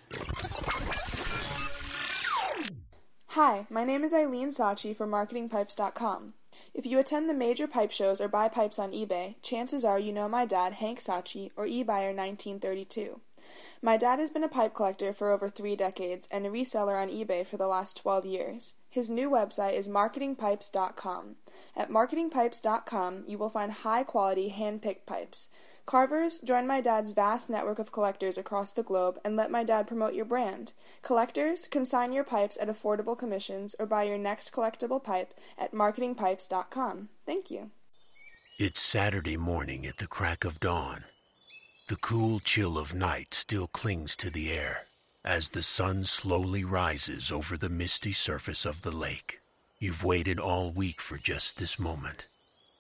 Hi, 3.33 3.67
my 3.69 3.85
name 3.85 4.03
is 4.03 4.15
Eileen 4.15 4.49
Sachi 4.49 4.97
from 4.97 5.11
MarketingPipes.com. 5.11 6.33
If 6.79 6.87
you 6.87 7.01
attend 7.01 7.29
the 7.29 7.35
major 7.35 7.67
pipe 7.67 7.91
shows 7.91 8.21
or 8.21 8.29
buy 8.29 8.49
pipes 8.49 8.79
on 8.79 8.93
eBay, 8.93 9.35
chances 9.43 9.85
are 9.85 9.99
you 9.99 10.13
know 10.13 10.29
my 10.29 10.45
dad, 10.45 10.75
Hank 10.75 11.01
Sachi, 11.01 11.51
or 11.57 11.67
eBuyer1932. 11.67 13.19
My 13.83 13.97
dad 13.97 14.21
has 14.21 14.31
been 14.31 14.45
a 14.45 14.49
pipe 14.49 14.75
collector 14.75 15.13
for 15.13 15.33
over 15.33 15.49
three 15.49 15.75
decades 15.75 16.29
and 16.31 16.47
a 16.47 16.51
reseller 16.51 16.97
on 17.03 17.09
eBay 17.09 17.45
for 17.45 17.57
the 17.57 17.67
last 17.67 17.97
12 17.97 18.27
years. 18.27 18.75
His 18.89 19.11
new 19.11 19.29
website 19.29 19.75
is 19.75 19.89
marketingpipes.com. 19.89 21.35
At 21.77 21.91
marketingpipes.com, 21.91 23.25
you 23.27 23.39
will 23.39 23.51
find 23.51 23.73
high 23.73 24.05
quality 24.05 24.51
hand 24.51 24.81
picked 24.81 25.05
pipes. 25.05 25.49
Carvers, 25.89 26.39
join 26.41 26.67
my 26.67 26.83
dad's 26.83 27.13
vast 27.13 27.49
network 27.49 27.79
of 27.79 27.93
collectors 27.93 28.37
across 28.37 28.75
the 28.75 28.83
globe 28.83 29.19
and 29.25 29.37
let 29.37 29.51
my 29.51 29.65
dad 29.65 29.87
promote 29.87 30.13
your 30.13 30.27
brand. 30.27 30.73
Collectors, 31.01 31.67
consign 31.67 32.13
your 32.13 32.25
pipes 32.25 32.59
at 32.61 32.69
affordable 32.69 33.17
commissions 33.17 33.75
or 33.79 33.87
buy 33.87 34.03
your 34.03 34.19
next 34.19 34.53
collectible 34.53 35.03
pipe 35.03 35.33
at 35.57 35.73
marketingpipes.com. 35.73 37.09
Thank 37.25 37.51
you. 37.51 37.71
It's 38.59 38.83
Saturday 38.83 39.39
morning 39.39 39.87
at 39.87 39.97
the 39.97 40.07
crack 40.07 40.45
of 40.45 40.61
dawn. 40.61 41.05
The 41.89 41.97
cool 41.97 42.41
chill 42.41 42.77
of 42.77 42.93
night 42.93 43.33
still 43.33 43.67
clings 43.67 44.15
to 44.17 44.29
the 44.29 44.53
air 44.53 44.83
as 45.25 45.49
the 45.49 45.63
sun 45.63 46.05
slowly 46.05 46.65
rises 46.65 47.33
over 47.33 47.57
the 47.57 47.71
misty 47.71 48.13
surface 48.13 48.67
of 48.67 48.83
the 48.83 48.95
lake. 48.95 49.41
You've 49.79 50.05
waited 50.05 50.39
all 50.39 50.71
week 50.71 51.01
for 51.01 51.17
just 51.17 51.57
this 51.57 51.79
moment. 51.79 52.27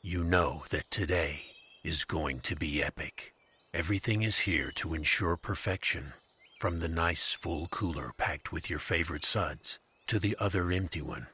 You 0.02 0.24
know 0.24 0.64
that 0.68 0.90
today 0.90 1.47
is 1.84 2.04
going 2.04 2.40
to 2.40 2.56
be 2.56 2.82
epic. 2.82 3.34
Everything 3.72 4.22
is 4.22 4.40
here 4.40 4.72
to 4.74 4.94
ensure 4.94 5.36
perfection. 5.36 6.12
From 6.58 6.80
the 6.80 6.88
nice 6.88 7.32
full 7.32 7.68
cooler 7.68 8.12
packed 8.16 8.52
with 8.52 8.68
your 8.68 8.80
favorite 8.80 9.24
suds 9.24 9.78
to 10.08 10.18
the 10.18 10.36
other 10.40 10.72
empty 10.72 11.00
one, 11.00 11.28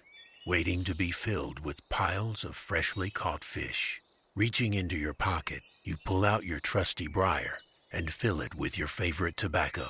waiting 0.47 0.85
to 0.85 0.95
be 0.95 1.11
filled 1.11 1.65
with 1.65 1.89
piles 1.89 2.45
of 2.45 2.57
freshly 2.57 3.09
caught 3.09 3.43
fish. 3.43 4.01
Reaching 4.37 4.75
into 4.75 4.97
your 4.97 5.15
pocket, 5.15 5.63
you 5.85 5.97
pull 6.05 6.25
out 6.25 6.45
your 6.45 6.61
trusty 6.61 7.07
briar 7.07 7.59
and 7.93 8.13
fill 8.13 8.41
it 8.41 8.55
with 8.55 8.77
your 8.77 8.89
favorite 8.89 9.37
tobacco, 9.37 9.89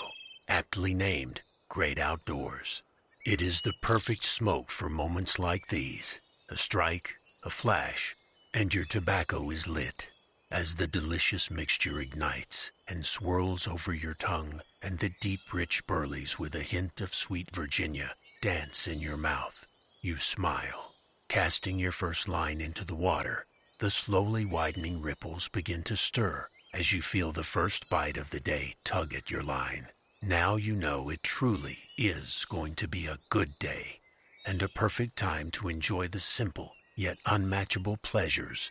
aptly 0.49 0.95
named 0.95 1.41
Great 1.69 1.99
Outdoors. 1.99 2.83
It 3.27 3.43
is 3.43 3.63
the 3.63 3.75
perfect 3.81 4.25
smoke 4.25 4.71
for 4.71 4.89
moments 4.89 5.39
like 5.39 5.69
these. 5.69 6.21
A 6.51 6.57
strike, 6.57 7.15
a 7.43 7.51
flash, 7.51 8.15
and 8.53 8.73
your 8.73 8.85
tobacco 8.85 9.51
is 9.51 9.67
lit 9.67 10.11
as 10.55 10.77
the 10.77 10.87
delicious 10.87 11.51
mixture 11.51 11.99
ignites 11.99 12.71
and 12.87 13.05
swirls 13.05 13.67
over 13.67 13.93
your 13.93 14.15
tongue 14.15 14.61
and 14.81 15.01
the 15.01 15.11
deep 15.21 15.41
rich 15.53 15.85
burleys 15.85 16.39
with 16.39 16.55
a 16.55 16.61
hint 16.61 17.01
of 17.01 17.13
sweet 17.13 17.51
Virginia 17.51 18.15
dance 18.41 18.87
in 18.87 19.01
your 19.01 19.17
mouth. 19.17 19.67
You 20.01 20.17
smile. 20.19 20.93
Casting 21.27 21.81
your 21.81 21.91
first 21.91 22.29
line 22.29 22.61
into 22.61 22.85
the 22.87 22.95
water, 22.95 23.47
the 23.81 23.91
slowly 23.91 24.47
widening 24.47 25.03
ripples 25.03 25.49
begin 25.49 25.83
to 25.85 25.97
stir 25.97 26.47
as 26.73 26.93
you 26.93 27.03
feel 27.03 27.33
the 27.33 27.43
first 27.43 27.91
bite 27.91 28.17
of 28.17 28.31
the 28.31 28.39
day 28.39 28.77
tug 28.85 29.13
at 29.13 29.33
your 29.33 29.43
line. 29.43 29.89
Now 30.23 30.55
you 30.55 30.77
know 30.77 31.11
it 31.11 31.25
truly 31.25 31.79
is 31.99 32.47
going 32.49 32.77
to 32.77 32.87
be 32.87 33.07
a 33.07 33.19
good 33.29 33.59
day 33.59 33.99
and 34.47 34.63
a 34.63 34.69
perfect 34.69 35.17
time 35.17 35.51
to 35.53 35.69
enjoy 35.69 36.07
the 36.07 36.21
simple 36.21 36.75
yet 36.95 37.19
unmatchable 37.27 37.97
pleasures 37.97 38.71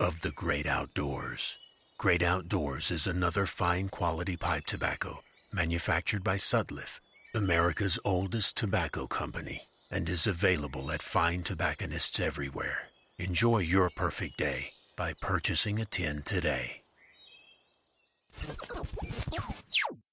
of 0.00 0.22
the 0.22 0.32
great 0.32 0.66
outdoors. 0.66 1.58
Great 1.98 2.22
Outdoors 2.22 2.90
is 2.90 3.06
another 3.06 3.44
fine 3.44 3.90
quality 3.90 4.34
pipe 4.34 4.64
tobacco 4.64 5.22
manufactured 5.52 6.24
by 6.24 6.36
Sutliff, 6.36 6.98
America's 7.34 7.98
oldest 8.04 8.56
tobacco 8.56 9.06
company, 9.06 9.62
and 9.90 10.08
is 10.08 10.26
available 10.26 10.90
at 10.90 11.02
fine 11.02 11.42
tobacconists 11.42 12.18
everywhere. 12.18 12.88
Enjoy 13.18 13.58
your 13.58 13.90
perfect 13.90 14.38
day 14.38 14.72
by 14.96 15.12
purchasing 15.20 15.78
a 15.78 15.84
tin 15.84 16.22
today. 16.22 16.80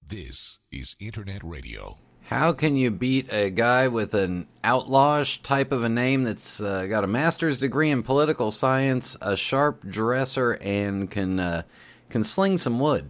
This 0.06 0.60
is 0.70 0.98
Internet 1.00 1.44
Radio. 1.44 1.98
How 2.28 2.52
can 2.52 2.76
you 2.76 2.92
beat 2.92 3.32
a 3.32 3.50
guy 3.50 3.88
with 3.88 4.14
an 4.14 4.48
outlawish 4.62 5.42
type 5.44 5.72
of 5.72 5.86
a 5.86 5.88
name 5.90 6.26
that's 6.26 6.60
uh, 6.60 6.86
got 6.88 7.06
a 7.06 7.08
master's 7.08 7.58
degree 7.58 7.90
in 7.90 8.04
political 8.04 8.52
science, 8.52 9.16
a 9.22 9.38
sharp 9.38 9.88
dresser, 9.88 10.58
and 10.60 11.10
can 11.10 11.40
uh, 11.40 11.62
can 12.10 12.26
sling 12.26 12.58
some 12.58 12.82
wood? 12.82 13.10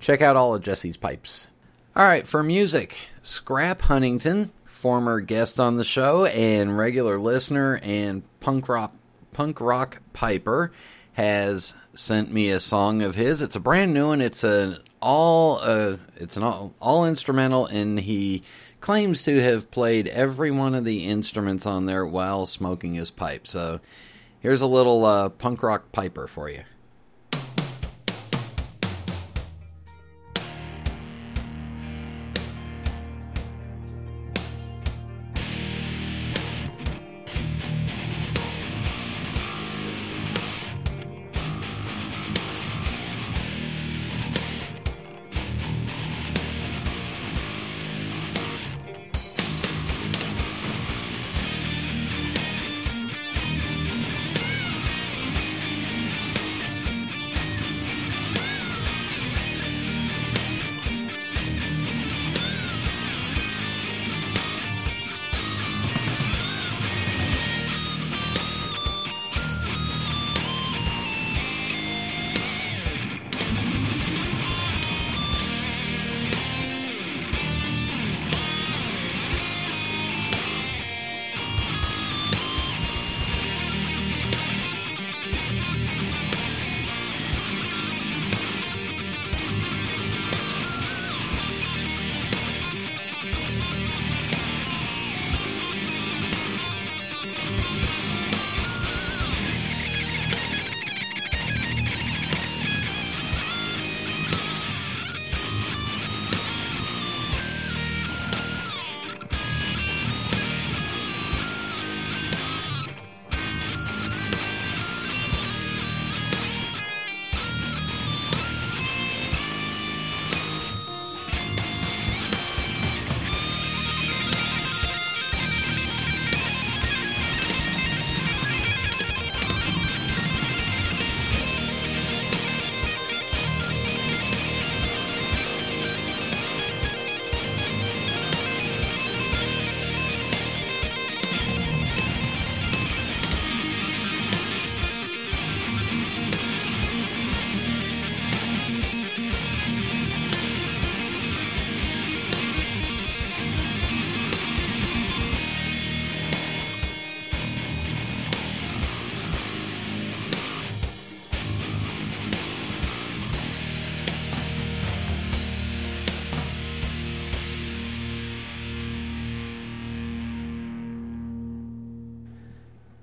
Check 0.00 0.20
out 0.20 0.36
all 0.36 0.54
of 0.54 0.60
Jesse's 0.60 0.98
pipes. 0.98 1.48
All 1.96 2.04
right, 2.04 2.26
for 2.26 2.42
music, 2.42 2.98
Scrap 3.22 3.80
Huntington, 3.80 4.52
former 4.64 5.20
guest 5.22 5.58
on 5.58 5.76
the 5.76 5.82
show 5.82 6.26
and 6.26 6.76
regular 6.76 7.18
listener 7.18 7.80
and 7.82 8.22
punk 8.40 8.68
rock 8.68 8.92
punk 9.32 9.62
rock 9.62 10.02
piper, 10.12 10.72
has 11.14 11.74
sent 11.94 12.30
me 12.30 12.50
a 12.50 12.60
song 12.60 13.00
of 13.00 13.14
his. 13.14 13.40
It's 13.40 13.56
a 13.56 13.60
brand 13.60 13.94
new 13.94 14.08
one. 14.08 14.20
It's 14.20 14.44
an 14.44 14.76
all 15.00 15.58
uh, 15.62 15.96
it's 16.16 16.36
an 16.36 16.42
all, 16.42 16.74
all 16.80 17.06
instrumental, 17.06 17.66
and 17.66 17.98
he 18.00 18.42
claims 18.80 19.22
to 19.22 19.40
have 19.42 19.70
played 19.70 20.08
every 20.08 20.50
one 20.50 20.74
of 20.74 20.84
the 20.84 21.06
instruments 21.06 21.66
on 21.66 21.86
there 21.86 22.06
while 22.06 22.46
smoking 22.46 22.94
his 22.94 23.10
pipe. 23.10 23.46
So 23.46 23.80
here's 24.40 24.60
a 24.60 24.66
little 24.66 25.04
uh, 25.04 25.28
punk 25.30 25.62
rock 25.62 25.92
piper 25.92 26.26
for 26.26 26.48
you. 26.48 26.62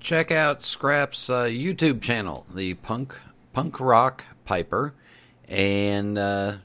Check 0.06 0.32
out 0.32 0.62
Scrap's 0.62 1.32
uh, 1.32 1.46
YouTube 1.46 2.00
channel, 2.00 2.46
the 2.54 2.76
Punk 2.76 3.16
Punk 3.54 3.80
Rock 3.80 4.24
Piper, 4.46 4.94
and 5.50 6.16
uh, 6.20 6.58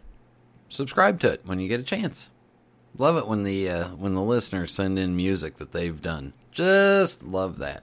subscribe 0.69 1.21
to 1.21 1.33
it 1.33 1.41
when 1.47 1.59
you 1.59 1.67
get 1.67 1.81
a 1.81 1.85
chance. 1.85 2.31
Love 2.99 3.17
it 3.17 3.27
when 3.27 3.43
the 3.43 3.71
uh, 3.71 3.89
when 3.89 4.13
the 4.13 4.23
listeners 4.23 4.73
send 4.73 4.99
in 4.99 5.17
music 5.17 5.57
that 5.57 5.73
they've 5.73 6.03
done. 6.03 6.35
Just 6.53 7.23
love 7.23 7.59
that. 7.59 7.83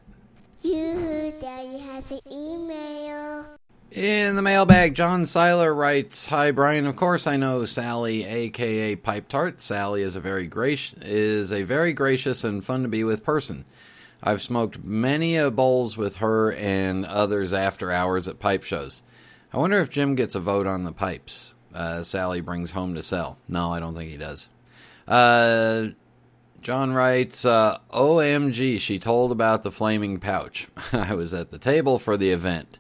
You, 0.62 1.34
Daddy 1.42 1.80
has 1.80 2.04
an 2.12 2.22
email. 2.32 3.46
In 3.92 4.36
the 4.36 4.44
mailbag, 4.44 4.94
John 4.94 5.26
Seiler 5.26 5.74
writes, 5.74 6.28
"Hi 6.28 6.52
Brian. 6.52 6.86
Of 6.86 6.98
course, 6.98 7.26
I 7.26 7.36
know 7.36 7.66
Sally, 7.66 8.26
aka 8.26 8.96
Pipe 8.96 9.28
Tart. 9.28 9.60
Sally 9.60 10.04
is 10.04 10.16
a 10.16 10.22
very 10.22 10.46
gracious 10.46 11.02
is 11.02 11.52
a 11.52 11.64
very 11.64 11.94
gracious 11.94 12.44
and 12.44 12.64
fun 12.64 12.84
to 12.84 12.88
be 12.88 13.04
with 13.04 13.24
person. 13.24 13.66
I've 14.28 14.42
smoked 14.42 14.84
many 14.84 15.38
a 15.38 15.50
bowls 15.50 15.96
with 15.96 16.18
her 16.18 16.52
and 16.52 17.06
others 17.06 17.54
after 17.54 17.92
hours 17.92 18.28
at 18.28 18.40
pipe 18.40 18.64
shows. 18.64 19.02
I 19.54 19.58
wonder 19.58 19.80
if 19.80 19.90
Jim 19.90 20.16
gets 20.16 20.36
a 20.36 20.42
vote 20.42 20.68
on 20.68 20.84
the 20.84 20.92
pipes 20.92 21.56
uh, 21.74 22.04
Sally 22.04 22.42
brings 22.42 22.74
home 22.74 22.96
to 22.96 23.04
sell. 23.04 23.38
No, 23.48 23.72
I 23.72 23.80
don't 23.80 23.96
think 23.96 24.12
he 24.12 24.18
does. 24.18 24.50
Uh, 25.08 25.90
John 26.62 26.92
writes, 26.92 27.46
uh, 27.46 27.78
OMG, 27.94 28.82
she 28.82 29.00
told 29.00 29.32
about 29.32 29.64
the 29.64 29.72
flaming 29.72 30.20
pouch. 30.20 30.68
I 30.92 31.14
was 31.14 31.34
at 31.34 31.52
the 31.52 31.60
table 31.60 31.98
for 31.98 32.18
the 32.18 32.32
event. 32.32 32.80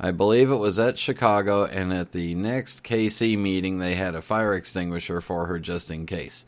I 0.00 0.10
believe 0.10 0.50
it 0.50 0.56
was 0.56 0.78
at 0.80 0.98
Chicago, 0.98 1.66
and 1.66 1.92
at 1.92 2.10
the 2.10 2.34
next 2.34 2.82
KC 2.82 3.38
meeting, 3.38 3.78
they 3.78 3.94
had 3.94 4.16
a 4.16 4.22
fire 4.22 4.54
extinguisher 4.54 5.20
for 5.20 5.46
her 5.46 5.60
just 5.60 5.90
in 5.90 6.06
case. 6.06 6.44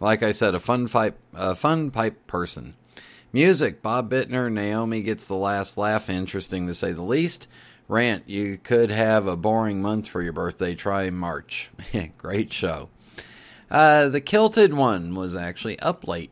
Like 0.00 0.24
I 0.24 0.32
said, 0.32 0.54
a 0.56 0.60
fun 0.60 0.88
pipe, 0.88 1.16
a 1.34 1.54
fun 1.54 1.92
pipe 1.92 2.26
person. 2.26 2.74
Music, 3.34 3.82
Bob 3.82 4.12
Bittner, 4.12 4.48
Naomi 4.48 5.02
gets 5.02 5.26
the 5.26 5.34
last 5.34 5.76
laugh, 5.76 6.08
interesting 6.08 6.68
to 6.68 6.72
say 6.72 6.92
the 6.92 7.02
least. 7.02 7.48
Rant, 7.88 8.28
you 8.28 8.58
could 8.62 8.92
have 8.92 9.26
a 9.26 9.36
boring 9.36 9.82
month 9.82 10.06
for 10.06 10.22
your 10.22 10.32
birthday. 10.32 10.76
Try 10.76 11.10
March. 11.10 11.68
Great 12.16 12.52
show. 12.52 12.90
Uh, 13.68 14.08
the 14.08 14.20
Kilted 14.20 14.72
one 14.72 15.16
was 15.16 15.34
actually 15.34 15.76
up 15.80 16.06
late. 16.06 16.30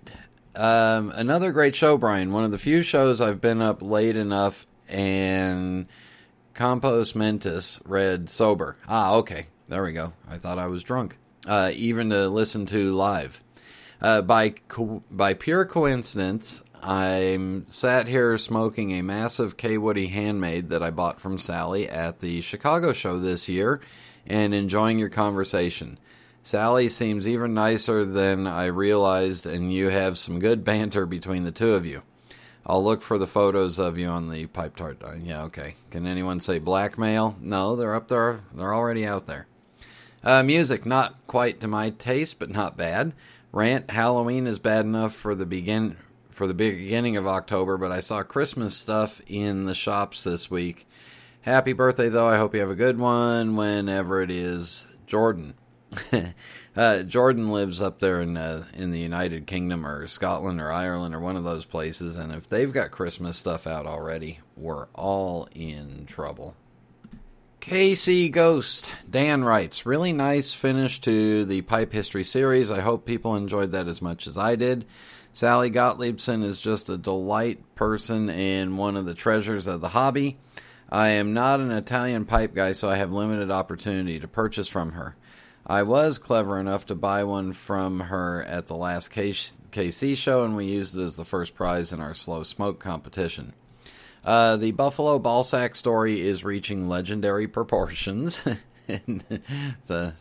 Um, 0.55 1.11
another 1.17 1.51
great 1.51 1.75
show, 1.75 1.99
Brian. 1.99 2.33
One 2.33 2.45
of 2.45 2.53
the 2.53 2.59
few 2.59 2.83
shows 2.83 3.21
I've 3.21 3.41
been 3.41 3.61
up 3.61 3.83
late 3.83 4.17
enough 4.17 4.69
and 4.89 5.87
Compost 6.55 7.17
Mentis 7.17 7.81
read 7.85 8.31
sober. 8.31 8.77
Ah, 8.87 9.15
okay. 9.15 9.49
There 9.67 9.83
we 9.83 9.93
go. 9.93 10.13
I 10.31 10.37
thought 10.37 10.59
I 10.59 10.69
was 10.69 10.85
drunk. 10.85 11.17
Uh, 11.49 11.73
even 11.75 12.11
to 12.11 12.29
listen 12.29 12.65
to 12.67 12.93
live. 12.93 13.43
Uh, 14.01 14.21
by 14.21 14.51
co- 14.51 15.03
by 15.11 15.33
pure 15.33 15.65
coincidence, 15.65 16.63
I'm 16.83 17.69
sat 17.69 18.09
here 18.09 18.37
smoking 18.39 18.91
a 18.91 19.03
massive 19.03 19.57
K 19.57 19.79
Woody 19.79 20.09
handmade 20.09 20.71
that 20.71 20.83
I 20.83 20.91
bought 20.91 21.21
from 21.21 21.39
Sally 21.39 21.89
at 21.89 22.19
the 22.19 22.41
Chicago 22.41 22.93
show 22.93 23.19
this 23.19 23.49
year, 23.49 23.81
and 24.27 24.53
enjoying 24.53 24.99
your 24.99 25.09
conversation. 25.09 25.99
Sally 26.43 26.89
seems 26.89 27.29
even 27.29 27.55
nicer 27.55 28.05
than 28.05 28.49
I 28.49 28.67
realized, 28.67 29.47
and 29.47 29.73
you 29.73 29.91
have 29.91 30.19
some 30.19 30.41
good 30.41 30.65
banter 30.65 31.07
between 31.07 31.45
the 31.45 31.53
two 31.53 31.75
of 31.75 31.87
you. 31.87 32.03
I'll 32.67 32.83
look 32.83 33.01
for 33.01 33.17
the 33.17 33.29
photos 33.29 33.79
of 33.79 33.97
you 33.97 34.09
on 34.09 34.29
the 34.29 34.47
pipe 34.47 34.75
tart. 34.75 34.99
Yeah, 35.23 35.45
okay. 35.45 35.77
Can 35.93 36.05
anyone 36.05 36.41
say 36.41 36.59
blackmail? 36.59 37.37
No, 37.41 37.77
they're 37.77 37.95
up 37.95 38.09
there. 38.09 38.41
They're 38.53 38.75
already 38.75 39.07
out 39.07 39.27
there. 39.27 39.47
Uh, 40.25 40.43
music, 40.43 40.85
not 40.85 41.15
quite 41.29 41.61
to 41.61 41.69
my 41.69 41.91
taste, 41.91 42.41
but 42.41 42.51
not 42.51 42.77
bad. 42.77 43.13
Rant 43.53 43.91
Halloween 43.91 44.49
is 44.49 44.59
bad 44.59 44.85
enough 44.85 45.15
for 45.15 45.35
the 45.37 45.47
begin 45.47 45.97
for 46.33 46.47
the 46.47 46.55
beginning 46.55 47.17
of 47.17 47.27
October, 47.27 47.77
but 47.77 47.93
I 47.93 48.01
saw 48.01 48.23
Christmas 48.23 48.77
stuff 48.77 49.21
in 49.27 49.65
the 49.65 49.75
shops 49.75 50.23
this 50.23 50.51
week. 50.51 50.89
Happy 51.43 51.73
birthday, 51.73 52.09
though. 52.09 52.27
I 52.27 52.39
hope 52.39 52.55
you 52.55 52.61
have 52.61 52.71
a 52.71 52.75
good 52.75 52.99
one 52.99 53.57
whenever 53.57 54.23
it 54.23 54.31
is. 54.31 54.87
Jordan. 55.07 55.55
uh, 56.77 57.03
Jordan 57.03 57.51
lives 57.51 57.83
up 57.83 57.99
there 57.99 58.23
in 58.23 58.37
uh, 58.37 58.65
in 58.73 58.93
the 58.93 58.99
United 58.99 59.47
Kingdom 59.47 59.87
or 59.87 60.07
Scotland 60.07 60.61
or 60.61 60.73
Ireland 60.73 61.15
or 61.15 61.21
one 61.21 61.37
of 61.37 61.45
those 61.45 61.67
places, 61.67 62.17
and 62.17 62.33
if 62.33 62.49
they've 62.49 62.73
got 62.73 62.91
Christmas 62.91 63.37
stuff 63.37 63.67
out 63.67 63.87
already, 63.87 64.41
we're 64.57 64.87
all 64.95 65.49
in 65.55 66.07
trouble. 66.07 66.57
KC 67.63 68.33
Ghost, 68.33 68.93
Dan 69.09 69.45
writes, 69.45 69.87
really 69.87 70.13
nice 70.13 70.53
finish 70.53 71.01
to 71.03 71.45
the 71.45 71.61
Pipe 71.63 71.93
History 71.93 72.25
series. 72.25 72.73
I 72.73 72.81
hope 72.81 73.07
people 73.07 73.37
enjoyed 73.37 73.71
that 73.71 73.87
as 73.87 74.03
much 74.03 74.27
as 74.27 74.37
I 74.37 74.57
did. 74.57 74.85
Sally 75.33 75.71
Gottliebson 75.71 76.45
is 76.45 76.59
just 76.59 76.89
a 76.91 76.99
delight 76.99 77.75
person 77.75 78.29
and 78.29 78.77
one 78.77 78.97
of 78.97 79.07
the 79.07 79.15
treasures 79.15 79.67
of 79.67 79.81
the 79.81 79.89
hobby. 79.89 80.39
I 80.91 81.09
am 81.09 81.33
not 81.33 81.61
an 81.61 81.71
Italian 81.71 82.27
pipe 82.27 82.55
guy, 82.55 82.73
so 82.73 82.91
I 82.91 82.97
have 82.97 83.13
limited 83.13 83.51
opportunity 83.51 84.21
to 84.21 84.29
purchase 84.29 84.69
from 84.69 84.93
her. 84.93 85.17
I 85.67 85.85
was 85.85 86.19
clever 86.19 86.61
enough 86.61 86.87
to 86.87 86.95
buy 86.95 87.25
one 87.25 87.53
from 87.53 88.01
her 88.01 88.43
at 88.43 88.67
the 88.67 88.77
last 88.77 89.11
KC 89.11 90.17
show, 90.17 90.45
and 90.45 90.55
we 90.55 90.67
used 90.67 90.95
it 90.95 91.01
as 91.01 91.17
the 91.17 91.25
first 91.25 91.55
prize 91.55 91.93
in 91.93 92.01
our 92.01 92.15
slow 92.15 92.43
smoke 92.43 92.79
competition. 92.79 93.55
Uh, 94.25 94.57
the 94.57 94.73
Buffalo 94.73 95.19
Ballsack 95.19 95.77
story 95.77 96.21
is 96.21 96.45
reaching 96.45 96.89
legendary 96.89 97.49
proportions. 97.49 98.45
the 98.87 100.15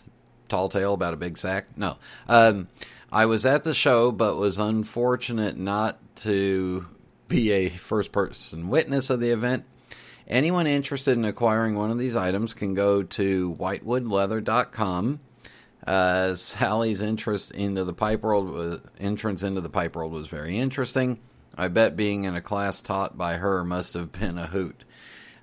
tall 0.48 0.70
tale 0.70 0.94
about 0.94 1.14
a 1.14 1.18
big 1.18 1.38
sack? 1.38 1.66
No. 1.76 1.98
Um, 2.28 2.68
I 3.12 3.26
was 3.26 3.46
at 3.46 3.64
the 3.64 3.74
show, 3.74 4.12
but 4.12 4.38
was 4.38 4.58
unfortunate 4.58 5.58
not 5.58 6.00
to 6.18 6.88
be 7.28 7.52
a 7.52 7.70
first 7.70 8.12
person 8.12 8.70
witness 8.70 9.10
of 9.10 9.20
the 9.20 9.32
event. 9.32 9.66
Anyone 10.28 10.66
interested 10.66 11.18
in 11.18 11.26
acquiring 11.26 11.76
one 11.76 11.92
of 11.92 11.98
these 11.98 12.16
items 12.16 12.54
can 12.54 12.74
go 12.74 13.04
to 13.04 13.56
whitewoodleather.com. 13.56 15.20
Uh, 15.86 16.36
Sally's 16.36 17.02
interest 17.02 17.52
into 17.52 17.84
the 17.84 17.94
pipe 17.94 18.22
world 18.22 18.50
was, 18.50 18.82
entrance 19.00 19.44
into 19.44 19.60
the 19.60 19.70
pipe 19.70 19.96
world 19.96 20.14
was 20.14 20.28
very 20.28 20.58
interesting. 20.58 21.20
I 21.58 21.68
bet 21.68 21.98
being 21.98 22.24
in 22.24 22.36
a 22.36 22.42
class 22.42 22.82
taught 22.82 23.18
by 23.18 23.34
her 23.34 23.66
must 23.66 23.94
have 23.96 24.14
been 24.14 24.38
a 24.38 24.48
hoot. 24.48 24.86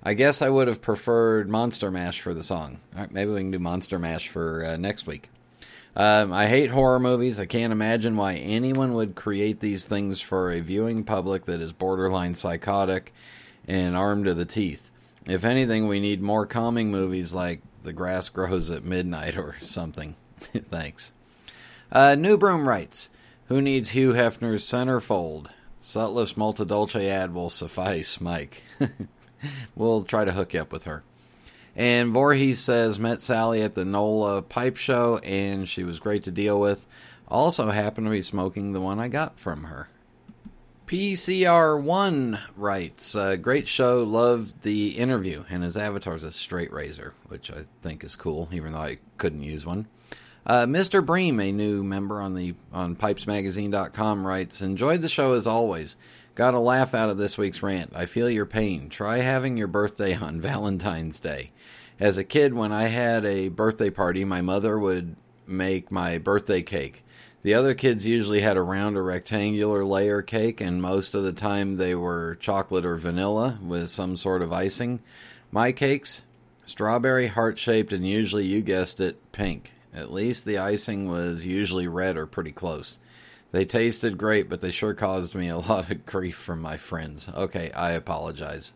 I 0.01 0.15
guess 0.15 0.41
I 0.41 0.49
would 0.49 0.67
have 0.67 0.81
preferred 0.81 1.49
Monster 1.49 1.91
Mash 1.91 2.21
for 2.21 2.33
the 2.33 2.43
song. 2.43 2.79
All 2.95 3.01
right, 3.01 3.11
maybe 3.11 3.31
we 3.31 3.41
can 3.41 3.51
do 3.51 3.59
Monster 3.59 3.99
Mash 3.99 4.27
for 4.27 4.65
uh, 4.65 4.77
next 4.77 5.05
week. 5.05 5.29
Um, 5.99 6.31
I 6.31 6.47
hate 6.47 6.69
horror 6.69 6.97
movies. 6.97 7.41
I 7.41 7.45
can't 7.45 7.73
imagine 7.73 8.15
why 8.15 8.35
anyone 8.35 8.93
would 8.93 9.15
create 9.15 9.59
these 9.59 9.83
things 9.83 10.21
for 10.21 10.49
a 10.49 10.61
viewing 10.61 11.03
public 11.03 11.43
that 11.43 11.59
is 11.59 11.73
borderline 11.73 12.35
psychotic 12.35 13.13
and 13.67 13.97
armed 13.97 14.23
to 14.23 14.33
the 14.33 14.45
teeth. 14.45 14.91
If 15.25 15.43
anything, 15.43 15.89
we 15.89 15.99
need 15.99 16.21
more 16.21 16.45
calming 16.45 16.89
movies 16.89 17.33
like 17.33 17.59
The 17.83 17.91
Grass 17.91 18.29
Grows 18.29 18.71
at 18.71 18.85
Midnight 18.85 19.35
or 19.37 19.57
something. 19.61 20.15
Thanks. 20.39 21.11
Uh, 21.91 22.15
New 22.17 22.37
Broom 22.37 22.69
writes 22.69 23.09
Who 23.49 23.61
needs 23.61 23.89
Hugh 23.89 24.13
Hefner's 24.13 24.63
centerfold? 24.63 25.47
Sutliff's 25.81 26.35
Multidolce 26.35 27.05
ad 27.09 27.33
will 27.33 27.49
suffice, 27.49 28.21
Mike. 28.21 28.63
we'll 29.75 30.05
try 30.05 30.23
to 30.23 30.31
hook 30.31 30.53
you 30.53 30.61
up 30.61 30.71
with 30.71 30.83
her. 30.83 31.03
And 31.79 32.11
Voorhees 32.11 32.59
says, 32.59 32.99
met 32.99 33.21
Sally 33.21 33.61
at 33.61 33.73
the 33.73 33.85
NOLA 33.85 34.41
pipe 34.41 34.75
show, 34.75 35.17
and 35.19 35.65
she 35.65 35.85
was 35.85 36.01
great 36.01 36.25
to 36.25 36.31
deal 36.31 36.59
with. 36.59 36.85
Also 37.29 37.69
happened 37.69 38.05
to 38.07 38.11
be 38.11 38.21
smoking 38.21 38.73
the 38.73 38.81
one 38.81 38.99
I 38.99 39.07
got 39.07 39.39
from 39.39 39.63
her. 39.63 39.87
PCR1 40.87 42.37
writes, 42.57 43.15
uh, 43.15 43.37
great 43.37 43.69
show, 43.69 44.03
loved 44.03 44.63
the 44.63 44.97
interview, 44.97 45.45
and 45.49 45.63
his 45.63 45.77
avatar's 45.77 46.25
a 46.25 46.33
straight 46.33 46.73
razor, 46.73 47.13
which 47.29 47.49
I 47.49 47.63
think 47.81 48.03
is 48.03 48.17
cool, 48.17 48.49
even 48.51 48.73
though 48.73 48.79
I 48.79 48.97
couldn't 49.17 49.43
use 49.43 49.65
one. 49.65 49.87
Uh, 50.45 50.65
Mr. 50.65 51.05
Bream, 51.05 51.39
a 51.39 51.53
new 51.53 51.81
member 51.81 52.19
on 52.19 52.33
the 52.33 52.55
on 52.73 52.97
pipesmagazine.com, 52.97 54.27
writes, 54.27 54.61
enjoyed 54.61 55.01
the 55.01 55.07
show 55.07 55.31
as 55.31 55.47
always. 55.47 55.95
Got 56.35 56.55
a 56.55 56.59
laugh 56.59 56.93
out 56.93 57.09
of 57.09 57.17
this 57.17 57.37
week's 57.37 57.63
rant. 57.63 57.93
I 57.95 58.05
feel 58.05 58.29
your 58.29 58.45
pain. 58.45 58.89
Try 58.89 59.19
having 59.19 59.55
your 59.55 59.67
birthday 59.67 60.15
on 60.15 60.41
Valentine's 60.41 61.21
Day. 61.21 61.51
As 61.99 62.17
a 62.17 62.23
kid, 62.23 62.53
when 62.53 62.71
I 62.71 62.83
had 62.83 63.25
a 63.25 63.49
birthday 63.49 63.89
party, 63.89 64.23
my 64.23 64.41
mother 64.41 64.79
would 64.79 65.17
make 65.45 65.91
my 65.91 66.17
birthday 66.17 66.61
cake. 66.61 67.03
The 67.41 67.53
other 67.53 67.73
kids 67.73 68.05
usually 68.05 68.39
had 68.39 68.55
a 68.55 68.61
round 68.61 68.95
or 68.95 69.03
rectangular 69.03 69.83
layer 69.83 70.21
cake, 70.21 70.61
and 70.61 70.81
most 70.81 71.13
of 71.13 71.23
the 71.23 71.33
time 71.33 71.75
they 71.75 71.95
were 71.95 72.37
chocolate 72.39 72.85
or 72.85 72.95
vanilla 72.95 73.59
with 73.61 73.89
some 73.89 74.15
sort 74.15 74.41
of 74.41 74.53
icing. 74.53 75.01
My 75.51 75.73
cakes, 75.73 76.23
strawberry, 76.63 77.27
heart 77.27 77.59
shaped, 77.59 77.91
and 77.91 78.07
usually, 78.07 78.45
you 78.45 78.61
guessed 78.61 79.01
it, 79.01 79.17
pink. 79.33 79.73
At 79.93 80.13
least 80.13 80.45
the 80.45 80.57
icing 80.57 81.09
was 81.09 81.45
usually 81.45 81.87
red 81.87 82.15
or 82.15 82.25
pretty 82.25 82.51
close. 82.53 82.99
They 83.51 83.65
tasted 83.65 84.17
great, 84.17 84.47
but 84.47 84.61
they 84.61 84.71
sure 84.71 84.93
caused 84.93 85.35
me 85.35 85.49
a 85.49 85.57
lot 85.69 85.91
of 85.91 86.05
grief 86.05 86.35
from 86.35 86.61
my 86.61 86.77
friends. 86.77 87.27
Okay, 87.27 87.71
I 87.71 87.91
apologize. 87.91 88.73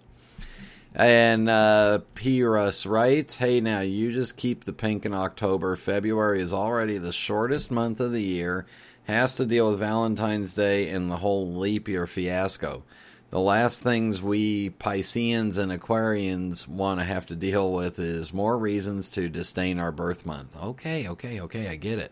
And 0.96 1.50
uh, 1.50 2.00
P. 2.14 2.44
Russ 2.44 2.86
writes, 2.86 3.38
Hey, 3.38 3.60
now 3.60 3.80
you 3.80 4.12
just 4.12 4.38
keep 4.38 4.64
the 4.64 4.74
pink 4.74 5.06
in 5.06 5.14
October. 5.14 5.76
February 5.76 6.39
is 6.39 6.54
already 6.54 6.98
the 6.98 7.12
shortest 7.14 7.72
month 7.72 8.00
of 8.00 8.12
the 8.12 8.22
year, 8.22 8.68
has 9.06 9.36
to 9.36 9.46
deal 9.46 9.72
with 9.72 9.80
Valentine's 9.80 10.54
Day 10.54 10.89
and 10.89 11.10
the 11.10 11.18
whole 11.18 11.52
leap 11.52 11.88
year 11.88 12.06
fiasco. 12.06 12.84
The 13.32 13.39
last 13.39 13.82
things 13.82 14.22
we 14.22 14.70
Pisceans 14.70 15.58
and 15.58 15.72
Aquarians 15.72 16.68
want 16.68 17.00
to 17.00 17.04
have 17.04 17.26
to 17.26 17.36
deal 17.36 17.74
with 17.74 17.98
is 17.98 18.32
more 18.32 18.60
reasons 18.60 19.10
to 19.10 19.28
disdain 19.28 19.80
our 19.80 19.91
birth 19.91 20.24
month. 20.24 20.56
Okay, 20.56 21.08
okay, 21.08 21.41
okay, 21.41 21.68
I 21.68 21.76
get 21.76 21.98
it. 21.98 22.12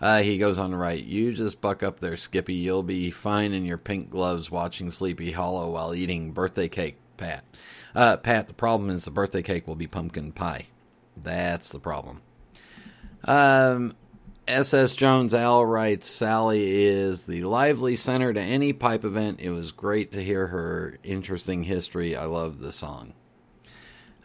Uh, 0.00 0.20
he 0.20 0.38
goes 0.38 0.60
on 0.60 0.70
to 0.70 0.76
write, 0.76 1.02
You 1.02 1.32
just 1.32 1.60
buck 1.60 1.82
up 1.82 1.98
there, 1.98 2.16
Skippy. 2.16 2.54
You'll 2.54 2.84
be 2.84 3.10
fine 3.10 3.52
in 3.52 3.64
your 3.64 3.78
pink 3.78 4.10
gloves 4.10 4.48
watching 4.48 4.92
Sleepy 4.92 5.32
Hollow 5.32 5.72
while 5.72 5.92
eating 5.92 6.30
birthday 6.30 6.68
cake, 6.68 6.98
Pat. 7.16 7.42
Uh, 7.96 8.18
Pat, 8.18 8.46
the 8.46 8.52
problem 8.52 8.90
is 8.90 9.06
the 9.06 9.10
birthday 9.10 9.40
cake 9.40 9.66
will 9.66 9.74
be 9.74 9.86
pumpkin 9.86 10.30
pie. 10.30 10.66
That's 11.16 11.70
the 11.70 11.80
problem. 11.80 12.20
Um, 13.24 13.96
SS 14.46 14.94
Jones 14.94 15.32
Al 15.32 15.64
writes 15.64 16.10
Sally 16.10 16.84
is 16.84 17.24
the 17.24 17.44
lively 17.44 17.96
center 17.96 18.34
to 18.34 18.40
any 18.40 18.74
pipe 18.74 19.02
event. 19.02 19.40
It 19.40 19.48
was 19.48 19.72
great 19.72 20.12
to 20.12 20.22
hear 20.22 20.48
her 20.48 20.98
interesting 21.02 21.62
history. 21.64 22.14
I 22.14 22.26
love 22.26 22.60
the 22.60 22.70
song. 22.70 23.14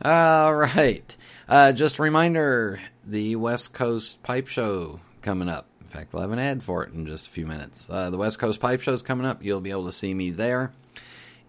All 0.01 0.53
right. 0.53 1.15
Uh, 1.47 1.71
just 1.71 1.97
a 1.97 2.03
reminder 2.03 2.77
the 3.05 3.37
West 3.37 3.73
Coast 3.73 4.21
Pipe 4.21 4.49
Show 4.49 4.99
coming 5.21 5.47
up 5.47 5.67
In 5.79 5.87
fact, 5.87 6.11
we'll 6.11 6.23
have 6.23 6.31
an 6.31 6.39
ad 6.39 6.61
for 6.61 6.83
it 6.83 6.91
in 6.91 7.07
just 7.07 7.27
a 7.27 7.29
few 7.29 7.47
minutes. 7.47 7.87
Uh, 7.89 8.09
the 8.09 8.17
West 8.17 8.37
Coast 8.37 8.59
Pipe 8.59 8.81
Show 8.81 8.91
is 8.91 9.01
coming 9.01 9.25
up. 9.25 9.41
You'll 9.41 9.61
be 9.61 9.71
able 9.71 9.85
to 9.85 9.93
see 9.93 10.13
me 10.13 10.31
there. 10.31 10.73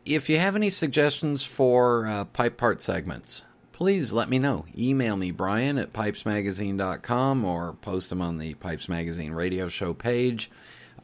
If 0.04 0.28
you 0.28 0.38
have 0.38 0.56
any 0.56 0.70
suggestions 0.70 1.44
for 1.44 2.06
uh, 2.06 2.24
pipe 2.24 2.56
part 2.56 2.82
segments, 2.82 3.44
please 3.70 4.12
let 4.12 4.28
me 4.28 4.38
know. 4.38 4.66
Email 4.76 5.16
me, 5.16 5.30
Brian 5.30 5.78
at 5.78 5.92
pipesmagazine.com, 5.92 7.44
or 7.44 7.74
post 7.74 8.10
them 8.10 8.20
on 8.20 8.38
the 8.38 8.54
Pipes 8.54 8.88
Magazine 8.88 9.32
radio 9.32 9.68
show 9.68 9.94
page. 9.94 10.50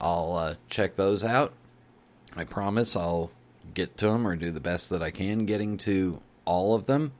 I'll 0.00 0.34
uh, 0.34 0.54
check 0.68 0.96
those 0.96 1.22
out. 1.22 1.52
I 2.36 2.42
promise 2.42 2.96
I'll 2.96 3.30
get 3.72 3.96
to 3.98 4.06
them 4.06 4.26
or 4.26 4.34
do 4.34 4.50
the 4.50 4.60
best 4.60 4.90
that 4.90 5.02
I 5.02 5.12
can 5.12 5.46
getting 5.46 5.76
to 5.78 6.20
all 6.44 6.74
of 6.74 6.86
them. 6.86 7.12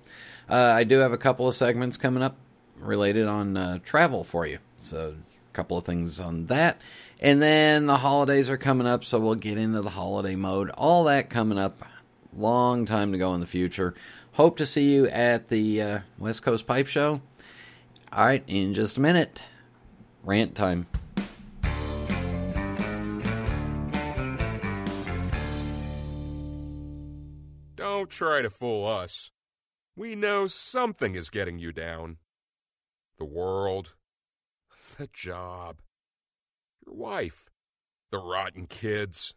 Uh, 0.48 0.72
I 0.74 0.82
do 0.82 0.98
have 0.98 1.12
a 1.12 1.18
couple 1.18 1.46
of 1.46 1.54
segments 1.54 1.96
coming 1.96 2.24
up 2.24 2.36
related 2.80 3.28
on 3.28 3.56
uh, 3.56 3.78
travel 3.84 4.24
for 4.24 4.46
you. 4.46 4.58
So, 4.80 5.14
a 5.50 5.52
couple 5.52 5.76
of 5.76 5.84
things 5.84 6.18
on 6.18 6.46
that. 6.46 6.78
And 7.20 7.42
then 7.42 7.86
the 7.86 7.96
holidays 7.96 8.48
are 8.48 8.56
coming 8.56 8.86
up, 8.86 9.04
so 9.04 9.18
we'll 9.18 9.34
get 9.34 9.58
into 9.58 9.82
the 9.82 9.90
holiday 9.90 10.36
mode. 10.36 10.70
All 10.70 11.04
that 11.04 11.30
coming 11.30 11.58
up. 11.58 11.84
Long 12.32 12.86
time 12.86 13.10
to 13.10 13.18
go 13.18 13.34
in 13.34 13.40
the 13.40 13.46
future. 13.46 13.94
Hope 14.32 14.56
to 14.58 14.66
see 14.66 14.94
you 14.94 15.08
at 15.08 15.48
the 15.48 15.82
uh, 15.82 15.98
West 16.16 16.42
Coast 16.42 16.66
Pipe 16.66 16.86
Show. 16.86 17.20
All 18.12 18.24
right, 18.24 18.44
in 18.46 18.72
just 18.72 18.98
a 18.98 19.00
minute. 19.00 19.44
Rant 20.22 20.54
time. 20.54 20.86
Don't 27.74 28.10
try 28.10 28.42
to 28.42 28.50
fool 28.50 28.86
us. 28.86 29.32
We 29.96 30.14
know 30.14 30.46
something 30.46 31.16
is 31.16 31.30
getting 31.30 31.58
you 31.58 31.72
down. 31.72 32.18
The 33.18 33.24
world, 33.24 33.94
the 34.96 35.08
job, 35.12 35.78
your 36.88 36.96
wife, 36.96 37.50
the 38.10 38.18
rotten 38.18 38.66
kids. 38.66 39.34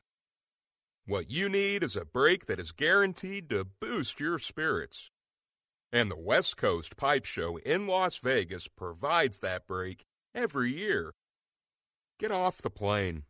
What 1.06 1.30
you 1.30 1.50
need 1.50 1.84
is 1.84 1.98
a 1.98 2.06
break 2.06 2.46
that 2.46 2.60
is 2.60 2.72
guaranteed 2.72 3.50
to 3.50 3.66
boost 3.66 4.20
your 4.20 4.40
spirits. 4.40 5.12
And 5.92 6.10
the 6.10 6.18
West 6.18 6.56
Coast 6.56 6.96
Pipe 6.96 7.26
Show 7.26 7.58
in 7.58 7.88
Las 7.88 8.18
Vegas 8.18 8.70
provides 8.70 9.40
that 9.40 9.68
break 9.68 10.06
every 10.34 10.78
year. 10.78 11.14
Get 12.20 12.32
off 12.32 12.62
the 12.62 12.70
plane. 12.70 13.24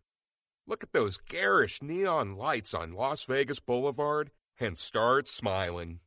Look 0.67 0.83
at 0.83 0.93
those 0.93 1.17
garish 1.17 1.81
neon 1.81 2.35
lights 2.35 2.75
on 2.75 2.91
Las 2.91 3.23
Vegas 3.23 3.59
Boulevard 3.59 4.29
and 4.59 4.77
start 4.77 5.27
smiling. 5.27 5.99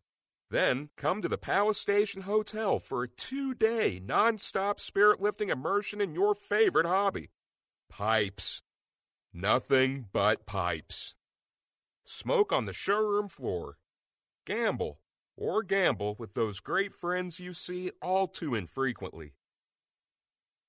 Then 0.51 0.91
come 0.97 1.21
to 1.23 1.29
the 1.29 1.39
Palace 1.39 1.79
Station 1.79 2.23
Hotel 2.23 2.79
for 2.79 3.03
a 3.03 3.09
two 3.09 3.55
day 3.55 4.01
non 4.01 4.39
stop 4.39 4.79
spirit 4.79 5.21
lifting 5.21 5.49
immersion 5.49 6.01
in 6.01 6.15
your 6.15 6.37
favorite 6.37 6.87
hobby 6.87 7.31
pipes. 7.89 8.63
Nothing 9.33 10.07
but 10.13 10.47
pipes. 10.47 11.15
Smoke 12.05 12.53
on 12.53 12.67
the 12.67 12.73
showroom 12.73 13.29
floor. 13.29 13.79
Gamble 14.47 14.99
or 15.37 15.63
gamble 15.63 16.15
with 16.19 16.35
those 16.35 16.61
great 16.61 16.95
friends 16.95 17.41
you 17.41 17.53
see 17.53 17.91
all 18.01 18.29
too 18.29 18.55
infrequently. 18.55 19.33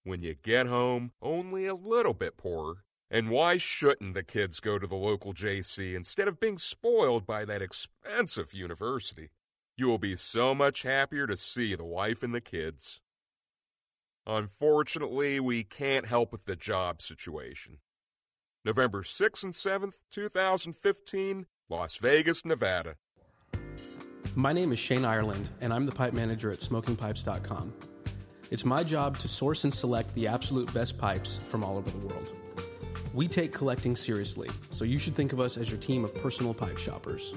When 0.04 0.22
you 0.22 0.36
get 0.36 0.68
home, 0.68 1.12
only 1.22 1.66
a 1.66 1.76
little 1.76 2.14
bit 2.14 2.38
poorer. 2.38 2.84
And 3.10 3.30
why 3.30 3.58
shouldn't 3.58 4.14
the 4.14 4.24
kids 4.24 4.60
go 4.60 4.80
to 4.80 4.88
the 4.88 4.96
local 4.96 5.34
JC 5.34 5.96
instead 5.96 6.28
of 6.28 6.40
being 6.40 6.58
spoiled 6.58 7.26
by 7.26 7.46
that 7.46 7.62
expensive 7.62 8.54
university? 8.54 9.30
You 9.78 9.88
will 9.88 10.00
be 10.00 10.16
so 10.16 10.56
much 10.56 10.82
happier 10.82 11.28
to 11.28 11.36
see 11.36 11.76
the 11.76 11.86
wife 11.86 12.24
and 12.24 12.34
the 12.34 12.42
kids. 12.42 13.02
Unfortunately, 14.28 15.40
we 15.40 15.64
can't 15.64 16.08
help 16.08 16.32
with 16.32 16.46
the 16.46 16.56
job 16.56 17.02
situation. 17.02 17.78
November 18.64 19.04
6th 19.04 19.44
and 19.44 19.54
7th, 19.54 19.94
2015, 20.12 21.46
Las 21.70 21.98
Vegas, 21.98 22.44
Nevada. 22.44 22.96
My 24.34 24.52
name 24.52 24.72
is 24.72 24.80
Shane 24.80 25.06
Ireland, 25.06 25.52
and 25.62 25.72
I'm 25.72 25.86
the 25.86 25.92
pipe 25.92 26.14
manager 26.14 26.52
at 26.52 26.58
smokingpipes.com. 26.58 27.74
It's 28.50 28.66
my 28.66 28.84
job 28.84 29.20
to 29.20 29.28
source 29.28 29.64
and 29.64 29.74
select 29.74 30.14
the 30.16 30.28
absolute 30.28 30.74
best 30.74 30.98
pipes 30.98 31.38
from 31.50 31.64
all 31.64 31.78
over 31.78 31.92
the 31.92 32.08
world. 32.08 32.32
We 33.14 33.28
take 33.28 33.54
collecting 33.54 33.96
seriously, 33.96 34.50
so 34.72 34.86
you 34.86 34.98
should 34.98 35.16
think 35.16 35.34
of 35.34 35.40
us 35.40 35.56
as 35.56 35.70
your 35.70 35.80
team 35.80 36.04
of 36.04 36.16
personal 36.16 36.54
pipe 36.54 36.80
shoppers. 36.80 37.32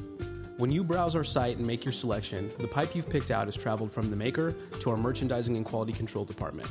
When 0.58 0.72
you 0.72 0.82
browse 0.82 1.14
our 1.14 1.22
site 1.22 1.58
and 1.58 1.64
make 1.64 1.84
your 1.84 1.92
selection, 1.92 2.50
the 2.58 2.66
pipe 2.66 2.96
you've 2.96 3.08
picked 3.08 3.30
out 3.30 3.46
has 3.46 3.54
traveled 3.54 3.92
from 3.92 4.10
the 4.10 4.16
maker 4.16 4.56
to 4.80 4.90
our 4.90 4.96
merchandising 4.96 5.56
and 5.56 5.64
quality 5.64 5.92
control 5.92 6.24
department. 6.24 6.68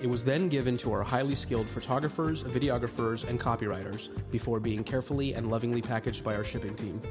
It 0.00 0.06
was 0.06 0.24
then 0.24 0.48
given 0.48 0.78
to 0.78 0.92
our 0.92 1.02
highly 1.02 1.34
skilled 1.34 1.66
photographers, 1.66 2.42
videographers, 2.42 3.28
and 3.28 3.38
copywriters 3.38 4.08
before 4.30 4.60
being 4.60 4.82
carefully 4.82 5.34
and 5.34 5.50
lovingly 5.50 5.82
packaged 5.82 6.24
by 6.24 6.34
our 6.34 6.42
shipping 6.42 6.74
team. 6.74 7.02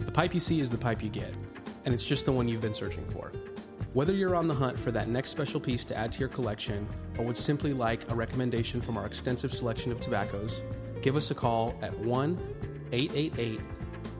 The 0.00 0.10
pipe 0.10 0.34
you 0.34 0.40
see 0.40 0.60
is 0.60 0.68
the 0.68 0.78
pipe 0.78 1.00
you 1.00 1.10
get, 1.10 1.32
and 1.84 1.94
it's 1.94 2.04
just 2.04 2.24
the 2.24 2.32
one 2.32 2.48
you've 2.48 2.60
been 2.60 2.74
searching 2.74 3.06
for. 3.06 3.30
Whether 3.92 4.14
you're 4.14 4.34
on 4.34 4.48
the 4.48 4.54
hunt 4.54 4.80
for 4.80 4.90
that 4.90 5.06
next 5.06 5.28
special 5.28 5.60
piece 5.60 5.84
to 5.84 5.96
add 5.96 6.10
to 6.10 6.18
your 6.18 6.28
collection 6.28 6.88
or 7.18 7.24
would 7.24 7.36
simply 7.36 7.72
like 7.72 8.10
a 8.10 8.16
recommendation 8.16 8.80
from 8.80 8.96
our 8.96 9.06
extensive 9.06 9.54
selection 9.54 9.92
of 9.92 10.00
tobaccos, 10.00 10.64
give 11.02 11.16
us 11.16 11.30
a 11.30 11.36
call 11.36 11.78
at 11.82 11.96
1 12.00 12.36
888 12.90 13.60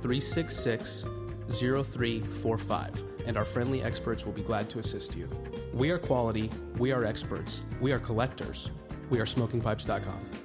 366 0.04 1.02
0345 1.48 3.02
and 3.26 3.38
our 3.38 3.44
friendly 3.44 3.82
experts 3.82 4.26
will 4.26 4.34
be 4.34 4.42
glad 4.42 4.68
to 4.68 4.78
assist 4.78 5.16
you. 5.16 5.26
We 5.72 5.90
are 5.92 5.98
quality, 5.98 6.50
we 6.76 6.92
are 6.92 7.06
experts, 7.06 7.62
we 7.80 7.90
are 7.90 7.98
collectors, 7.98 8.70
we 9.08 9.18
are 9.18 9.24
smokingpipes.com. 9.24 10.43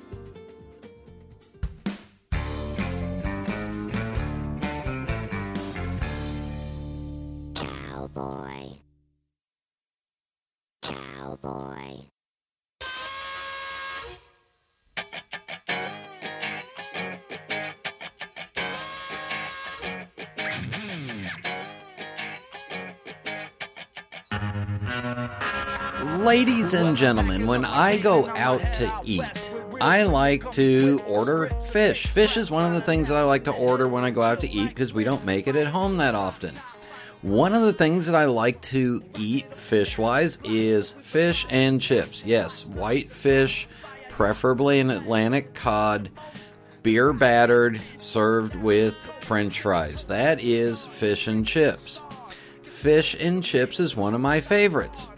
Ladies 26.70 26.88
and 26.88 26.98
gentlemen, 26.98 27.48
when 27.48 27.66
I 27.66 27.98
go 27.98 28.28
out 28.28 28.62
to 28.76 29.02
eat, 29.04 29.52
I 29.82 30.04
like 30.04 30.52
to 30.52 31.02
order 31.08 31.48
fish. 31.72 32.06
Fish 32.06 32.38
is 32.38 32.52
one 32.52 32.64
of 32.64 32.74
the 32.74 32.82
things 32.82 33.10
that 33.10 33.18
I 33.18 33.24
like 33.24 33.46
to 33.46 33.52
order 33.52 33.88
when 33.88 34.04
I 34.04 34.12
go 34.12 34.22
out 34.22 34.42
to 34.42 34.48
eat 34.48 34.70
because 34.70 34.94
we 34.94 35.04
don't 35.04 35.26
make 35.26 35.48
it 35.48 35.56
at 35.56 35.66
home 35.66 35.98
that 35.98 36.14
often. 36.14 36.54
One 37.24 37.56
of 37.56 37.64
the 37.64 37.74
things 37.74 38.06
that 38.06 38.16
I 38.16 38.26
like 38.26 38.62
to 38.62 39.02
eat 39.18 39.52
fish 39.52 39.98
wise 39.98 40.38
is 40.44 40.92
fish 40.92 41.48
and 41.50 41.82
chips. 41.82 42.24
Yes, 42.24 42.68
white 42.68 43.10
fish, 43.10 43.68
preferably 44.08 44.80
an 44.80 44.92
Atlantic 44.92 45.56
cod, 45.56 46.12
beer 46.84 47.14
battered, 47.14 47.82
served 47.98 48.56
with 48.56 48.94
french 49.18 49.62
fries. 49.62 50.06
That 50.06 50.44
is 50.44 50.86
fish 50.86 51.26
and 51.26 51.48
chips. 51.48 52.04
Fish 52.62 53.16
and 53.20 53.44
chips 53.44 53.80
is 53.80 53.96
one 53.96 54.14
of 54.14 54.22
my 54.22 54.40
favorites. 54.40 55.10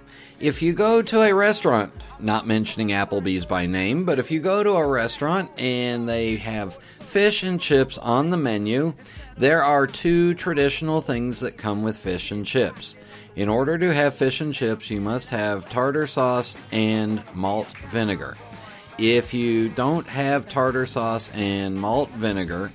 If 0.42 0.64
you 0.64 0.74
go 0.74 1.04
to 1.04 1.22
a 1.22 1.36
restaurant, 1.36 1.94
not 2.20 2.48
mentioning 2.48 2.88
Applebee's 2.88 3.46
by 3.46 3.68
name, 3.68 4.06
but 4.06 4.18
if 4.18 4.32
you 4.32 4.40
go 4.40 4.64
to 4.64 4.72
a 4.72 4.88
restaurant 4.88 5.52
and 5.60 6.10
they 6.10 6.38
have 6.38 6.78
fish 6.78 7.44
and 7.44 7.62
chips 7.62 8.00
on 8.00 8.32
the 8.32 8.38
menu, 8.38 8.96
there 9.38 9.64
are 9.64 9.86
two 9.86 10.34
traditional 10.34 11.00
things 11.00 11.42
that 11.42 11.60
come 11.60 11.84
with 11.84 11.96
fish 11.96 12.32
and 12.32 12.44
chips. 12.44 12.98
In 13.36 13.50
order 13.50 13.78
to 13.78 13.94
have 13.94 14.16
fish 14.16 14.42
and 14.42 14.52
chips, 14.52 14.90
you 14.90 15.00
must 15.00 15.30
have 15.30 15.70
tartar 15.70 16.08
sauce 16.08 16.58
and 16.72 17.22
malt 17.36 17.68
vinegar. 17.92 18.36
If 18.98 19.36
you 19.36 19.70
don't 19.70 20.08
have 20.08 20.50
tartar 20.50 20.88
sauce 20.88 21.30
and 21.36 21.76
malt 21.80 22.10
vinegar, 22.10 22.72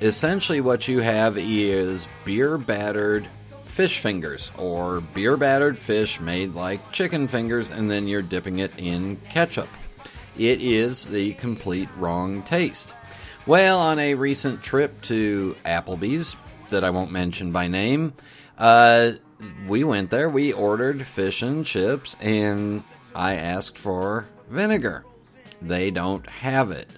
essentially 0.00 0.62
what 0.62 0.88
you 0.88 1.00
have 1.00 1.36
is 1.36 2.08
beer 2.24 2.56
battered 2.56 3.28
fish 3.72 4.00
fingers 4.00 4.52
or 4.58 5.00
beer 5.00 5.34
battered 5.34 5.78
fish 5.78 6.20
made 6.20 6.54
like 6.54 6.92
chicken 6.92 7.26
fingers 7.26 7.70
and 7.70 7.90
then 7.90 8.06
you're 8.06 8.20
dipping 8.20 8.58
it 8.58 8.70
in 8.76 9.16
ketchup. 9.30 9.68
It 10.36 10.60
is 10.60 11.06
the 11.06 11.32
complete 11.34 11.88
wrong 11.96 12.42
taste. 12.42 12.94
Well, 13.46 13.78
on 13.78 13.98
a 13.98 14.14
recent 14.14 14.62
trip 14.62 15.00
to 15.02 15.56
Applebee's 15.64 16.36
that 16.68 16.84
I 16.84 16.90
won't 16.90 17.12
mention 17.12 17.50
by 17.50 17.66
name, 17.66 18.12
uh, 18.58 19.12
we 19.66 19.84
went 19.84 20.10
there, 20.10 20.28
we 20.28 20.52
ordered 20.52 21.06
fish 21.06 21.40
and 21.40 21.64
chips, 21.64 22.14
and 22.20 22.84
I 23.14 23.36
asked 23.36 23.78
for 23.78 24.28
vinegar. 24.50 25.06
They 25.62 25.90
don't 25.90 26.28
have 26.28 26.70
it. 26.70 26.88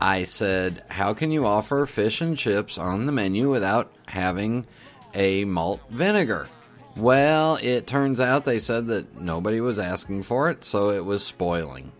I 0.00 0.24
said, 0.24 0.84
How 0.88 1.12
can 1.12 1.30
you 1.32 1.44
offer 1.44 1.84
fish 1.84 2.22
and 2.22 2.36
chips 2.36 2.78
on 2.78 3.04
the 3.04 3.12
menu 3.12 3.50
without 3.50 3.92
having 4.06 4.66
a 5.14 5.44
malt 5.44 5.80
vinegar. 5.90 6.48
Well, 6.96 7.58
it 7.62 7.86
turns 7.86 8.18
out 8.18 8.44
they 8.44 8.58
said 8.58 8.88
that 8.88 9.20
nobody 9.20 9.60
was 9.60 9.78
asking 9.78 10.22
for 10.22 10.50
it, 10.50 10.64
so 10.64 10.90
it 10.90 11.04
was 11.04 11.24
spoiling. 11.24 11.92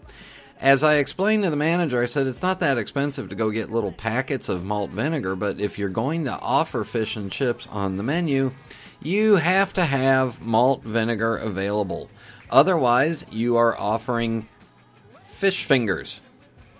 As 0.60 0.82
I 0.82 0.96
explained 0.96 1.44
to 1.44 1.50
the 1.50 1.56
manager, 1.56 2.02
I 2.02 2.06
said 2.06 2.26
it's 2.26 2.42
not 2.42 2.58
that 2.60 2.78
expensive 2.78 3.28
to 3.28 3.36
go 3.36 3.50
get 3.50 3.70
little 3.70 3.92
packets 3.92 4.48
of 4.48 4.64
malt 4.64 4.90
vinegar, 4.90 5.36
but 5.36 5.60
if 5.60 5.78
you're 5.78 5.88
going 5.88 6.24
to 6.24 6.40
offer 6.40 6.82
fish 6.82 7.14
and 7.14 7.30
chips 7.30 7.68
on 7.68 7.96
the 7.96 8.02
menu, 8.02 8.52
you 9.00 9.36
have 9.36 9.72
to 9.74 9.84
have 9.84 10.40
malt 10.42 10.82
vinegar 10.82 11.36
available. 11.36 12.10
Otherwise, 12.50 13.24
you 13.30 13.56
are 13.56 13.78
offering 13.78 14.48
fish 15.20 15.62
fingers. 15.64 16.22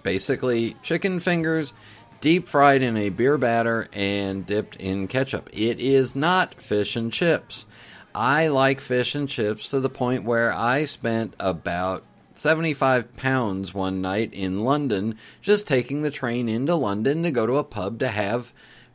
Basically, 0.03 0.75
chicken 0.83 1.21
fingers 1.21 1.75
deep 2.21 2.49
fried 2.49 2.83
in 2.83 2.97
a 2.97 3.11
beer 3.11 3.39
batter 3.39 3.89
and 3.93 4.47
dipped 4.47 4.77
in 4.77 5.09
ketchup. 5.09 5.49
It 5.53 5.79
is 5.81 6.17
not 6.17 6.61
fish 6.61 6.97
and 6.97 7.13
chips. 7.13 7.67
I 8.15 8.49
like 8.49 8.81
fish 8.81 9.15
and 9.15 9.29
chips 9.29 9.69
to 9.69 9.81
the 9.81 9.89
point 9.89 10.25
where 10.25 10.53
I 10.53 10.87
spent 10.87 11.35
about 11.39 12.05
75 12.35 13.17
pounds 13.17 13.75
one 13.75 14.01
night 14.01 14.33
in 14.33 14.65
London 14.65 15.17
just 15.41 15.69
taking 15.69 16.03
the 16.03 16.11
train 16.11 16.49
into 16.49 16.75
London 16.75 17.23
to 17.23 17.31
go 17.31 17.47
to 17.47 17.57
a 17.57 17.65
pub 17.65 17.99
to 17.99 18.09
have 18.09 18.53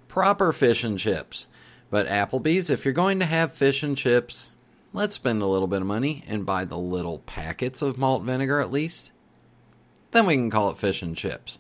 proper 0.08 0.52
fish 0.52 0.84
and 0.84 0.98
chips. 1.00 1.48
But 1.90 2.08
Applebee's, 2.08 2.70
if 2.70 2.86
you're 2.86 2.94
going 2.94 3.20
to 3.20 3.26
have 3.26 3.52
fish 3.52 3.84
and 3.84 3.96
chips, 3.98 4.52
let's 4.94 5.16
spend 5.16 5.42
a 5.42 5.48
little 5.48 5.68
bit 5.68 5.82
of 5.82 5.88
money 5.88 6.24
and 6.28 6.46
buy 6.46 6.66
the 6.66 6.78
little 6.78 7.20
packets 7.20 7.82
of 7.82 7.98
malt 7.98 8.24
vinegar 8.24 8.60
at 8.60 8.72
least. 8.72 9.12
Then 10.12 10.26
we 10.26 10.36
can 10.36 10.50
call 10.50 10.70
it 10.72 10.78
fish 10.78 11.02
and 11.02 11.16
chips. 11.16 11.60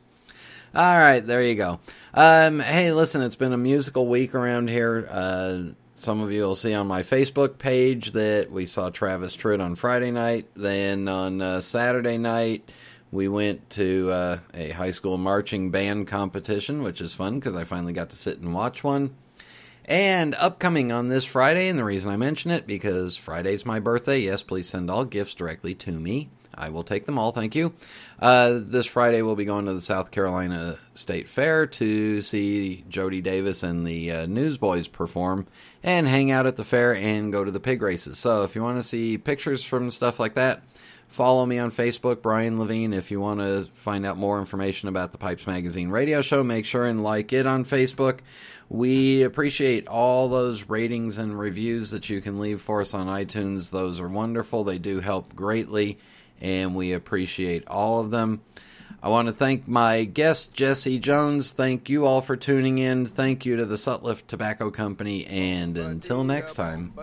All 0.75 0.97
right, 0.97 1.19
there 1.19 1.43
you 1.43 1.53
go. 1.53 1.79
Um, 2.15 2.59
hey, 2.59 2.91
listen, 2.91 3.21
it's 3.21 3.35
been 3.35 3.53
a 3.53 3.57
musical 3.57 4.07
week 4.07 4.33
around 4.33 4.71
here. 4.71 5.07
Uh, 5.07 5.59
some 5.93 6.19
of 6.19 6.31
you 6.31 6.41
will 6.41 6.55
see 6.55 6.73
on 6.73 6.87
my 6.87 7.03
Facebook 7.03 7.59
page 7.59 8.13
that 8.13 8.49
we 8.49 8.65
saw 8.65 8.89
Travis 8.89 9.37
Tritt 9.37 9.61
on 9.61 9.75
Friday 9.75 10.09
night. 10.09 10.47
Then 10.55 11.07
on 11.07 11.41
uh, 11.41 11.61
Saturday 11.61 12.17
night, 12.17 12.71
we 13.11 13.27
went 13.27 13.69
to 13.71 14.09
uh, 14.09 14.39
a 14.55 14.71
high 14.71 14.89
school 14.89 15.19
marching 15.19 15.69
band 15.69 16.07
competition, 16.07 16.81
which 16.81 17.01
is 17.01 17.13
fun 17.13 17.35
because 17.35 17.55
I 17.55 17.65
finally 17.65 17.93
got 17.93 18.09
to 18.09 18.15
sit 18.15 18.39
and 18.39 18.51
watch 18.51 18.83
one. 18.83 19.13
And 19.85 20.33
upcoming 20.39 20.91
on 20.91 21.07
this 21.07 21.23
Friday, 21.25 21.67
and 21.67 21.77
the 21.77 21.83
reason 21.83 22.11
I 22.11 22.17
mention 22.17 22.49
it 22.49 22.65
because 22.65 23.15
Friday's 23.15 23.63
my 23.63 23.79
birthday. 23.79 24.21
Yes, 24.21 24.41
please 24.41 24.69
send 24.69 24.89
all 24.89 25.05
gifts 25.05 25.35
directly 25.35 25.75
to 25.75 25.91
me. 25.91 26.29
I 26.55 26.69
will 26.69 26.83
take 26.83 27.05
them 27.05 27.17
all, 27.17 27.31
thank 27.31 27.55
you. 27.55 27.73
Uh, 28.19 28.59
this 28.61 28.85
Friday, 28.85 29.21
we'll 29.21 29.35
be 29.35 29.45
going 29.45 29.65
to 29.65 29.73
the 29.73 29.81
South 29.81 30.11
Carolina 30.11 30.77
State 30.93 31.27
Fair 31.27 31.65
to 31.67 32.21
see 32.21 32.83
Jody 32.87 33.21
Davis 33.21 33.63
and 33.63 33.85
the 33.85 34.11
uh, 34.11 34.25
Newsboys 34.27 34.87
perform 34.87 35.47
and 35.81 36.07
hang 36.07 36.31
out 36.31 36.45
at 36.45 36.55
the 36.55 36.63
fair 36.63 36.95
and 36.95 37.31
go 37.31 37.43
to 37.43 37.51
the 37.51 37.59
pig 37.59 37.81
races. 37.81 38.17
So, 38.17 38.43
if 38.43 38.55
you 38.55 38.61
want 38.61 38.77
to 38.77 38.83
see 38.83 39.17
pictures 39.17 39.63
from 39.63 39.91
stuff 39.91 40.19
like 40.19 40.35
that, 40.35 40.63
follow 41.07 41.45
me 41.45 41.59
on 41.59 41.69
Facebook, 41.69 42.21
Brian 42.21 42.59
Levine. 42.59 42.93
If 42.93 43.11
you 43.11 43.19
want 43.19 43.39
to 43.39 43.67
find 43.73 44.05
out 44.05 44.17
more 44.17 44.39
information 44.39 44.89
about 44.89 45.11
the 45.11 45.17
Pipes 45.17 45.45
Magazine 45.45 45.89
radio 45.89 46.21
show, 46.21 46.43
make 46.43 46.65
sure 46.65 46.85
and 46.85 47.03
like 47.03 47.33
it 47.33 47.45
on 47.45 47.63
Facebook. 47.63 48.19
We 48.69 49.21
appreciate 49.21 49.87
all 49.87 50.29
those 50.29 50.69
ratings 50.69 51.17
and 51.17 51.37
reviews 51.37 51.91
that 51.91 52.09
you 52.09 52.21
can 52.21 52.39
leave 52.39 52.61
for 52.61 52.81
us 52.81 52.93
on 52.93 53.07
iTunes. 53.07 53.69
Those 53.69 53.99
are 53.99 54.07
wonderful, 54.07 54.63
they 54.63 54.79
do 54.79 54.99
help 54.99 55.35
greatly 55.35 55.99
and 56.43 56.75
we 56.75 56.93
appreciate 56.93 57.67
all 57.67 58.01
of 58.01 58.11
them. 58.11 58.41
I 59.03 59.09
want 59.09 59.27
to 59.27 59.33
thank 59.33 59.67
my 59.67 60.05
guest, 60.05 60.53
Jesse 60.53 60.97
Jones. 60.97 61.51
Thank 61.51 61.89
you 61.89 62.05
all 62.05 62.21
for 62.21 62.37
tuning 62.37 62.77
in. 62.77 63.05
Thank 63.05 63.45
you 63.45 63.57
to 63.57 63.65
the 63.65 63.75
Sutliff 63.75 64.25
Tobacco 64.27 64.71
Company. 64.71 65.25
And 65.25 65.77
until 65.77 66.23
next 66.23 66.53
time. 66.53 66.93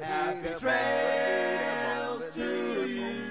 Happy 0.00 0.48
trails 0.58 2.30
to 2.30 3.27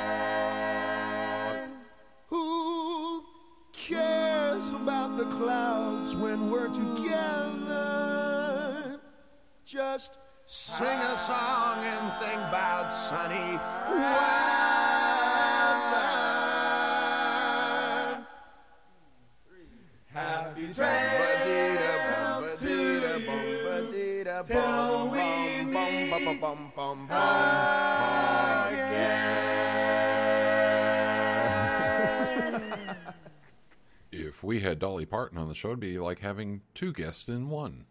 Who 2.28 3.24
cares 3.72 4.70
about 4.70 5.18
the 5.18 5.26
clouds 5.26 6.16
when 6.16 6.52
we're 6.52 6.68
together? 6.68 8.14
Just 9.66 10.18
sing 10.46 11.00
a 11.00 11.18
song 11.18 11.84
and 11.84 12.14
think 12.22 12.40
about 12.50 12.94
sunny 12.94 13.58
weather. 13.90 14.54
Happy 20.14 20.74
trails 20.74 21.03
meet 26.34 26.42
again. 28.74 29.44
If 34.12 34.44
we 34.44 34.60
had 34.60 34.80
Dolly 34.80 35.06
Parton 35.06 35.38
on 35.38 35.48
the 35.48 35.56
show, 35.56 35.70
it'd 35.70 35.80
be 35.80 35.98
like 35.98 36.20
having 36.20 36.62
two 36.74 36.94
guests 36.94 37.30
in 37.30 37.50
one. 37.50 37.86